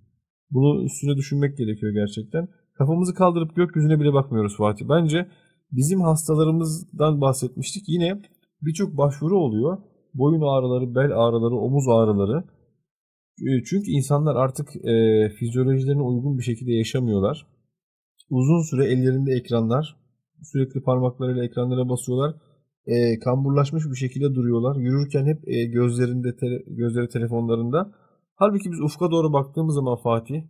Bunu 0.50 0.84
üstüne 0.84 1.16
düşünmek 1.16 1.58
gerekiyor 1.58 1.92
gerçekten. 1.92 2.48
Kafamızı 2.74 3.14
kaldırıp 3.14 3.56
gökyüzüne 3.56 4.00
bile 4.00 4.12
bakmıyoruz 4.12 4.56
Fatih. 4.56 4.86
Bence 4.88 5.28
bizim 5.72 6.00
hastalarımızdan 6.00 7.20
bahsetmiştik. 7.20 7.88
Yine 7.88 8.22
birçok 8.62 8.96
başvuru 8.96 9.38
oluyor. 9.38 9.78
Boyun 10.14 10.40
ağrıları, 10.40 10.94
bel 10.94 11.10
ağrıları, 11.18 11.54
omuz 11.54 11.88
ağrıları. 11.88 12.44
E, 13.42 13.64
Çünkü 13.64 13.90
insanlar 13.90 14.36
artık 14.36 14.68
e, 14.76 15.28
fizyolojilerine 15.38 16.02
uygun 16.02 16.38
bir 16.38 16.42
şekilde 16.42 16.72
yaşamıyorlar. 16.72 17.46
Uzun 18.30 18.62
süre 18.62 18.84
ellerinde 18.84 19.32
ekranlar, 19.32 19.96
sürekli 20.42 20.82
parmaklarıyla 20.82 21.44
ekranlara 21.44 21.88
basıyorlar. 21.88 22.34
E, 22.86 23.18
kamburlaşmış 23.18 23.84
bir 23.90 23.96
şekilde 23.96 24.34
duruyorlar. 24.34 24.76
Yürürken 24.76 25.26
hep 25.26 25.48
e, 25.48 25.64
gözlerinde 25.64 26.28
tele- 26.28 26.74
gözleri 26.76 27.08
telefonlarında. 27.08 27.92
Halbuki 28.40 28.72
biz 28.72 28.80
ufka 28.80 29.10
doğru 29.10 29.32
baktığımız 29.32 29.74
zaman 29.74 29.96
Fatih, 29.96 30.42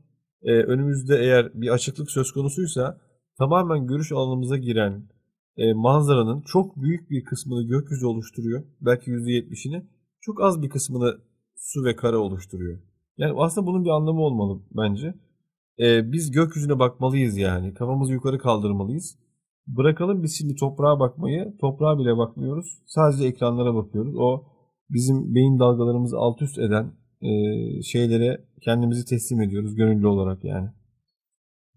e, 0.42 0.52
önümüzde 0.52 1.16
eğer 1.16 1.50
bir 1.54 1.68
açıklık 1.68 2.10
söz 2.10 2.32
konusuysa 2.32 3.00
tamamen 3.38 3.86
görüş 3.86 4.12
alanımıza 4.12 4.56
giren 4.56 5.08
e, 5.56 5.72
manzaranın 5.72 6.40
çok 6.40 6.76
büyük 6.76 7.10
bir 7.10 7.24
kısmını 7.24 7.62
gökyüzü 7.62 8.06
oluşturuyor. 8.06 8.64
Belki 8.80 9.10
%70'ini. 9.10 9.86
Çok 10.20 10.42
az 10.42 10.62
bir 10.62 10.68
kısmını 10.68 11.18
su 11.56 11.84
ve 11.84 11.96
kara 11.96 12.18
oluşturuyor. 12.18 12.78
Yani 13.18 13.34
aslında 13.36 13.66
bunun 13.66 13.84
bir 13.84 13.90
anlamı 13.90 14.20
olmalı 14.20 14.62
bence. 14.76 15.14
E, 15.78 16.12
biz 16.12 16.30
gökyüzüne 16.30 16.78
bakmalıyız 16.78 17.36
yani. 17.38 17.74
Kafamızı 17.74 18.12
yukarı 18.12 18.38
kaldırmalıyız. 18.38 19.18
Bırakalım 19.66 20.22
biz 20.22 20.38
şimdi 20.38 20.54
toprağa 20.54 21.00
bakmayı. 21.00 21.56
Toprağa 21.60 21.98
bile 21.98 22.16
bakmıyoruz. 22.16 22.82
Sadece 22.86 23.26
ekranlara 23.26 23.74
bakıyoruz. 23.74 24.14
O 24.16 24.44
bizim 24.90 25.34
beyin 25.34 25.58
dalgalarımızı 25.58 26.16
alt 26.18 26.42
üst 26.42 26.58
eden 26.58 26.92
şeylere 27.82 28.44
kendimizi 28.60 29.04
teslim 29.04 29.40
ediyoruz 29.40 29.74
gönüllü 29.74 30.06
olarak 30.06 30.44
yani. 30.44 30.68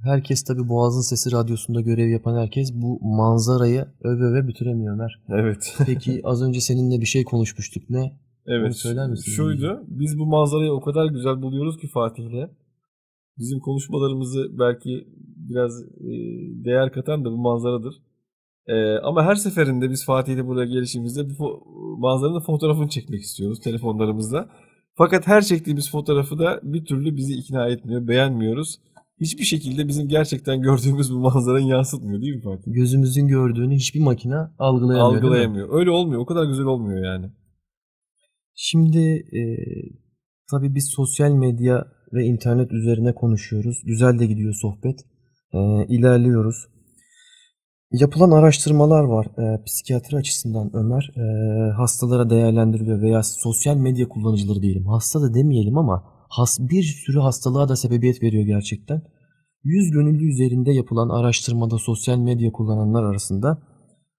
Herkes 0.04 0.44
tabi 0.44 0.70
Boğaz'ın 0.70 1.02
Sesi 1.02 1.32
Radyosu'nda 1.32 1.82
görev 1.82 2.10
yapan 2.10 2.38
herkes 2.38 2.74
bu 2.74 3.00
manzarayı 3.02 3.86
öve 4.04 4.24
öve 4.24 4.48
bitiremiyor 4.48 4.94
Ömer. 4.94 5.22
Evet. 5.30 5.76
Peki 5.86 6.22
az 6.24 6.44
önce 6.44 6.62
seninle 6.62 7.02
bir 7.02 7.06
şey 7.06 7.24
konuşmuştuk. 7.24 7.89
Ne? 7.89 8.00
Onu 8.00 8.12
Evet. 8.48 8.76
söyler 8.76 9.10
misin? 9.10 9.32
Şuydu. 9.32 9.84
Biz 9.88 10.20
bu 10.20 10.26
manzarayı 10.26 10.72
o 10.72 10.82
kadar 10.82 11.06
güzel 11.06 11.42
buluyoruz 11.42 11.78
ki 11.78 11.88
Fatih'le. 11.88 12.50
Bizim 13.38 13.60
konuşmalarımızı 13.60 14.60
belki 14.60 15.08
biraz 15.50 15.82
e, 15.82 16.12
değer 16.66 16.92
katan 16.92 17.26
da 17.26 17.32
bu 17.32 17.38
manzaradır. 17.38 17.94
E, 18.68 18.98
ama 18.98 19.24
her 19.24 19.36
seferinde 19.36 19.89
biz 19.89 20.06
Fatih'le 20.06 20.48
buraya 20.48 20.66
gelişimizde 20.66 21.39
bu 21.39 21.64
manzaranın 21.98 22.39
fotoğrafını 22.39 22.89
çekmek 22.89 23.22
istiyoruz 23.22 23.60
telefonlarımızda. 23.60 24.50
Fakat 25.02 25.28
her 25.28 25.41
çektiğimiz 25.41 25.91
fotoğrafı 25.91 26.39
da 26.39 26.60
bir 26.64 26.86
türlü 26.86 27.16
bizi 27.18 27.34
ikna 27.34 27.70
etmiyor, 27.70 28.08
beğenmiyoruz. 28.08 28.80
Hiçbir 29.22 29.43
şekilde 29.43 29.88
bizim 29.88 30.08
gerçekten 30.08 30.62
gördüğümüz 30.62 31.14
bu 31.14 31.20
manzaranın 31.20 31.66
yansıtmıyor 31.66 32.22
değil 32.22 32.36
mi 32.36 32.41
Fatih? 32.41 32.74
Gözümüzün 32.74 33.28
gördüğünü 33.28 33.76
hiçbir 33.76 33.99
makine 33.99 34.36
algılayamıyor. 34.60 35.18
Algılayamıyor. 35.18 35.80
Öyle 35.80 35.89
olmuyor. 35.89 36.22
O 36.22 36.26
kadar 36.26 36.45
güzel 36.45 36.66
olmuyor 36.66 37.06
yani. 37.06 37.32
Şimdi 38.56 38.99
e, 39.34 39.41
tabii 40.52 40.76
biz 40.76 40.89
sosyal 40.95 41.32
medya 41.32 41.86
ve 42.14 42.26
internet 42.26 42.72
üzerine 42.72 43.14
konuşuyoruz. 43.16 43.82
Güzel 43.86 44.20
de 44.20 44.26
gidiyor 44.26 44.54
sohbet. 44.54 44.99
E, 45.54 45.60
ilerliyoruz. 45.88 46.68
Yapılan 47.92 48.32
araştırmalar 48.32 49.04
var 49.04 49.26
e, 49.26 49.64
psikiyatri 49.64 50.18
açısından 50.18 50.76
Ömer. 50.76 51.12
E, 51.18 51.24
hastalara 51.72 52.30
değerlendiriliyor 52.30 53.02
veya 53.02 53.24
sosyal 53.24 53.78
medya 53.78 54.10
kullanıcıları 54.10 54.62
diyelim. 54.62 54.86
Hasta 54.86 55.22
da 55.22 55.34
demeyelim 55.34 55.78
ama 55.78 56.04
has, 56.30 56.60
bir 56.60 56.84
sürü 56.84 57.20
hastalığa 57.20 57.70
da 57.70 57.76
sebebiyet 57.76 58.24
veriyor 58.24 58.46
gerçekten. 58.46 59.02
100 59.64 59.92
gönüllü 59.92 60.30
üzerinde 60.30 60.72
yapılan 60.72 61.10
araştırmada 61.10 61.78
sosyal 61.78 62.18
medya 62.18 62.52
kullananlar 62.52 63.04
arasında 63.04 63.62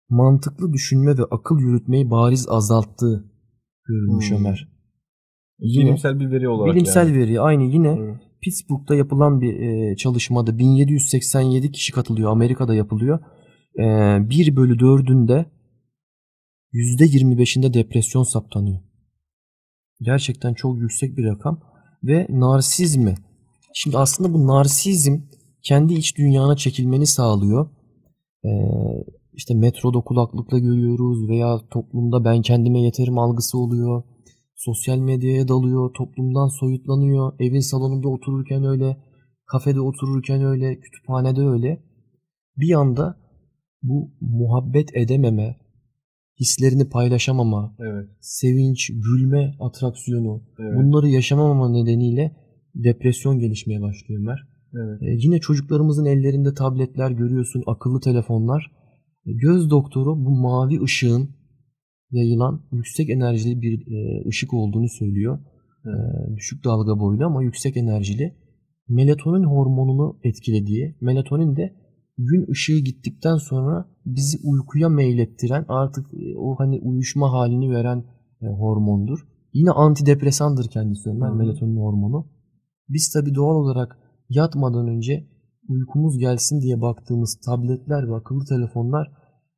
mantıklı 0.09 0.73
düşünme 0.73 1.18
ve 1.18 1.23
akıl 1.31 1.59
yürütmeyi 1.59 2.11
bariz 2.11 2.47
azalttığı 2.49 3.25
görülmüş 3.89 4.31
Hmm. 4.31 4.37
Ömer. 4.37 4.68
Yine 5.59 5.85
Bilimsel 5.85 6.20
bir 6.20 6.31
veri 6.31 6.49
olarak 6.49 6.75
bilimsel 6.75 7.09
yani. 7.09 7.18
veri 7.18 7.41
aynı 7.41 7.62
yine 7.62 7.99
Evet. 8.01 8.16
Pittsburgh'da 8.43 8.95
yapılan 8.95 9.41
bir 9.41 9.61
e, 9.61 9.97
çalışmada 9.97 10.59
1787 10.59 11.73
kişi 11.73 11.93
katılıyor. 11.93 12.31
Amerika'da 12.31 12.75
yapılıyor. 12.75 13.18
E, 13.79 13.83
1 14.31 14.57
bölü 14.57 14.77
4'ünde 14.77 15.47
%25'inde 16.73 17.75
depresyon 17.75 18.23
saptanıyor. 18.23 18.81
Gerçekten 20.01 20.55
çok 20.55 20.79
yüksek 20.79 21.16
bir 21.16 21.25
rakam. 21.25 21.61
Ve 22.05 22.27
narsizmi. 22.31 23.14
Şimdi 23.75 23.99
aslında 23.99 24.33
bu 24.35 24.47
narsizm 24.47 25.20
kendi 25.62 25.95
iç 25.95 26.18
dünyana 26.18 26.57
çekilmeni 26.57 27.07
sağlıyor. 27.07 27.70
E, 28.45 28.51
işte 29.33 29.55
metroda 29.55 30.01
kulaklıkla 30.01 30.59
görüyoruz 30.59 31.29
veya 31.29 31.61
toplumda 31.70 32.25
ben 32.25 32.43
kendime 32.43 32.81
yeterim 32.81 33.18
algısı 33.18 33.59
oluyor. 33.59 34.03
Sosyal 34.55 34.99
medyaya 34.99 35.49
dalıyor, 35.49 35.91
toplumdan 35.95 36.49
soyutlanıyor, 36.49 37.33
evin 37.41 37.61
salonunda 37.61 38.09
otururken 38.09 38.64
öyle 38.64 38.97
kafede 39.47 39.81
otururken 39.81 40.45
öyle, 40.45 40.81
kütüphanede 40.81 41.41
öyle. 41.41 41.83
Bir 42.57 42.75
anda 42.75 43.22
bu 43.83 44.11
muhabbet 44.20 44.97
edememe, 44.97 45.57
hislerini 46.41 46.89
paylaşamama, 46.89 47.76
Evet. 47.80 48.09
sevinç, 48.20 48.91
gülme 48.91 49.55
atraksiyonu 49.61 50.43
Evet. 50.59 50.72
bunları 50.76 51.09
yaşamamama 51.09 51.68
nedeniyle 51.70 52.37
depresyon 52.74 53.39
gelişmeye 53.39 53.80
başlıyor 53.80 54.20
Ömer. 54.20 54.39
Evet. 54.74 55.03
E, 55.03 55.07
yine 55.26 55.41
çocuklarımızın 55.41 56.05
ellerinde 56.05 56.55
tabletler 56.55 57.11
görüyorsun, 57.11 57.62
akıllı 57.66 58.01
telefonlar. 58.01 58.70
E, 59.26 59.33
göz 59.33 59.70
doktoru 59.70 60.24
bu 60.24 60.30
mavi 60.30 60.83
ışığın 60.83 61.30
yayılan 62.11 62.62
yüksek 62.72 63.11
enerjili 63.11 63.62
bir 63.62 63.93
e, 63.93 64.28
ışık 64.28 64.55
olduğunu 64.55 64.89
söylüyor. 64.89 65.39
E, 65.85 65.93
düşük 66.37 66.64
dalga 66.64 67.01
boylu 67.01 67.24
ama 67.26 67.43
yüksek 67.43 67.76
enerjili. 67.76 68.35
Melatonin 68.89 69.45
hormonunu 69.45 70.20
etkilediği, 70.24 70.97
melatonin 71.01 71.57
de 71.57 71.82
gün 72.19 72.51
ışığı 72.51 72.79
gittikten 72.79 73.37
sonra 73.37 73.89
bizi 74.07 74.39
uykuya 74.45 74.89
meylettiren 74.89 75.65
artık 75.69 76.07
e, 76.15 76.39
o 76.39 76.55
hani 76.59 76.81
uyuşma 76.81 77.33
halini 77.33 77.71
veren 77.71 78.05
e, 78.43 78.47
hormondur. 78.47 79.19
Yine 79.53 79.71
antidepresandır 79.71 80.69
kendisi 80.69 81.11
Ömer, 81.11 81.31
melatonin 81.31 81.77
hormonu. 81.77 82.27
Biz 82.89 83.13
tabi 83.13 83.35
doğal 83.35 83.55
olarak 83.55 83.99
yatmadan 84.29 84.89
önce 84.89 85.27
uykumuz 85.69 86.19
gelsin 86.19 86.61
diye 86.61 86.81
baktığımız 86.81 87.41
tabletler 87.47 88.09
ve 88.09 88.15
akıllı 88.15 88.45
telefonlar 88.45 89.09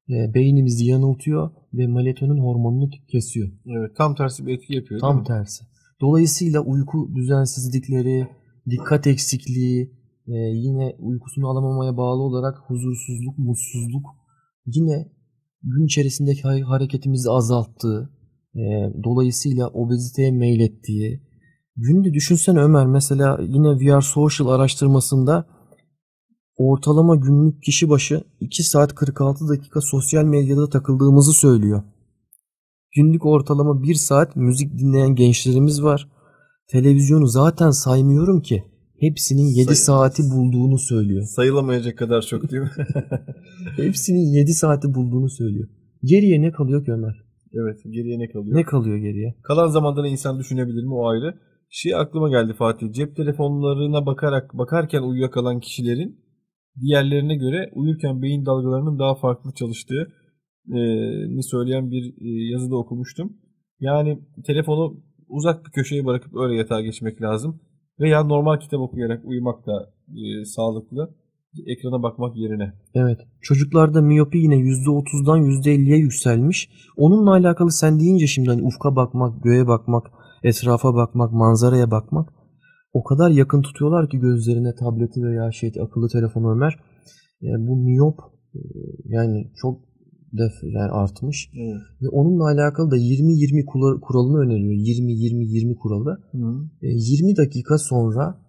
e, 0.09 0.35
beynimizi 0.35 0.85
yanıltıyor 0.85 1.51
ve 1.75 1.87
melatonin 1.87 2.41
hormonunu 2.41 2.91
kesiyor. 3.09 3.49
Evet. 3.67 3.97
Tam 3.97 4.15
tersi 4.15 4.47
bir 4.47 4.55
etki 4.55 4.75
yapıyor. 4.75 5.01
Tam 5.01 5.25
tersi. 5.25 5.65
Dolayısıyla 6.01 6.61
uyku 6.61 7.11
düzensizlikleri, 7.15 8.29
dikkat 8.71 9.07
eksikliği, 9.07 10.04
e, 10.29 10.35
yine 10.35 10.97
uykusunu 10.99 11.49
alamamaya 11.49 11.97
bağlı 11.97 12.23
olarak 12.23 12.59
huzursuzluk, 12.67 13.39
mutsuzluk, 13.39 14.07
yine 14.67 15.13
gün 15.63 15.87
içerisindeki 15.87 16.43
ha- 16.43 16.69
hareketimizi 16.71 17.31
azalttığı, 17.31 18.11
e, 18.55 18.63
dolayısıyla 19.05 19.69
obeziteye 19.69 20.31
meylettiği. 20.31 21.23
Günde 21.77 22.13
düşünsene 22.15 22.61
Ömer 22.61 22.87
mesela 22.87 23.39
yine 23.43 23.69
VR 23.69 24.01
Social 24.01 24.49
araştırmasında 24.49 25.47
ortalama 26.57 27.17
günlük 27.17 27.63
kişi 27.63 27.89
başı 27.89 28.25
2 28.41 28.63
saat 28.63 28.95
46 28.95 29.49
dakika 29.49 29.81
sosyal 29.81 30.25
medyada 30.25 30.69
takıldığımızı 30.69 31.33
söylüyor. 31.33 31.83
Günlük 32.97 33.27
ortalama 33.27 33.83
1 33.83 33.95
saat 33.95 34.37
müzik 34.37 34.79
dinleyen 34.79 35.15
gençlerimiz 35.15 35.83
var. 35.83 36.09
Televizyonu 36.69 37.27
zaten 37.27 37.71
saymıyorum 37.71 38.41
ki. 38.41 38.65
Hepsinin 39.01 39.47
7 39.47 39.65
Say- 39.67 39.75
saati 39.75 40.23
bulduğunu 40.23 40.79
söylüyor. 40.79 41.23
Sayılamayacak 41.23 41.99
kadar 41.99 42.23
çok 42.23 42.51
değil 42.51 42.63
mi? 42.63 42.71
Hepsinin 43.77 44.33
7 44.33 44.55
saati 44.55 44.95
bulduğunu 44.95 45.29
söylüyor. 45.29 45.69
Geriye 46.03 46.43
ne 46.43 46.53
kalıyor 46.53 46.85
ki 46.85 46.93
Ömer? 46.93 47.25
evet. 47.55 47.81
Geriye 47.85 48.19
ne 48.19 48.29
kalıyor? 48.29 48.57
Ne 48.57 48.63
kalıyor 48.63 48.97
geriye? 48.97 49.35
Kalan 49.43 49.69
zamanda 49.69 50.03
da 50.03 50.09
insan 50.09 50.39
düşünebilir 50.39 50.85
mi 50.85 50.95
o 50.95 51.07
ayrı. 51.07 51.35
Şey 51.71 51.95
aklıma 51.95 52.29
geldi 52.29 52.53
Fatih. 52.59 52.93
Cep 52.93 53.17
telefonlarına 53.17 54.07
bakarak 54.07 54.55
bakarken 54.55 55.03
uyuyakalan 55.03 55.61
kişilerin 55.61 56.21
diğerlerine 56.81 57.37
göre 57.37 57.71
uyurken 57.75 58.23
beyin 58.23 58.47
dalgalarının 58.47 58.99
daha 58.99 59.15
farklı 59.15 59.53
çalıştığı 59.55 60.13
ni 61.37 61.43
söyleyen 61.43 61.91
bir 61.91 62.05
e, 62.05 62.53
yazıda 62.53 62.77
okumuştum. 62.77 63.37
Yani 63.81 64.19
telefonu 64.47 65.05
uzak 65.29 65.67
bir 65.67 65.71
köşeye 65.71 66.05
bırakıp 66.05 66.37
öyle 66.37 66.57
yatağa 66.57 66.81
geçmek 66.81 67.23
lazım. 67.23 67.61
Veya 68.01 68.25
normal 68.25 68.59
kitap 68.59 68.81
okuyarak 68.81 69.25
uyumak 69.25 69.67
da 69.67 69.91
e, 70.09 70.45
sağlıklı. 70.45 71.15
Ekrana 71.67 72.03
bakmak 72.03 72.37
yerine. 72.37 72.73
Evet. 72.95 73.19
Çocuklarda 73.41 74.03
miyopi 74.03 74.39
yine 74.39 74.55
%30'dan 74.55 75.39
%50'ye 75.39 75.97
yükselmiş. 75.97 76.71
Onunla 76.97 77.31
alakalı 77.31 77.73
sen 77.73 78.01
deyince 78.01 78.27
şimdi 78.27 78.51
hani 78.51 78.63
ufka 78.63 78.97
bakmak, 78.97 79.43
göğe 79.43 79.67
bakmak, 79.67 80.07
etrafa 80.43 80.95
bakmak, 80.95 81.33
manzaraya 81.33 81.91
bakmak 81.91 82.29
o 82.95 83.05
kadar 83.05 83.31
yakın 83.31 83.63
tutuyorlar 83.63 84.09
ki 84.09 84.19
gözlerine 84.19 84.75
tableti 84.75 85.23
veya 85.23 85.53
şey 85.53 85.73
akıllı 85.81 86.09
telefonu 86.09 86.53
Ömer. 86.53 86.79
Yani 87.41 87.69
bu 87.69 87.77
miyop 87.77 88.19
e, 88.55 88.61
yani 89.05 89.51
çok 89.57 89.81
def 90.39 90.55
yani 90.63 90.91
artmış. 91.03 91.51
Evet. 91.65 91.83
Ve 92.03 92.09
onunla 92.09 92.45
alakalı 92.45 92.91
da 92.91 92.97
20-20 92.97 93.65
kula- 93.65 94.01
kuralını 94.01 94.39
öneriyor. 94.39 94.73
20-20-20 94.73 95.75
kuralı. 95.75 96.19
E, 96.83 96.89
20 96.89 97.37
dakika 97.37 97.79
sonra 97.79 98.41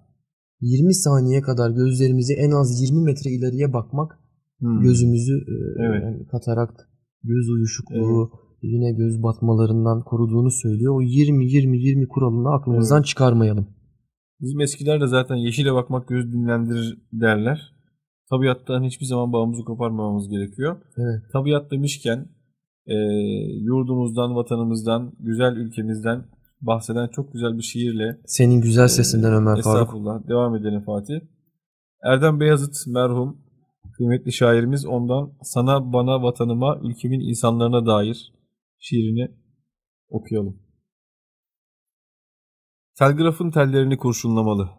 20 0.62 0.94
saniye 0.94 1.42
kadar 1.42 1.70
gözlerimizi 1.72 2.34
en 2.34 2.52
az 2.52 2.82
20 2.82 3.04
metre 3.04 3.32
ileriye 3.32 3.74
bakmak 3.74 4.20
Hmm. 4.60 4.82
gözümüzü 4.82 5.34
e, 5.34 5.54
Evet. 5.86 6.04
yani 6.04 6.28
katarakt, 6.28 6.82
göz 7.24 7.50
uyuşukluğu, 7.50 8.32
yine 8.62 8.92
göz 8.92 9.24
batmalarından 9.24 10.02
koruduğunu 10.04 10.52
söylüyor. 10.52 10.96
O 10.96 11.02
20-20-20 11.02 12.08
kuralını 12.08 12.50
aklımızdan 12.56 13.02
çıkarmayalım. 13.02 13.68
Bizim 14.42 14.62
eskiler 14.62 15.02
de 15.02 15.08
zaten 15.08 15.36
yeşile 15.36 15.74
bakmak 15.74 16.08
göz 16.08 16.34
dinlendirir 16.34 16.98
derler. 17.14 17.75
Tabiattan 18.30 18.84
hiçbir 18.84 19.06
zaman 19.06 19.34
bağımızı 19.34 19.64
koparmamamız 19.64 20.30
gerekiyor. 20.30 20.78
Evet. 20.98 21.32
Tabiat 21.34 21.72
demişken 21.72 22.30
e, 22.88 22.96
yurdumuzdan, 23.62 24.36
vatanımızdan, 24.36 25.14
güzel 25.20 25.56
ülkemizden 25.56 26.26
bahseden 26.62 27.08
çok 27.08 27.34
güzel 27.34 27.58
bir 27.58 27.64
şiirle 27.64 28.20
Senin 28.26 28.62
güzel 28.62 28.88
sesinden 28.88 29.34
Ömer 29.34 29.62
Faruk. 29.62 29.82
estağfurullah 29.82 30.28
devam 30.28 30.56
edelim 30.56 30.84
Fatih. 30.86 31.20
Erdem 32.04 32.40
Beyazıt 32.40 32.88
merhum 32.88 33.38
kıymetli 33.98 34.34
şairimiz 34.34 34.86
ondan 34.86 35.32
sana 35.42 35.94
bana 35.94 36.24
vatanıma 36.24 36.80
ülkemin 36.84 37.20
insanlarına 37.20 37.86
dair 37.86 38.34
şiirini 38.80 39.32
okuyalım. 40.10 40.60
Telgrafın 43.00 43.52
tellerini 43.52 43.98
kurşunlamalı. 43.98 44.70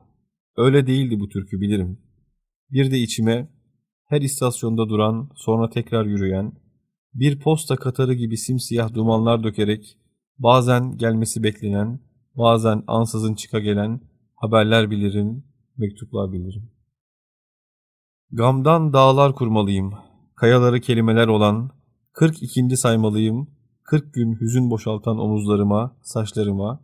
Öyle 0.57 0.87
değildi 0.87 1.21
bu 1.21 1.29
türkü 1.29 1.61
bilirim. 1.61 2.06
Bir 2.71 2.91
de 2.91 2.99
içime 2.99 3.49
her 4.05 4.21
istasyonda 4.21 4.89
duran 4.89 5.31
sonra 5.35 5.71
tekrar 5.71 6.07
yürüyen 6.07 6.53
bir 7.15 7.41
posta 7.41 7.77
katarı 7.77 8.15
gibi 8.15 8.37
simsiyah 8.37 8.95
dumanlar 8.95 9.45
dökerek 9.45 9.99
bazen 10.39 10.97
gelmesi 10.97 11.43
beklenen 11.43 12.01
bazen 12.35 12.83
ansızın 12.87 13.35
çıka 13.35 13.59
gelen 13.59 14.01
haberler 14.35 14.91
bilirim, 14.91 15.45
mektuplar 15.77 16.33
bilirim. 16.33 16.71
Gamdan 18.31 18.93
dağlar 18.93 19.35
kurmalıyım, 19.35 19.95
kayaları 20.35 20.81
kelimeler 20.81 21.29
olan, 21.29 21.71
kırk 22.13 22.43
ikindi 22.43 22.77
saymalıyım, 22.77 23.51
kırk 23.85 24.15
gün 24.15 24.41
hüzün 24.41 24.71
boşaltan 24.71 25.19
omuzlarıma, 25.19 25.97
saçlarıma, 26.03 26.81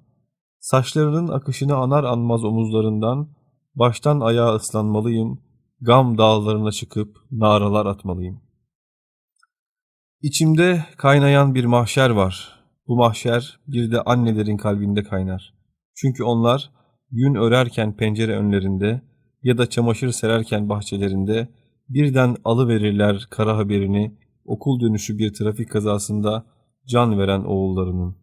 saçlarının 0.60 1.28
akışını 1.28 1.76
anar 1.76 2.04
anmaz 2.04 2.44
omuzlarından, 2.44 3.28
baştan 3.74 4.20
ayağa 4.20 4.54
ıslanmalıyım, 4.54 5.40
gam 5.84 6.18
dağlarına 6.18 6.72
çıkıp 6.72 7.16
naralar 7.30 7.86
atmalıyım. 7.86 8.40
İçimde 10.22 10.84
kaynayan 10.96 11.54
bir 11.54 11.64
mahşer 11.64 12.10
var. 12.10 12.60
Bu 12.86 12.96
mahşer 12.96 13.60
bir 13.66 13.92
de 13.92 14.00
annelerin 14.00 14.56
kalbinde 14.56 15.02
kaynar. 15.02 15.54
Çünkü 15.94 16.24
onlar 16.24 16.70
gün 17.10 17.34
örerken 17.34 17.96
pencere 17.96 18.36
önlerinde 18.36 19.02
ya 19.42 19.58
da 19.58 19.70
çamaşır 19.70 20.12
sererken 20.12 20.68
bahçelerinde 20.68 21.48
birden 21.88 22.36
alıverirler 22.44 23.26
kara 23.30 23.56
haberini 23.56 24.18
okul 24.44 24.80
dönüşü 24.80 25.18
bir 25.18 25.34
trafik 25.34 25.70
kazasında 25.70 26.46
can 26.86 27.18
veren 27.18 27.44
oğullarının. 27.44 28.16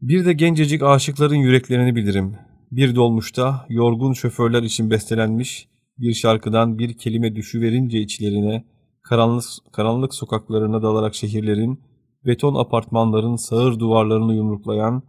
Bir 0.00 0.24
de 0.24 0.32
gencecik 0.32 0.82
aşıkların 0.82 1.34
yüreklerini 1.34 1.96
bilirim. 1.96 2.47
Bir 2.70 2.94
dolmuşta 2.94 3.66
yorgun 3.68 4.12
şoförler 4.12 4.62
için 4.62 4.90
bestelenmiş 4.90 5.68
bir 5.98 6.14
şarkıdan 6.14 6.78
bir 6.78 6.98
kelime 6.98 7.36
düşüverince 7.36 7.98
içlerine 7.98 8.64
karanlık, 9.02 9.44
karanlık 9.72 10.14
sokaklarına 10.14 10.82
dalarak 10.82 11.14
şehirlerin, 11.14 11.80
beton 12.26 12.54
apartmanların 12.54 13.36
sağır 13.36 13.78
duvarlarını 13.78 14.34
yumruklayan 14.34 15.02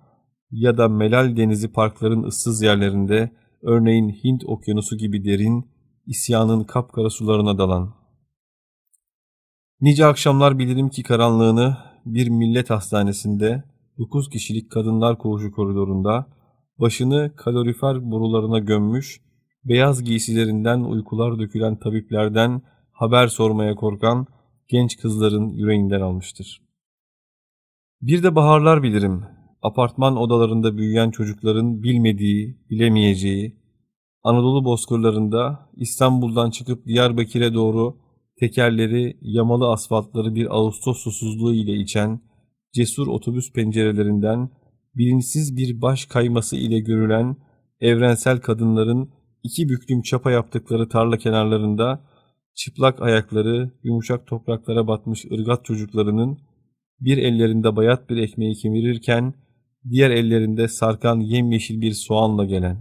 ya 0.51 0.77
da 0.77 0.87
Melal 0.87 1.37
Denizi 1.37 1.71
parkların 1.71 2.23
ıssız 2.23 2.61
yerlerinde 2.61 3.31
örneğin 3.61 4.09
Hint 4.09 4.43
okyanusu 4.45 4.97
gibi 4.97 5.25
derin, 5.25 5.69
isyanın 6.05 6.63
kapkara 6.63 7.09
sularına 7.09 7.57
dalan. 7.57 7.93
Nice 9.81 10.05
akşamlar 10.05 10.59
bilirim 10.59 10.89
ki 10.89 11.03
karanlığını 11.03 11.77
bir 12.05 12.29
millet 12.29 12.69
hastanesinde 12.69 13.63
9 13.97 14.29
kişilik 14.29 14.71
kadınlar 14.71 15.17
koğuşu 15.17 15.51
koridorunda 15.51 16.38
başını 16.79 17.35
kalorifer 17.35 18.11
borularına 18.11 18.59
gömmüş, 18.59 19.21
beyaz 19.65 20.03
giysilerinden 20.03 20.79
uykular 20.79 21.39
dökülen 21.39 21.79
tabiplerden 21.79 22.61
haber 22.91 23.27
sormaya 23.27 23.75
korkan 23.75 24.27
genç 24.67 24.97
kızların 24.97 25.49
yüreğinden 25.49 26.01
almıştır. 26.01 26.61
Bir 28.01 28.23
de 28.23 28.35
baharlar 28.35 28.83
bilirim. 28.83 29.23
Apartman 29.61 30.17
odalarında 30.17 30.77
büyüyen 30.77 31.11
çocukların 31.11 31.83
bilmediği, 31.83 32.57
bilemeyeceği, 32.69 33.59
Anadolu 34.23 34.65
bozkırlarında 34.65 35.69
İstanbul'dan 35.75 36.51
çıkıp 36.51 36.85
Diyarbakır'a 36.85 37.53
doğru 37.53 37.97
tekerleri, 38.39 39.17
yamalı 39.21 39.71
asfaltları 39.71 40.35
bir 40.35 40.55
Ağustos 40.55 41.03
susuzluğu 41.03 41.53
ile 41.53 41.73
içen, 41.73 42.21
cesur 42.73 43.07
otobüs 43.07 43.53
pencerelerinden 43.53 44.49
bilinçsiz 44.99 45.57
bir 45.57 45.81
baş 45.81 46.05
kayması 46.05 46.55
ile 46.55 46.79
görülen 46.79 47.35
evrensel 47.79 48.39
kadınların 48.39 49.09
iki 49.43 49.69
büklüm 49.69 50.01
çapa 50.01 50.31
yaptıkları 50.31 50.89
tarla 50.89 51.17
kenarlarında 51.17 52.01
çıplak 52.55 53.01
ayakları 53.01 53.71
yumuşak 53.83 54.27
topraklara 54.27 54.87
batmış 54.87 55.25
ırgat 55.31 55.65
çocuklarının 55.65 56.39
bir 56.99 57.17
ellerinde 57.17 57.75
bayat 57.75 58.09
bir 58.09 58.17
ekmeği 58.17 58.55
kemirirken 58.55 59.33
diğer 59.89 60.09
ellerinde 60.09 60.67
sarkan 60.67 61.19
yemyeşil 61.19 61.81
bir 61.81 61.91
soğanla 61.91 62.45
gelen. 62.45 62.77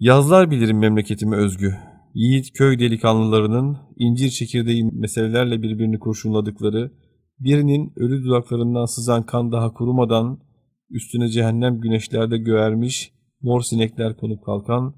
Yazlar 0.00 0.50
bilirim 0.50 0.78
memleketime 0.78 1.36
özgü. 1.36 1.76
Yiğit 2.14 2.52
köy 2.52 2.78
delikanlılarının 2.78 3.78
incir 3.96 4.28
çekirdeği 4.30 4.84
meselelerle 4.84 5.62
birbirini 5.62 5.98
kurşunladıkları, 5.98 6.92
birinin 7.38 7.92
ölü 7.96 8.24
dudaklarından 8.24 8.84
sızan 8.84 9.26
kan 9.26 9.52
daha 9.52 9.72
kurumadan 9.72 10.45
üstüne 10.90 11.28
cehennem 11.28 11.80
güneşlerde 11.80 12.38
göğermiş 12.38 13.12
mor 13.42 13.60
sinekler 13.60 14.16
konup 14.16 14.44
kalkan, 14.44 14.94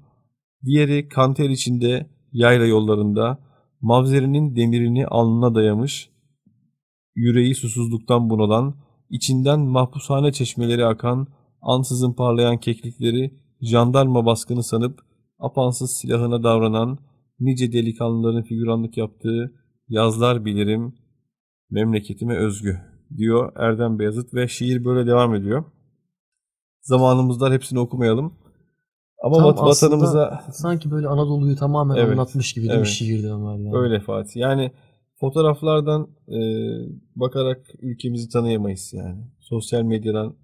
diğeri 0.65 1.07
kanter 1.07 1.49
içinde 1.49 2.09
yayla 2.31 2.65
yollarında 2.65 3.39
mavzerinin 3.81 4.55
demirini 4.55 5.07
alnına 5.07 5.55
dayamış, 5.55 6.09
yüreği 7.15 7.55
susuzluktan 7.55 8.29
bunalan, 8.29 8.75
içinden 9.09 9.59
mahpushane 9.59 10.31
çeşmeleri 10.31 10.85
akan, 10.85 11.27
ansızın 11.61 12.13
parlayan 12.13 12.57
keklikleri 12.57 13.33
jandarma 13.61 14.25
baskını 14.25 14.63
sanıp 14.63 14.99
apansız 15.39 15.97
silahına 16.01 16.43
davranan 16.43 16.99
nice 17.39 17.71
delikanlıların 17.71 18.43
figüranlık 18.43 18.97
yaptığı 18.97 19.53
yazlar 19.87 20.45
bilirim 20.45 20.93
memleketime 21.69 22.35
özgü 22.35 22.77
diyor 23.17 23.53
Erdem 23.55 23.99
Beyazıt 23.99 24.33
ve 24.33 24.47
şiir 24.47 24.85
böyle 24.85 25.07
devam 25.07 25.35
ediyor. 25.35 25.65
Zamanımızda 26.81 27.51
hepsini 27.51 27.79
okumayalım. 27.79 28.33
Ama 29.23 29.37
Tam 29.37 29.45
vat- 29.45 29.61
vatanımıza 29.61 30.43
sanki 30.51 30.91
böyle 30.91 31.07
Anadolu'yu 31.07 31.55
tamamen 31.55 31.95
Evet, 31.95 32.11
anlatmış 32.11 32.53
gibi 32.53 32.63
değil 32.63 32.73
evet. 32.73 32.81
mi 32.87 32.87
şiirde 32.87 33.27
Ömer 33.31 33.51
yani. 33.57 33.75
öyle 33.77 33.99
Fatih. 33.99 34.35
Yani 34.35 34.71
fotoğraflardan 35.19 36.07
e, 36.27 36.39
bakarak 37.15 37.65
ülkemizi 37.81 38.29
tanıyamayız 38.29 38.93
yani. 38.93 39.21
Sosyal 39.39 39.81
medyadan 39.81 40.35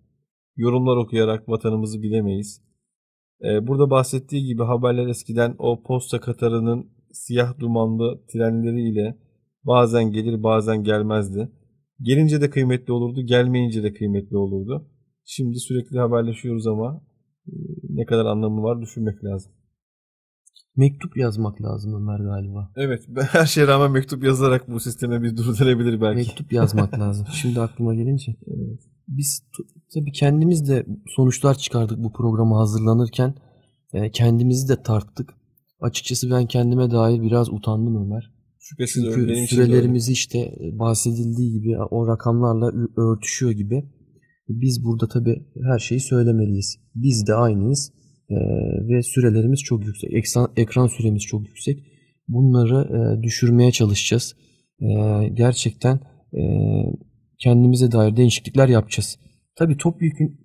yorumlar 0.55 0.97
okuyarak 0.97 1.49
vatanımızı 1.49 2.01
bilemeyiz. 2.01 2.61
E, 3.43 3.67
burada 3.67 3.89
bahsettiği 3.89 4.45
gibi 4.45 4.63
haberler 4.63 5.07
eskiden 5.07 5.55
o 5.59 5.83
posta 5.83 6.19
katarının 6.19 6.89
siyah 7.11 7.59
dumanlı 7.59 8.21
trenleriyle 8.27 9.17
bazen 9.63 10.11
gelir 10.11 10.43
bazen 10.43 10.83
gelmezdi. 10.83 11.51
Gelince 12.01 12.41
de 12.41 12.49
kıymetli 12.49 12.93
olurdu, 12.93 13.21
gelmeyince 13.21 13.83
de 13.83 13.93
kıymetli 13.93 14.37
olurdu. 14.37 14.85
Şimdi 15.25 15.59
sürekli 15.59 15.99
haberleşiyoruz 15.99 16.67
ama 16.67 17.01
ne 17.89 18.05
kadar 18.05 18.25
anlamı 18.25 18.63
var 18.63 18.81
düşünmek 18.81 19.23
lazım. 19.23 19.51
Mektup 20.75 21.17
yazmak 21.17 21.61
lazım 21.61 21.93
Ömer 21.95 22.19
galiba. 22.19 22.71
Evet, 22.75 23.07
her 23.31 23.45
şeye 23.45 23.67
rağmen 23.67 23.91
mektup 23.91 24.23
yazarak 24.23 24.71
bu 24.71 24.79
sisteme 24.79 25.21
bir 25.21 25.37
durdurabilir 25.37 26.01
belki. 26.01 26.17
Mektup 26.17 26.53
yazmak 26.53 26.99
lazım. 26.99 27.27
Şimdi 27.41 27.61
aklıma 27.61 27.95
gelince. 27.95 28.35
Biz 29.07 29.39
t- 29.39 29.79
tabii 29.93 30.11
kendimiz 30.11 30.69
de 30.69 30.85
sonuçlar 31.07 31.57
çıkardık 31.57 32.03
bu 32.03 32.13
programa 32.13 32.59
hazırlanırken. 32.59 33.35
Kendimizi 34.13 34.69
de 34.69 34.83
tarttık. 34.83 35.33
Açıkçası 35.81 36.31
ben 36.31 36.45
kendime 36.45 36.91
dair 36.91 37.21
biraz 37.21 37.49
utandım 37.49 38.05
Ömer. 38.05 38.31
Şüphesiz. 38.59 39.03
Çünkü 39.03 39.35
sürelerimiz 39.47 40.09
işte 40.09 40.55
bahsedildiği 40.71 41.51
gibi 41.51 41.77
o 41.77 42.07
rakamlarla 42.07 42.71
örtüşüyor 42.97 43.51
gibi. 43.51 43.89
Biz 44.49 44.83
burada 44.83 45.07
tabii 45.07 45.45
her 45.71 45.79
şeyi 45.79 45.99
söylemeliyiz. 45.99 46.77
Biz 46.95 47.27
de 47.27 47.33
aynıyız 47.33 47.91
e, 48.29 48.35
ve 48.87 49.03
sürelerimiz 49.03 49.59
çok 49.59 49.85
yüksek. 49.85 50.13
Ekran, 50.13 50.51
ekran 50.55 50.87
süremiz 50.87 51.23
çok 51.23 51.47
yüksek. 51.47 51.83
Bunları 52.27 52.87
e, 52.97 53.23
düşürmeye 53.23 53.71
çalışacağız. 53.71 54.35
E, 54.79 54.87
gerçekten 55.33 55.99
e, 56.33 56.41
kendimize 57.39 57.91
dair 57.91 58.17
değişiklikler 58.17 58.67
yapacağız. 58.69 59.19
Tabii 59.55 59.77
topyekun 59.77 60.39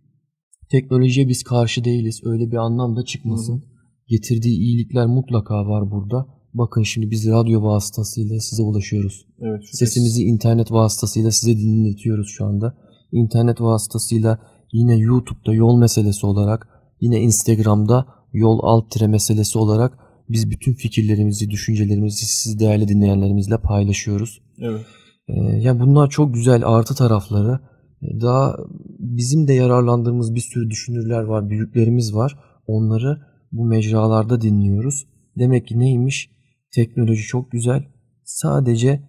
teknolojiye 0.70 1.28
biz 1.28 1.42
karşı 1.42 1.84
değiliz. 1.84 2.20
Öyle 2.24 2.50
bir 2.50 2.56
anlamda 2.56 3.04
çıkmasın. 3.04 3.64
Getirdiği 4.08 4.58
iyilikler 4.58 5.06
mutlaka 5.06 5.66
var 5.66 5.90
burada. 5.90 6.26
Bakın 6.54 6.82
şimdi 6.82 7.10
biz 7.10 7.28
radyo 7.28 7.62
vasıtasıyla 7.62 8.40
size 8.40 8.62
ulaşıyoruz. 8.62 9.26
Evet, 9.40 9.62
şüphesiz. 9.62 9.78
Sesimizi 9.78 10.22
internet 10.22 10.72
vasıtasıyla 10.72 11.30
size 11.30 11.58
dinletiyoruz 11.60 12.28
şu 12.28 12.44
anda. 12.44 12.76
İnternet 13.12 13.60
vasıtasıyla 13.60 14.38
yine 14.72 14.96
YouTube'da 14.96 15.54
yol 15.54 15.78
meselesi 15.78 16.26
olarak, 16.26 16.68
yine 17.00 17.20
Instagram'da 17.20 18.06
yol 18.32 18.58
alt 18.62 18.90
tire 18.90 19.06
meselesi 19.06 19.58
olarak 19.58 19.98
biz 20.28 20.50
bütün 20.50 20.74
fikirlerimizi, 20.74 21.50
düşüncelerimizi 21.50 22.26
siz 22.26 22.60
değerli 22.60 22.88
dinleyenlerimizle 22.88 23.58
paylaşıyoruz. 23.58 24.42
Evet. 24.58 24.86
Ee, 25.28 25.32
yani 25.34 25.80
bunlar 25.80 26.10
çok 26.10 26.34
güzel 26.34 26.62
artı 26.66 26.94
tarafları. 26.94 27.60
Daha 28.02 28.56
bizim 28.98 29.48
de 29.48 29.52
yararlandığımız 29.52 30.34
bir 30.34 30.40
sürü 30.40 30.70
düşünürler 30.70 31.22
var, 31.22 31.50
büyüklerimiz 31.50 32.14
var. 32.14 32.38
Onları 32.66 33.20
bu 33.52 33.64
mecralarda 33.64 34.40
dinliyoruz. 34.40 35.06
Demek 35.38 35.66
ki 35.66 35.78
neymiş? 35.78 36.30
Teknoloji 36.74 37.22
çok 37.22 37.50
güzel. 37.50 37.84
Sadece 38.24 39.08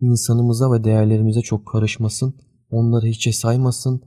insanımıza 0.00 0.72
ve 0.72 0.84
değerlerimize 0.84 1.40
çok 1.40 1.66
karışmasın. 1.66 2.34
Onları 2.72 3.06
hiçe 3.06 3.32
saymasın. 3.32 4.02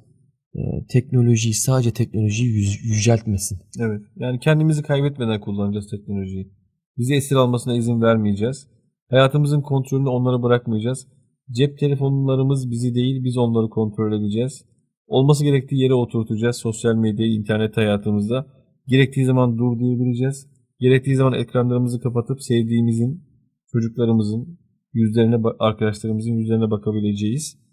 Ee, 0.55 0.59
teknolojiyi 0.89 1.53
sadece 1.53 1.91
teknolojiyi 1.93 2.51
yüceltmesin. 2.83 3.59
Evet. 3.79 4.01
Yani 4.15 4.39
kendimizi 4.39 4.83
kaybetmeden 4.83 5.39
kullanacağız 5.41 5.89
teknolojiyi. 5.89 6.51
Bizi 6.97 7.13
esir 7.13 7.35
almasına 7.35 7.75
izin 7.75 8.01
vermeyeceğiz. 8.01 8.67
Hayatımızın 9.09 9.61
kontrolünü 9.61 10.09
onlara 10.09 10.43
bırakmayacağız. 10.43 11.07
Cep 11.51 11.79
telefonlarımız 11.79 12.71
bizi 12.71 12.95
değil, 12.95 13.23
biz 13.23 13.37
onları 13.37 13.69
kontrol 13.69 14.13
edeceğiz. 14.19 14.65
Olması 15.07 15.43
gerektiği 15.43 15.81
yere 15.83 15.93
oturtacağız 15.93 16.55
sosyal 16.55 16.95
medyayı, 16.95 17.33
internet 17.33 17.77
hayatımızda. 17.77 18.47
Gerektiği 18.87 19.25
zaman 19.25 19.57
dur 19.57 19.79
diyebileceğiz. 19.79 20.47
Gerektiği 20.79 21.15
zaman 21.15 21.33
ekranlarımızı 21.33 22.01
kapatıp 22.01 22.43
sevdiğimizin, 22.43 23.23
çocuklarımızın 23.71 24.59
yüzlerine, 24.93 25.35
arkadaşlarımızın 25.59 26.31
yüzlerine 26.31 26.71
bakabileceğiz. 26.71 27.64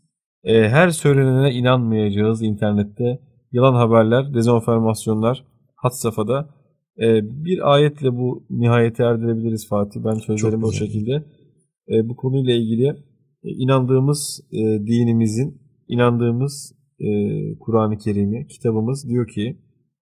Ee, 0.45 0.69
her 0.69 0.91
söylenene 0.91 1.53
inanmayacağız 1.55 2.43
internette. 2.43 3.21
Yalan 3.53 3.75
haberler, 3.75 4.35
dezenformasyonlar 4.35 5.45
had 5.77 5.91
safhada. 5.91 6.49
Ee, 6.99 7.21
bir 7.45 7.73
ayetle 7.73 8.17
bu 8.17 8.47
nihayete 8.51 9.05
erdirebiliriz 9.05 9.69
Fatih. 9.69 10.01
Ben 10.05 10.15
sözlerimi 10.15 10.67
o 10.67 10.73
şekilde. 10.73 11.25
Ee, 11.89 12.09
bu 12.09 12.17
konuyla 12.17 12.55
ilgili 12.55 12.87
e, 13.45 13.51
inandığımız 13.51 14.41
e, 14.53 14.59
dinimizin, 14.87 15.63
inandığımız 15.89 16.75
e, 17.01 17.09
Kur'an-ı 17.59 17.99
Kerim'i, 17.99 18.47
kitabımız 18.47 19.09
diyor 19.09 19.29
ki 19.29 19.59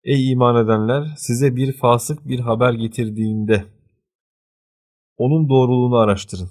Ey 0.05 0.33
iman 0.33 0.65
edenler 0.65 1.15
size 1.17 1.57
bir 1.57 1.73
fasık 1.73 2.29
bir 2.29 2.41
haber 2.41 2.73
getirdiğinde 2.73 3.65
onun 5.17 5.49
doğruluğunu 5.49 5.97
araştırın. 5.97 6.49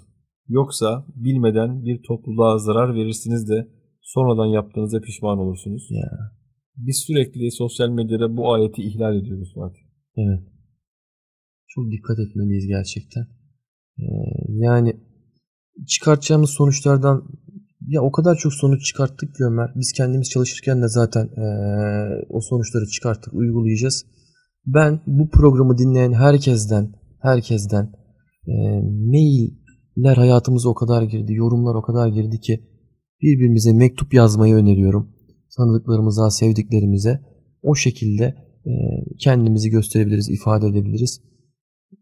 Yoksa 0.57 1.05
bilmeden 1.15 1.85
bir 1.85 1.97
topluluğa 2.07 2.57
zarar 2.57 2.95
verirsiniz 2.95 3.49
de 3.49 3.67
sonradan 4.01 4.45
yaptığınıza 4.45 4.99
pişman 5.01 5.37
olursunuz. 5.37 5.87
Ya. 5.89 6.09
Biz 6.77 7.03
sürekli 7.07 7.51
sosyal 7.51 7.89
medyada 7.89 8.37
bu 8.37 8.53
ayeti 8.53 8.81
ihlal 8.81 9.15
ediyoruz 9.15 9.53
Fatih. 9.55 9.81
Evet. 10.17 10.43
Çok 11.67 11.91
dikkat 11.91 12.17
etmeliyiz 12.19 12.67
gerçekten. 12.67 13.25
Ee, 13.99 14.03
yani 14.49 14.93
çıkartacağımız 15.87 16.49
sonuçlardan 16.49 17.23
ya 17.87 18.01
o 18.01 18.11
kadar 18.11 18.35
çok 18.35 18.53
sonuç 18.53 18.85
çıkarttık 18.85 19.35
ki 19.35 19.43
Ömer. 19.43 19.69
Biz 19.75 19.91
kendimiz 19.91 20.29
çalışırken 20.29 20.81
de 20.81 20.87
zaten 20.87 21.25
ee, 21.25 21.45
o 22.29 22.41
sonuçları 22.41 22.85
çıkarttık, 22.85 23.33
uygulayacağız. 23.33 24.05
Ben 24.65 25.01
bu 25.07 25.29
programı 25.29 25.77
dinleyen 25.77 26.13
herkesten, 26.13 26.93
herkesten 27.21 27.91
ee, 28.47 28.81
mailler 29.95 30.17
hayatımıza 30.17 30.69
o 30.69 30.73
kadar 30.73 31.03
girdi, 31.03 31.33
yorumlar 31.33 31.75
o 31.75 31.81
kadar 31.81 32.07
girdi 32.07 32.39
ki 32.39 32.63
birbirimize 33.21 33.73
mektup 33.73 34.13
yazmayı 34.13 34.55
öneriyorum. 34.55 35.09
Tanıdıklarımıza, 35.57 36.29
sevdiklerimize 36.29 37.21
o 37.61 37.75
şekilde 37.75 38.23
e, 38.65 38.71
kendimizi 39.19 39.69
gösterebiliriz, 39.69 40.29
ifade 40.29 40.67
edebiliriz. 40.67 41.21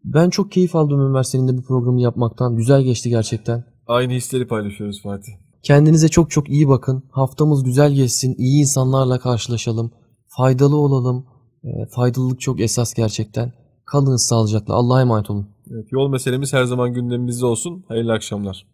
Ben 0.03 0.29
çok 0.29 0.51
keyif 0.51 0.75
aldım 0.75 0.99
Ömer 0.99 1.23
seninle 1.23 1.57
bu 1.57 1.61
programı 1.61 2.01
yapmaktan. 2.01 2.55
Güzel 2.55 2.81
geçti 2.81 3.09
gerçekten. 3.09 3.63
Aynı 3.87 4.13
hisleri 4.13 4.47
paylaşıyoruz 4.47 5.01
Fatih. 5.01 5.31
Kendinize 5.63 6.07
çok 6.07 6.31
çok 6.31 6.49
iyi 6.49 6.67
bakın. 6.67 7.03
Haftamız 7.11 7.63
güzel 7.63 7.91
geçsin. 7.91 8.35
İyi 8.37 8.61
insanlarla 8.61 9.19
karşılaşalım. 9.19 9.91
Faydalı 10.27 10.77
olalım. 10.77 11.25
E, 11.63 11.69
faydalılık 11.85 12.41
çok 12.41 12.61
esas 12.61 12.93
gerçekten. 12.93 13.53
Kalın 13.85 14.15
sağlıcakla. 14.15 14.73
Allah'a 14.73 15.01
emanet 15.01 15.29
olun. 15.29 15.47
Evet, 15.71 15.91
yol 15.91 16.09
meselemiz 16.09 16.53
her 16.53 16.63
zaman 16.63 16.93
gündemimizde 16.93 17.45
olsun. 17.45 17.85
Hayırlı 17.87 18.13
akşamlar. 18.13 18.65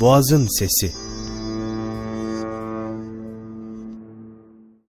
Boğazın 0.00 0.58
Sesi 0.58 0.92